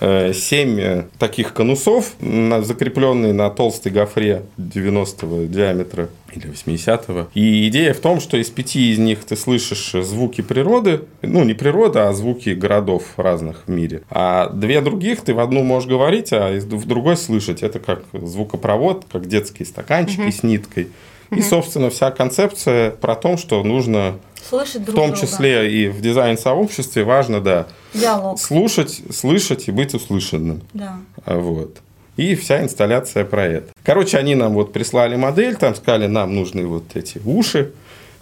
Э, 0.00 0.32
семь 0.32 0.80
э, 0.80 1.04
таких 1.18 1.52
конусов, 1.54 2.12
закрепленные 2.20 3.32
на 3.32 3.50
толстой 3.50 3.92
гофре 3.92 4.42
90 4.56 5.46
диаметра 5.46 6.08
или 6.34 6.50
80-го. 6.50 7.28
И 7.34 7.68
идея 7.68 7.94
в 7.94 8.00
том, 8.00 8.20
что 8.20 8.36
из 8.36 8.50
пяти 8.50 8.92
из 8.92 8.98
них 8.98 9.24
ты 9.24 9.36
слышишь 9.36 9.92
звуки 10.04 10.42
природы, 10.42 11.02
ну, 11.22 11.44
не 11.44 11.54
природа, 11.54 12.08
а 12.08 12.12
звуки 12.12 12.50
городов 12.50 13.04
разных 13.16 13.62
в 13.66 13.70
мире. 13.70 14.02
А 14.10 14.50
две 14.50 14.80
других 14.80 15.22
ты 15.22 15.34
в 15.34 15.40
одну 15.40 15.62
можешь 15.62 15.88
говорить, 15.88 16.32
а 16.32 16.52
в 16.52 16.86
другой 16.86 17.16
слышать. 17.16 17.62
Это 17.62 17.78
как 17.78 18.04
звукопровод, 18.12 19.06
как 19.10 19.26
детские 19.26 19.66
стаканчики 19.66 20.20
угу. 20.20 20.32
с 20.32 20.42
ниткой. 20.42 20.88
И, 21.30 21.42
собственно, 21.42 21.90
вся 21.90 22.10
концепция 22.10 22.90
про 22.90 23.16
то, 23.16 23.36
что 23.36 23.62
нужно 23.64 24.16
слышать 24.48 24.84
друг 24.84 24.96
В 24.96 25.00
том 25.00 25.14
числе 25.14 25.60
друга. 25.60 25.68
и 25.68 25.88
в 25.88 26.00
дизайн-сообществе 26.00 27.04
важно, 27.04 27.40
да, 27.40 27.66
Диалог. 27.94 28.38
слушать, 28.38 29.02
слышать 29.10 29.68
и 29.68 29.72
быть 29.72 29.94
услышанным. 29.94 30.62
Да. 30.72 30.98
А, 31.24 31.38
вот. 31.38 31.78
И 32.16 32.34
вся 32.34 32.62
инсталляция 32.62 33.24
про 33.24 33.44
это. 33.44 33.68
Короче, 33.84 34.16
они 34.18 34.34
нам 34.34 34.54
вот 34.54 34.72
прислали 34.72 35.16
модель, 35.16 35.56
там 35.56 35.74
сказали, 35.74 36.06
нам 36.06 36.34
нужны 36.34 36.66
вот 36.66 36.84
эти 36.94 37.20
уши. 37.24 37.72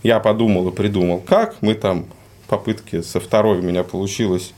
Я 0.02 0.18
подумал 0.20 0.68
и 0.68 0.72
придумал, 0.72 1.20
как. 1.20 1.56
Мы 1.60 1.74
там 1.74 2.06
попытки 2.48 3.02
со 3.02 3.20
второй 3.20 3.58
у 3.58 3.62
меня 3.62 3.84
получилось 3.84 4.52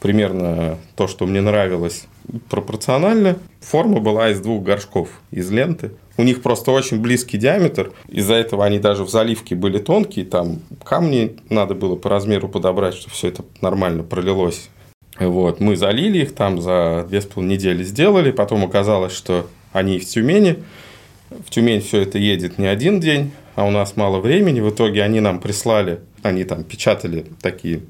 примерно 0.00 0.78
то, 0.96 1.06
что 1.06 1.26
мне 1.26 1.40
нравилось, 1.40 2.06
пропорционально. 2.50 3.38
Форма 3.60 4.00
была 4.00 4.30
из 4.30 4.40
двух 4.40 4.62
горшков 4.64 5.08
из 5.30 5.50
ленты. 5.50 5.92
У 6.16 6.22
них 6.22 6.42
просто 6.42 6.70
очень 6.70 7.00
близкий 7.00 7.38
диаметр. 7.38 7.92
Из-за 8.08 8.34
этого 8.34 8.64
они 8.64 8.78
даже 8.78 9.04
в 9.04 9.10
заливке 9.10 9.54
были 9.54 9.78
тонкие. 9.78 10.24
Там 10.24 10.60
камни 10.84 11.36
надо 11.48 11.74
было 11.74 11.96
по 11.96 12.10
размеру 12.10 12.48
подобрать, 12.48 12.94
чтобы 12.94 13.14
все 13.14 13.28
это 13.28 13.44
нормально 13.60 14.02
пролилось. 14.02 14.68
Вот. 15.18 15.60
Мы 15.60 15.76
залили 15.76 16.18
их 16.18 16.34
там 16.34 16.60
за 16.60 17.06
две 17.08 17.20
с 17.20 17.26
половиной 17.26 17.54
недели 17.54 17.82
сделали. 17.82 18.30
Потом 18.30 18.64
оказалось, 18.64 19.12
что 19.12 19.46
они 19.72 19.98
в 19.98 20.06
Тюмени. 20.06 20.62
В 21.46 21.50
Тюмень 21.50 21.80
все 21.80 22.02
это 22.02 22.18
едет 22.18 22.58
не 22.58 22.66
один 22.66 23.00
день, 23.00 23.32
а 23.54 23.64
у 23.64 23.70
нас 23.70 23.96
мало 23.96 24.20
времени. 24.20 24.60
В 24.60 24.70
итоге 24.70 25.02
они 25.02 25.20
нам 25.20 25.40
прислали, 25.40 26.00
они 26.22 26.44
там 26.44 26.62
печатали 26.62 27.26
такие 27.40 27.80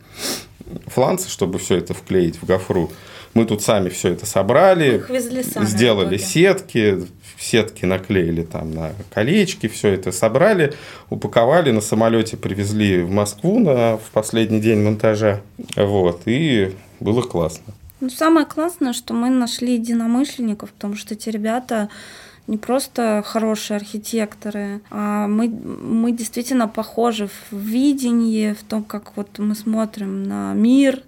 фланцы, 0.87 1.29
чтобы 1.29 1.59
все 1.59 1.77
это 1.77 1.93
вклеить 1.93 2.37
в 2.41 2.47
гофру. 2.47 2.93
Мы 3.35 3.47
тут 3.47 3.63
сами 3.63 3.89
все 3.89 4.11
это 4.11 4.27
собрали, 4.27 5.03
сами 5.43 5.65
сделали 5.65 6.19
сетки, 6.19 7.05
сетки 7.43 7.85
наклеили 7.85 8.43
там 8.43 8.73
на 8.75 8.93
колечки, 9.11 9.69
все 9.69 9.89
это 9.89 10.13
собрали, 10.13 10.75
упаковали, 11.11 11.71
на 11.71 11.81
самолете 11.81 12.37
привезли 12.37 13.03
в 13.03 13.11
Москву 13.11 13.59
на, 13.59 13.97
в 13.97 14.11
последний 14.13 14.61
день 14.61 14.83
монтажа. 14.83 15.41
Вот, 15.77 16.23
и 16.27 16.75
было 17.01 17.23
классно. 17.23 17.75
Ну, 18.01 18.11
самое 18.11 18.47
классное, 18.47 18.93
что 18.93 19.15
мы 19.15 19.31
нашли 19.31 19.75
единомышленников, 19.75 20.73
потому 20.73 20.97
что 20.97 21.15
эти 21.15 21.29
ребята 21.29 21.89
не 22.47 22.59
просто 22.59 23.23
хорошие 23.25 23.77
архитекторы, 23.77 24.81
а 24.91 25.29
мы, 25.29 25.49
мы 25.49 26.13
действительно 26.13 26.67
похожи 26.67 27.29
в 27.29 27.57
видении, 27.57 28.53
в 28.53 28.63
том, 28.65 28.83
как 28.83 29.17
вот 29.17 29.39
мы 29.39 29.55
смотрим 29.55 30.25
на 30.25 30.53
мир, 30.53 31.03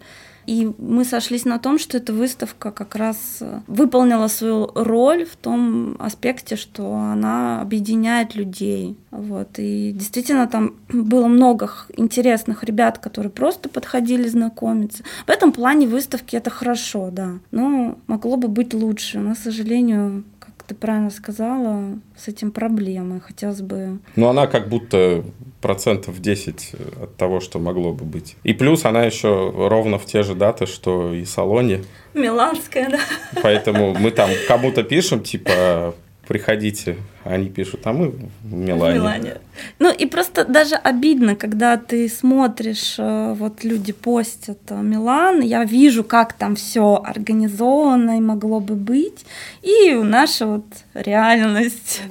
и 0.46 0.70
мы 0.78 1.04
сошлись 1.04 1.44
на 1.44 1.58
том, 1.58 1.78
что 1.78 1.96
эта 1.98 2.12
выставка 2.12 2.70
как 2.70 2.94
раз 2.94 3.38
э, 3.40 3.60
выполнила 3.66 4.28
свою 4.28 4.70
роль 4.74 5.24
в 5.24 5.36
том 5.36 5.96
аспекте, 5.98 6.56
что 6.56 6.94
она 6.94 7.60
объединяет 7.60 8.34
людей. 8.34 8.96
Вот. 9.10 9.58
И 9.58 9.92
действительно 9.92 10.46
там 10.46 10.74
было 10.88 11.26
много 11.26 11.70
интересных 11.96 12.64
ребят, 12.64 12.98
которые 12.98 13.30
просто 13.30 13.68
подходили 13.68 14.28
знакомиться. 14.28 15.02
В 15.26 15.30
этом 15.30 15.52
плане 15.52 15.86
выставки 15.86 16.36
это 16.36 16.50
хорошо, 16.50 17.10
да. 17.10 17.38
Но 17.50 17.98
могло 18.06 18.36
бы 18.36 18.48
быть 18.48 18.74
лучше. 18.74 19.20
Но, 19.20 19.34
к 19.34 19.38
сожалению, 19.38 20.24
ты 20.66 20.74
правильно 20.74 21.10
сказала, 21.10 21.98
с 22.16 22.28
этим 22.28 22.50
проблемы. 22.50 23.20
Хотелось 23.20 23.60
бы... 23.60 23.98
Ну, 24.16 24.28
она 24.28 24.46
как 24.46 24.68
будто 24.68 25.24
процентов 25.60 26.20
10 26.20 26.74
от 27.02 27.16
того, 27.16 27.40
что 27.40 27.58
могло 27.58 27.92
бы 27.92 28.04
быть. 28.04 28.36
И 28.42 28.52
плюс 28.52 28.84
она 28.84 29.04
еще 29.04 29.52
ровно 29.56 29.98
в 29.98 30.04
те 30.04 30.22
же 30.22 30.34
даты, 30.34 30.66
что 30.66 31.12
и 31.12 31.24
Салоне. 31.24 31.84
Миланская, 32.14 32.90
да. 32.90 33.00
Поэтому 33.42 33.94
мы 33.94 34.10
там 34.10 34.30
кому-то 34.48 34.82
пишем, 34.82 35.22
типа, 35.22 35.94
приходите. 36.26 36.96
Они 37.24 37.48
пишут, 37.48 37.80
а 37.84 37.92
мы 37.92 38.10
в 38.42 38.52
Милане. 38.52 38.92
В 38.92 39.02
Милане. 39.02 39.34
Ну 39.78 39.90
и 39.92 40.06
просто 40.06 40.44
даже 40.44 40.74
обидно, 40.74 41.36
когда 41.36 41.76
ты 41.76 42.08
смотришь, 42.08 42.96
э, 42.98 43.34
вот 43.38 43.64
люди 43.64 43.92
постят 43.92 44.58
э, 44.68 44.82
Милан, 44.82 45.40
я 45.40 45.64
вижу, 45.64 46.04
как 46.04 46.34
там 46.34 46.54
все 46.54 47.02
организовано 47.02 48.18
и 48.18 48.20
могло 48.20 48.60
бы 48.60 48.74
быть, 48.74 49.24
и 49.62 49.94
наша 49.94 50.46
вот 50.46 50.64
реальность. 50.92 52.02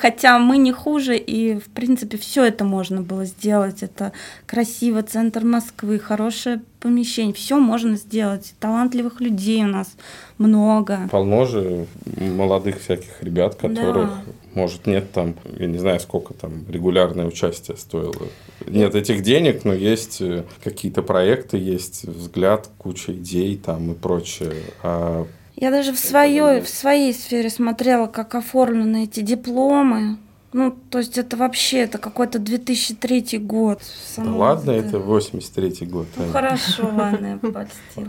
Хотя 0.00 0.38
мы 0.38 0.58
не 0.58 0.72
хуже, 0.72 1.16
и 1.16 1.58
в 1.58 1.66
принципе 1.66 2.18
все 2.18 2.44
это 2.44 2.64
можно 2.64 3.02
было 3.02 3.24
сделать. 3.24 3.82
Это 3.82 4.12
красиво, 4.46 5.02
центр 5.02 5.44
Москвы, 5.44 5.98
хорошее 5.98 6.60
помещение, 6.80 7.32
все 7.32 7.58
можно 7.58 7.96
сделать. 7.96 8.54
Талантливых 8.60 9.20
людей 9.20 9.64
у 9.64 9.68
нас 9.68 9.96
много. 10.36 11.08
Полно 11.10 11.46
же 11.46 11.86
молодых 12.18 12.80
всяких 12.80 13.22
ребят, 13.22 13.54
которых, 13.54 14.10
да. 14.23 14.23
Может, 14.54 14.86
нет 14.86 15.12
там, 15.12 15.34
я 15.58 15.66
не 15.66 15.78
знаю, 15.78 16.00
сколько 16.00 16.34
там 16.34 16.64
регулярное 16.68 17.26
участие 17.26 17.76
стоило. 17.76 18.28
Нет 18.66 18.94
этих 18.94 19.22
денег, 19.22 19.64
но 19.64 19.72
есть 19.72 20.20
э, 20.20 20.44
какие-то 20.62 21.02
проекты, 21.02 21.58
есть 21.58 22.04
взгляд, 22.04 22.68
куча 22.78 23.12
идей 23.12 23.56
там 23.56 23.92
и 23.92 23.94
прочее. 23.94 24.54
А 24.82 25.26
я 25.56 25.70
даже 25.70 25.92
в 25.92 25.98
своей, 25.98 26.60
в 26.60 26.68
своей 26.68 27.12
сфере 27.14 27.48
смотрела, 27.48 28.06
как 28.06 28.34
оформлены 28.34 29.04
эти 29.04 29.20
дипломы. 29.20 30.18
Ну, 30.52 30.76
то 30.90 30.98
есть 30.98 31.18
это 31.18 31.36
вообще, 31.36 31.78
это 31.78 31.98
какой-то 31.98 32.38
2003 32.38 33.38
год. 33.38 33.82
Да 34.16 34.32
ладно, 34.32 34.70
это 34.70 35.00
83 35.00 35.86
год. 35.86 36.06
Ну, 36.16 36.28
хорошо, 36.30 36.88
ладно, 36.94 37.40
я. 37.42 38.04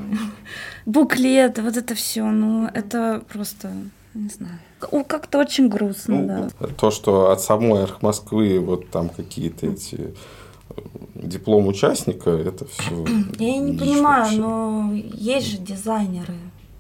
Буклеты, 0.85 1.63
вот 1.63 1.75
это 1.75 1.95
все, 1.95 2.23
ну, 2.25 2.67
это 2.71 3.23
просто, 3.31 3.71
не 4.15 4.29
знаю. 4.29 4.59
Как-то 5.07 5.39
очень 5.39 5.67
грустно, 5.67 6.21
ну, 6.21 6.49
да. 6.59 6.67
То, 6.67 6.91
что 6.91 7.31
от 7.31 7.41
самой 7.41 7.83
Арх 7.83 8.01
Москвы 8.01 8.59
вот 8.59 8.89
там 8.89 9.09
какие-то 9.09 9.67
эти 9.67 10.15
э, 10.69 10.81
диплом 11.15 11.67
участника, 11.67 12.29
это 12.29 12.65
все. 12.65 13.05
Я 13.39 13.57
не 13.57 13.77
понимаю, 13.77 14.23
вообще. 14.23 14.39
но 14.39 14.91
есть 14.93 15.47
же 15.47 15.57
дизайнеры. 15.57 16.35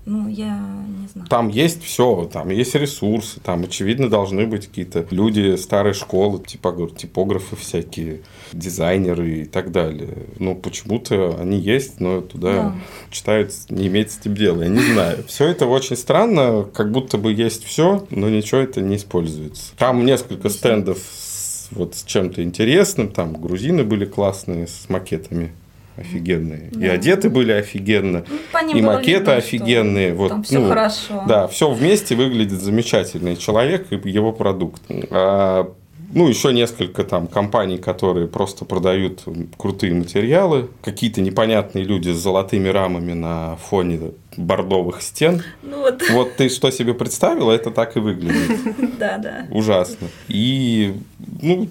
Ну, 0.05 0.27
я 0.27 0.59
не 1.01 1.07
знаю. 1.07 1.27
Там 1.27 1.49
есть 1.49 1.83
все, 1.83 2.29
там 2.31 2.49
есть 2.49 2.75
ресурсы, 2.75 3.39
там, 3.39 3.63
очевидно, 3.63 4.07
должны 4.07 4.45
быть 4.45 4.67
какие-то 4.67 5.07
люди 5.09 5.55
старой 5.55 5.93
школы, 5.93 6.43
типа, 6.43 6.89
типографы 6.95 7.55
всякие, 7.55 8.21
дизайнеры 8.53 9.41
и 9.41 9.45
так 9.45 9.71
далее. 9.71 10.15
Но 10.37 10.53
почему-то 10.53 11.37
они 11.39 11.57
есть, 11.57 11.99
но 11.99 12.21
туда 12.21 12.53
да. 12.53 12.75
читают, 13.09 13.51
не 13.69 13.87
имеет 13.87 14.11
с 14.11 14.19
этим 14.19 14.35
дела. 14.35 14.61
Я 14.61 14.69
не 14.69 14.81
знаю. 14.81 15.23
Все 15.27 15.47
это 15.47 15.65
очень 15.65 15.97
странно, 15.97 16.67
как 16.71 16.91
будто 16.91 17.17
бы 17.17 17.33
есть 17.33 17.63
все, 17.63 18.05
но 18.11 18.29
ничего 18.29 18.61
это 18.61 18.81
не 18.81 18.97
используется. 18.97 19.73
Там 19.75 20.05
несколько 20.05 20.49
стендов 20.49 20.99
с, 20.99 21.69
вот 21.71 21.95
с 21.95 22.03
чем-то 22.03 22.43
интересным, 22.43 23.09
там 23.09 23.33
грузины 23.33 23.83
были 23.83 24.05
классные 24.05 24.67
с 24.67 24.87
макетами 24.87 25.51
офигенные. 25.97 26.69
Да. 26.71 26.85
И 26.85 26.89
одеты 26.89 27.29
были 27.29 27.51
офигенно, 27.51 28.25
ну, 28.53 28.75
и 28.75 28.81
макеты 28.81 29.19
видно, 29.19 29.35
офигенные. 29.35 30.13
Вот, 30.13 30.29
там 30.29 30.43
все 30.43 30.59
ну, 30.59 30.69
хорошо. 30.69 31.23
Да, 31.27 31.47
все 31.47 31.71
вместе 31.71 32.15
выглядит 32.15 32.61
замечательный 32.61 33.35
человек 33.35 33.87
и 33.91 34.09
его 34.09 34.31
продукт. 34.31 34.81
А, 35.11 35.71
ну, 36.13 36.27
еще 36.27 36.53
несколько 36.53 37.03
там 37.03 37.27
компаний, 37.27 37.77
которые 37.77 38.27
просто 38.27 38.65
продают 38.65 39.23
крутые 39.57 39.93
материалы. 39.93 40.69
Какие-то 40.81 41.21
непонятные 41.21 41.83
люди 41.83 42.09
с 42.09 42.17
золотыми 42.17 42.69
рамами 42.69 43.13
на 43.13 43.57
фоне 43.57 44.11
бордовых 44.37 45.01
стен. 45.01 45.43
Ну, 45.63 45.81
вот. 45.81 46.01
вот 46.11 46.35
ты 46.35 46.49
что 46.49 46.71
себе 46.71 46.93
представила, 46.93 47.51
это 47.51 47.71
так 47.71 47.95
и 47.97 47.99
выглядит. 47.99 48.59
Да, 48.97 49.17
да. 49.17 49.45
Ужасно. 49.51 50.07
И, 50.29 50.95
ну, 51.41 51.67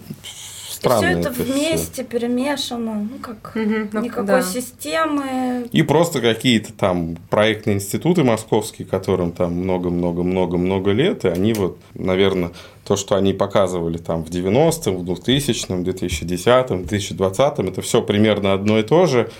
странно. 0.85 1.19
И 1.19 1.21
все 1.21 1.21
это, 1.21 1.29
это 1.31 1.43
вместе 1.43 1.93
все. 1.93 2.05
перемешано, 2.05 2.95
ну 2.95 3.19
как 3.21 3.53
угу, 3.55 4.05
никакой 4.05 4.27
да. 4.27 4.43
системы. 4.43 5.69
И 5.73 5.83
просто 5.83 6.21
какие-то 6.21 6.73
там 6.73 7.17
проектные 7.31 7.77
институты 7.77 8.25
московские, 8.25 8.87
которым 8.87 9.33
там 9.33 9.55
много-много-много-много 9.55 10.93
лет, 10.93 11.25
и 11.25 11.29
они 11.29 11.53
вот, 11.53 11.79
наверное, 11.95 12.51
то, 12.85 12.97
что 12.97 13.17
они 13.17 13.33
показывали 13.33 13.99
там 13.99 14.25
в 14.25 14.31
90-м, 14.31 14.99
в 14.99 15.11
2000-м, 15.11 15.83
2010-м, 15.83 16.83
2020-м, 16.83 17.69
это 17.69 17.83
все 17.83 18.03
примерно 18.03 18.53
одно 18.53 18.79
и 18.79 18.83
то 18.83 19.07
же 19.07 19.31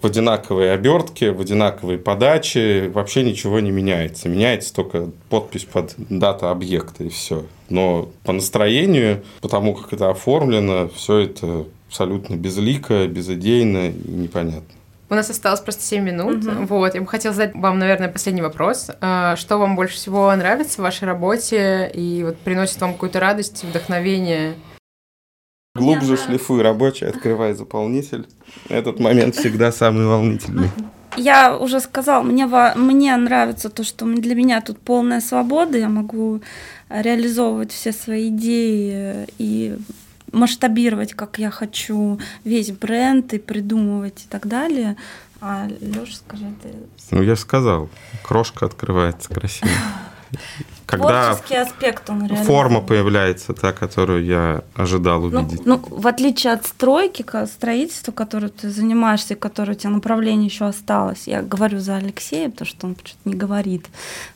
в 0.00 0.06
одинаковой 0.06 0.72
обертке, 0.72 1.32
в 1.32 1.40
одинаковой 1.40 1.98
подаче, 1.98 2.90
вообще 2.94 3.22
ничего 3.22 3.60
не 3.60 3.70
меняется. 3.70 4.28
Меняется 4.28 4.72
только 4.72 5.10
подпись 5.28 5.64
под 5.64 5.94
дата 5.96 6.50
объекта 6.50 7.04
и 7.04 7.08
все. 7.08 7.44
Но 7.68 8.08
по 8.24 8.32
настроению, 8.32 9.22
потому 9.40 9.74
как 9.74 9.92
это 9.92 10.10
оформлено, 10.10 10.88
все 10.94 11.18
это 11.18 11.66
абсолютно 11.88 12.36
безлико, 12.36 13.06
безыдейно 13.06 13.90
и 13.90 14.10
непонятно. 14.10 14.62
У 15.12 15.14
нас 15.14 15.28
осталось 15.28 15.60
просто 15.60 15.82
7 15.82 16.02
минут. 16.02 16.42
Угу. 16.42 16.64
Вот, 16.68 16.94
я 16.94 17.02
бы 17.02 17.06
хотела 17.06 17.34
задать 17.34 17.54
вам, 17.54 17.78
наверное, 17.78 18.08
последний 18.08 18.40
вопрос. 18.40 18.90
А, 19.02 19.36
что 19.36 19.58
вам 19.58 19.76
больше 19.76 19.96
всего 19.96 20.34
нравится 20.34 20.80
в 20.80 20.84
вашей 20.84 21.04
работе 21.04 21.90
и 21.92 22.24
вот 22.24 22.38
приносит 22.38 22.80
вам 22.80 22.94
какую-то 22.94 23.20
радость, 23.20 23.62
вдохновение? 23.62 24.54
Глубже 25.74 26.16
шлифуй 26.16 26.62
рабочий, 26.62 27.04
открывай 27.04 27.52
заполнитель. 27.52 28.26
Этот 28.70 29.00
момент 29.00 29.36
всегда 29.36 29.70
самый 29.70 30.06
волнительный. 30.06 30.70
Я 31.18 31.58
уже 31.58 31.80
сказала, 31.80 32.22
мне, 32.22 32.46
мне 32.46 33.14
нравится 33.14 33.68
то, 33.68 33.84
что 33.84 34.06
для 34.06 34.34
меня 34.34 34.62
тут 34.62 34.78
полная 34.78 35.20
свобода, 35.20 35.76
я 35.76 35.90
могу 35.90 36.40
реализовывать 36.88 37.70
все 37.70 37.92
свои 37.92 38.28
идеи 38.28 39.26
и 39.36 39.76
масштабировать, 40.32 41.14
как 41.14 41.38
я 41.38 41.50
хочу, 41.50 42.20
весь 42.44 42.72
бренд 42.72 43.32
и 43.34 43.38
придумывать 43.38 44.24
и 44.24 44.28
так 44.28 44.46
далее. 44.46 44.96
А 45.40 45.68
Леша, 45.80 46.16
скажи 46.16 46.52
ты. 46.62 46.74
Ну, 47.10 47.22
я 47.22 47.36
сказал, 47.36 47.88
крошка 48.22 48.66
открывается 48.66 49.28
красиво. 49.28 49.70
когда 50.96 51.34
Творческий 51.34 51.56
аспект 51.56 52.10
он 52.10 52.28
форма 52.44 52.82
появляется 52.82 53.54
та, 53.54 53.72
которую 53.72 54.24
я 54.24 54.62
ожидал 54.74 55.22
ну, 55.22 55.40
увидеть. 55.40 55.64
Ну, 55.64 55.82
ну, 55.88 55.96
в 55.96 56.06
отличие 56.06 56.52
от 56.52 56.66
стройки, 56.66 57.24
строительства, 57.46 58.12
которым 58.12 58.50
ты 58.50 58.68
занимаешься, 58.68 59.34
которое 59.34 59.72
у 59.72 59.74
тебя 59.74 59.90
направление 59.90 60.46
еще 60.46 60.66
осталось, 60.66 61.26
я 61.26 61.40
говорю 61.40 61.78
за 61.78 61.96
Алексея, 61.96 62.50
потому 62.50 62.68
что 62.68 62.86
он 62.86 62.96
что-то 63.02 63.20
не 63.24 63.34
говорит. 63.34 63.86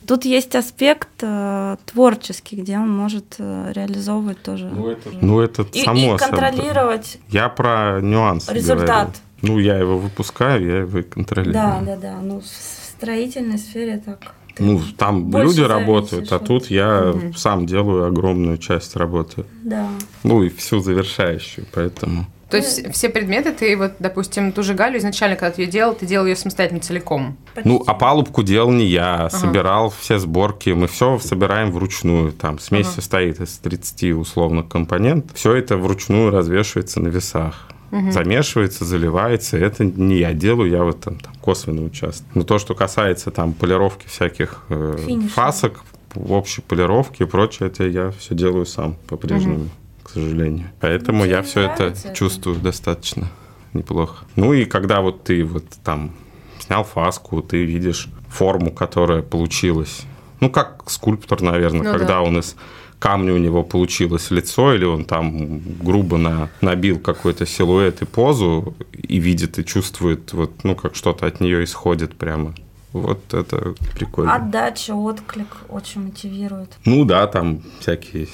Тут 0.07 0.25
есть 0.25 0.55
аспект 0.55 1.09
э, 1.21 1.77
творческий, 1.85 2.55
где 2.55 2.77
он 2.79 2.89
может 2.89 3.35
э, 3.37 3.71
реализовывать 3.73 4.41
тоже. 4.41 4.65
Ну, 4.65 4.89
это, 4.89 5.09
ну, 5.21 5.39
это 5.39 5.61
и, 5.73 5.83
само 5.83 6.15
и 6.15 6.17
контролировать. 6.17 7.05
Собой. 7.05 7.27
Я 7.29 7.49
про 7.49 7.99
нюансы. 8.01 8.51
Результат. 8.51 9.09
Говорю. 9.09 9.21
Ну, 9.43 9.59
я 9.59 9.77
его 9.77 9.99
выпускаю, 9.99 10.65
я 10.65 10.77
его 10.79 11.03
контролирую. 11.07 11.53
Да, 11.53 11.81
да, 11.85 11.95
да. 11.97 12.17
Ну, 12.19 12.41
в 12.41 12.45
строительной 12.45 13.59
сфере 13.59 14.01
так 14.03 14.33
ну, 14.59 14.81
там 14.97 15.31
люди 15.31 15.61
работают, 15.61 16.31
а 16.31 16.39
тут 16.39 16.69
я 16.69 17.11
угу. 17.11 17.33
сам 17.33 17.65
делаю 17.65 18.05
огромную 18.05 18.57
часть 18.57 18.95
работы. 18.95 19.45
Да. 19.63 19.87
Ну, 20.23 20.43
и 20.43 20.49
всю 20.49 20.79
завершающую, 20.79 21.65
поэтому... 21.73 22.25
То 22.49 22.55
есть 22.55 22.93
все 22.93 23.09
предметы 23.09 23.51
ты, 23.51 23.75
вот, 23.75 23.93
допустим, 23.99 24.53
ту 24.53 24.63
же 24.63 24.73
Галю 24.73 24.99
изначально, 24.99 25.35
когда 25.35 25.53
ты 25.53 25.63
ее 25.63 25.67
делал, 25.67 25.93
ты 25.93 26.05
делал 26.05 26.25
ее 26.25 26.35
самостоятельно 26.37 26.79
целиком? 26.79 27.35
Почти. 27.53 27.67
Ну, 27.67 27.83
а 27.85 27.93
палубку 27.93 28.41
делал 28.41 28.71
не 28.71 28.85
я, 28.85 29.15
ага. 29.15 29.29
собирал 29.29 29.89
все 29.89 30.17
сборки, 30.17 30.69
мы 30.69 30.87
все 30.87 31.19
собираем 31.19 31.71
вручную, 31.71 32.31
там 32.31 32.57
смесь 32.59 32.85
ага. 32.85 32.95
состоит 32.95 33.41
из 33.41 33.57
30 33.57 34.13
условно 34.13 34.63
компонент, 34.63 35.31
все 35.33 35.55
это 35.55 35.75
вручную 35.75 36.31
развешивается 36.31 37.01
на 37.01 37.09
весах 37.09 37.67
угу. 37.91 38.11
замешивается, 38.11 38.85
заливается. 38.85 39.57
Это 39.57 39.85
не 39.85 40.19
я 40.19 40.33
делаю, 40.33 40.69
я 40.69 40.83
вот 40.83 41.01
там, 41.01 41.19
там 41.19 41.33
косвенно 41.35 41.83
участвую. 41.83 42.29
Но 42.33 42.43
то, 42.43 42.59
что 42.59 42.75
касается 42.75 43.31
там 43.31 43.53
полировки 43.53 44.07
всяких 44.07 44.63
э, 44.69 44.97
фасок, 45.33 45.83
в 46.13 46.31
общей 46.31 46.61
полировке 46.61 47.25
и 47.25 47.27
прочее, 47.27 47.67
это 47.67 47.85
я 47.85 48.11
все 48.11 48.33
делаю 48.35 48.65
сам 48.65 48.95
по-прежнему, 49.07 49.55
угу. 49.55 49.69
к 50.03 50.09
сожалению. 50.09 50.69
Поэтому 50.79 51.23
Мне 51.23 51.31
я 51.31 51.41
все 51.41 51.61
это, 51.61 51.85
это 51.85 52.13
чувствую 52.13 52.57
достаточно 52.57 53.29
неплохо. 53.73 54.25
Ну 54.35 54.53
и 54.53 54.65
когда 54.65 55.01
вот 55.01 55.23
ты 55.23 55.43
вот 55.43 55.65
там 55.83 56.13
снял 56.59 56.83
фаску, 56.83 57.41
ты 57.41 57.63
видишь 57.65 58.07
форму, 58.29 58.71
которая 58.71 59.21
получилась. 59.21 60.03
Ну, 60.39 60.49
как 60.49 60.83
скульптор, 60.87 61.41
наверное, 61.41 61.83
ну, 61.83 61.91
когда 61.91 62.15
да. 62.15 62.21
он 62.21 62.39
из 62.39 62.55
камня 62.99 63.33
у 63.33 63.37
него 63.37 63.63
получилось 63.63 64.31
лицо, 64.31 64.73
или 64.73 64.85
он 64.85 65.05
там 65.05 65.59
грубо 65.79 66.17
на, 66.17 66.49
набил 66.61 66.99
какой-то 66.99 67.45
силуэт 67.45 68.01
и 68.01 68.05
позу, 68.05 68.75
и 68.91 69.19
видит, 69.19 69.59
и 69.59 69.65
чувствует, 69.65 70.33
вот, 70.33 70.63
ну, 70.63 70.75
как 70.75 70.95
что-то 70.95 71.27
от 71.27 71.39
нее 71.39 71.63
исходит 71.63 72.15
прямо. 72.15 72.53
Вот 72.93 73.33
это 73.33 73.75
прикольно. 73.93 74.33
Отдача, 74.33 74.95
отклик 74.95 75.57
очень 75.69 76.05
мотивирует. 76.05 76.77
Ну 76.85 77.05
да, 77.05 77.27
там 77.27 77.61
всякие 77.79 78.27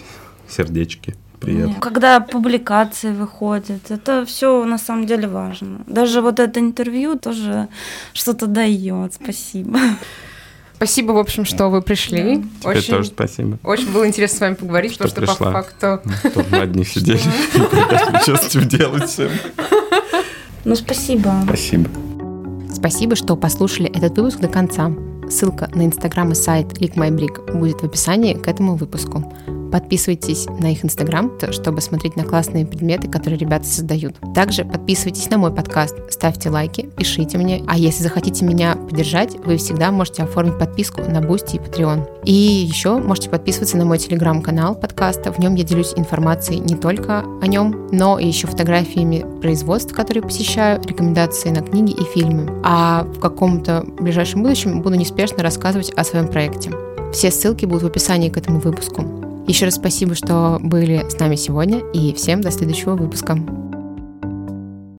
сердечки. 0.47 1.15
Приятно. 1.39 1.67
Нет. 1.71 1.79
Когда 1.81 2.21
публикации 2.21 3.11
выходят, 3.11 3.91
это 3.91 4.25
все 4.25 4.63
на 4.63 4.77
самом 4.77 5.05
деле 5.05 5.27
важно. 5.27 5.81
Даже 5.87 6.21
вот 6.21 6.39
это 6.39 6.61
интервью 6.61 7.19
тоже 7.19 7.67
что-то 8.13 8.47
дает. 8.47 9.15
Спасибо. 9.15 9.79
Спасибо, 10.75 11.11
в 11.11 11.17
общем, 11.17 11.45
что 11.45 11.69
вы 11.69 11.81
пришли. 11.81 12.43
Да. 12.61 12.69
Очень, 12.69 12.91
тоже 12.91 13.07
спасибо. 13.07 13.57
Очень 13.63 13.91
было 13.91 14.07
интересно 14.07 14.37
с 14.37 14.41
вами 14.41 14.53
поговорить, 14.55 14.93
что 14.93 15.03
потому 15.05 15.27
что 15.27 15.35
по 15.37 15.51
факту... 15.51 16.01
Чтобы 16.29 16.45
мы 16.51 16.57
одни 16.59 16.83
сидели, 16.83 17.21
чувствую 18.25 18.65
делать 18.65 19.09
всем. 19.09 19.31
Ну, 20.65 20.75
спасибо. 20.75 21.41
Спасибо. 21.43 21.89
Спасибо, 22.73 23.17
что 23.17 23.35
послушали 23.35 23.89
этот 23.89 24.17
выпуск 24.17 24.39
до 24.39 24.47
конца. 24.47 24.93
Ссылка 25.29 25.69
на 25.73 25.85
инстаграм 25.85 26.31
и 26.31 26.35
сайт 26.35 26.67
LickMyBrick 26.79 27.57
будет 27.57 27.81
в 27.81 27.83
описании 27.83 28.33
к 28.33 28.47
этому 28.47 28.75
выпуску. 28.75 29.33
Подписывайтесь 29.73 30.45
на 30.59 30.71
их 30.71 30.85
инстаграм, 30.85 31.31
чтобы 31.49 31.81
смотреть 31.81 32.15
на 32.15 32.23
классные 32.23 32.63
предметы, 32.63 33.07
которые 33.07 33.39
ребята 33.39 33.65
создают. 33.65 34.13
Также 34.35 34.65
подписывайтесь 34.65 35.27
на 35.31 35.39
мой 35.39 35.51
подкаст, 35.51 35.95
ставьте 36.11 36.51
лайки, 36.51 36.91
пишите 36.95 37.39
мне. 37.39 37.63
А 37.67 37.75
если 37.75 38.03
захотите 38.03 38.45
меня 38.45 38.75
поддержать, 38.75 39.35
вы 39.43 39.57
всегда 39.57 39.89
можете 39.89 40.21
оформить 40.21 40.59
подписку 40.59 41.01
на 41.01 41.17
Boosty 41.17 41.55
и 41.55 41.57
Patreon. 41.57 42.07
И 42.23 42.31
еще 42.31 42.99
можете 42.99 43.31
подписываться 43.31 43.75
на 43.77 43.85
мой 43.85 43.97
телеграм-канал 43.97 44.75
подкаста. 44.75 45.31
В 45.31 45.39
нем 45.39 45.55
я 45.55 45.63
делюсь 45.63 45.93
информацией 45.95 46.59
не 46.59 46.75
только 46.75 47.25
о 47.41 47.47
нем, 47.47 47.87
но 47.91 48.19
и 48.19 48.27
еще 48.27 48.45
фотографиями 48.45 49.25
производств, 49.41 49.91
которые 49.91 50.21
посещаю, 50.21 50.83
рекомендации 50.83 51.49
на 51.49 51.63
книги 51.63 51.93
и 51.93 52.03
фильмы. 52.03 52.61
А 52.63 53.05
в 53.05 53.19
каком-то 53.19 53.83
ближайшем 53.99 54.43
будущем 54.43 54.83
буду 54.83 54.93
неспешно 54.97 55.41
рассказывать 55.41 55.91
о 55.93 56.03
своем 56.03 56.27
проекте. 56.27 56.69
Все 57.11 57.31
ссылки 57.31 57.65
будут 57.65 57.81
в 57.81 57.87
описании 57.87 58.29
к 58.29 58.37
этому 58.37 58.59
выпуску. 58.59 59.32
Еще 59.47 59.65
раз 59.65 59.75
спасибо, 59.75 60.15
что 60.15 60.57
были 60.61 61.05
с 61.09 61.19
нами 61.19 61.35
сегодня, 61.35 61.79
и 61.93 62.13
всем 62.13 62.41
до 62.41 62.49
следующего 62.49 62.95
выпуска. 62.95 63.37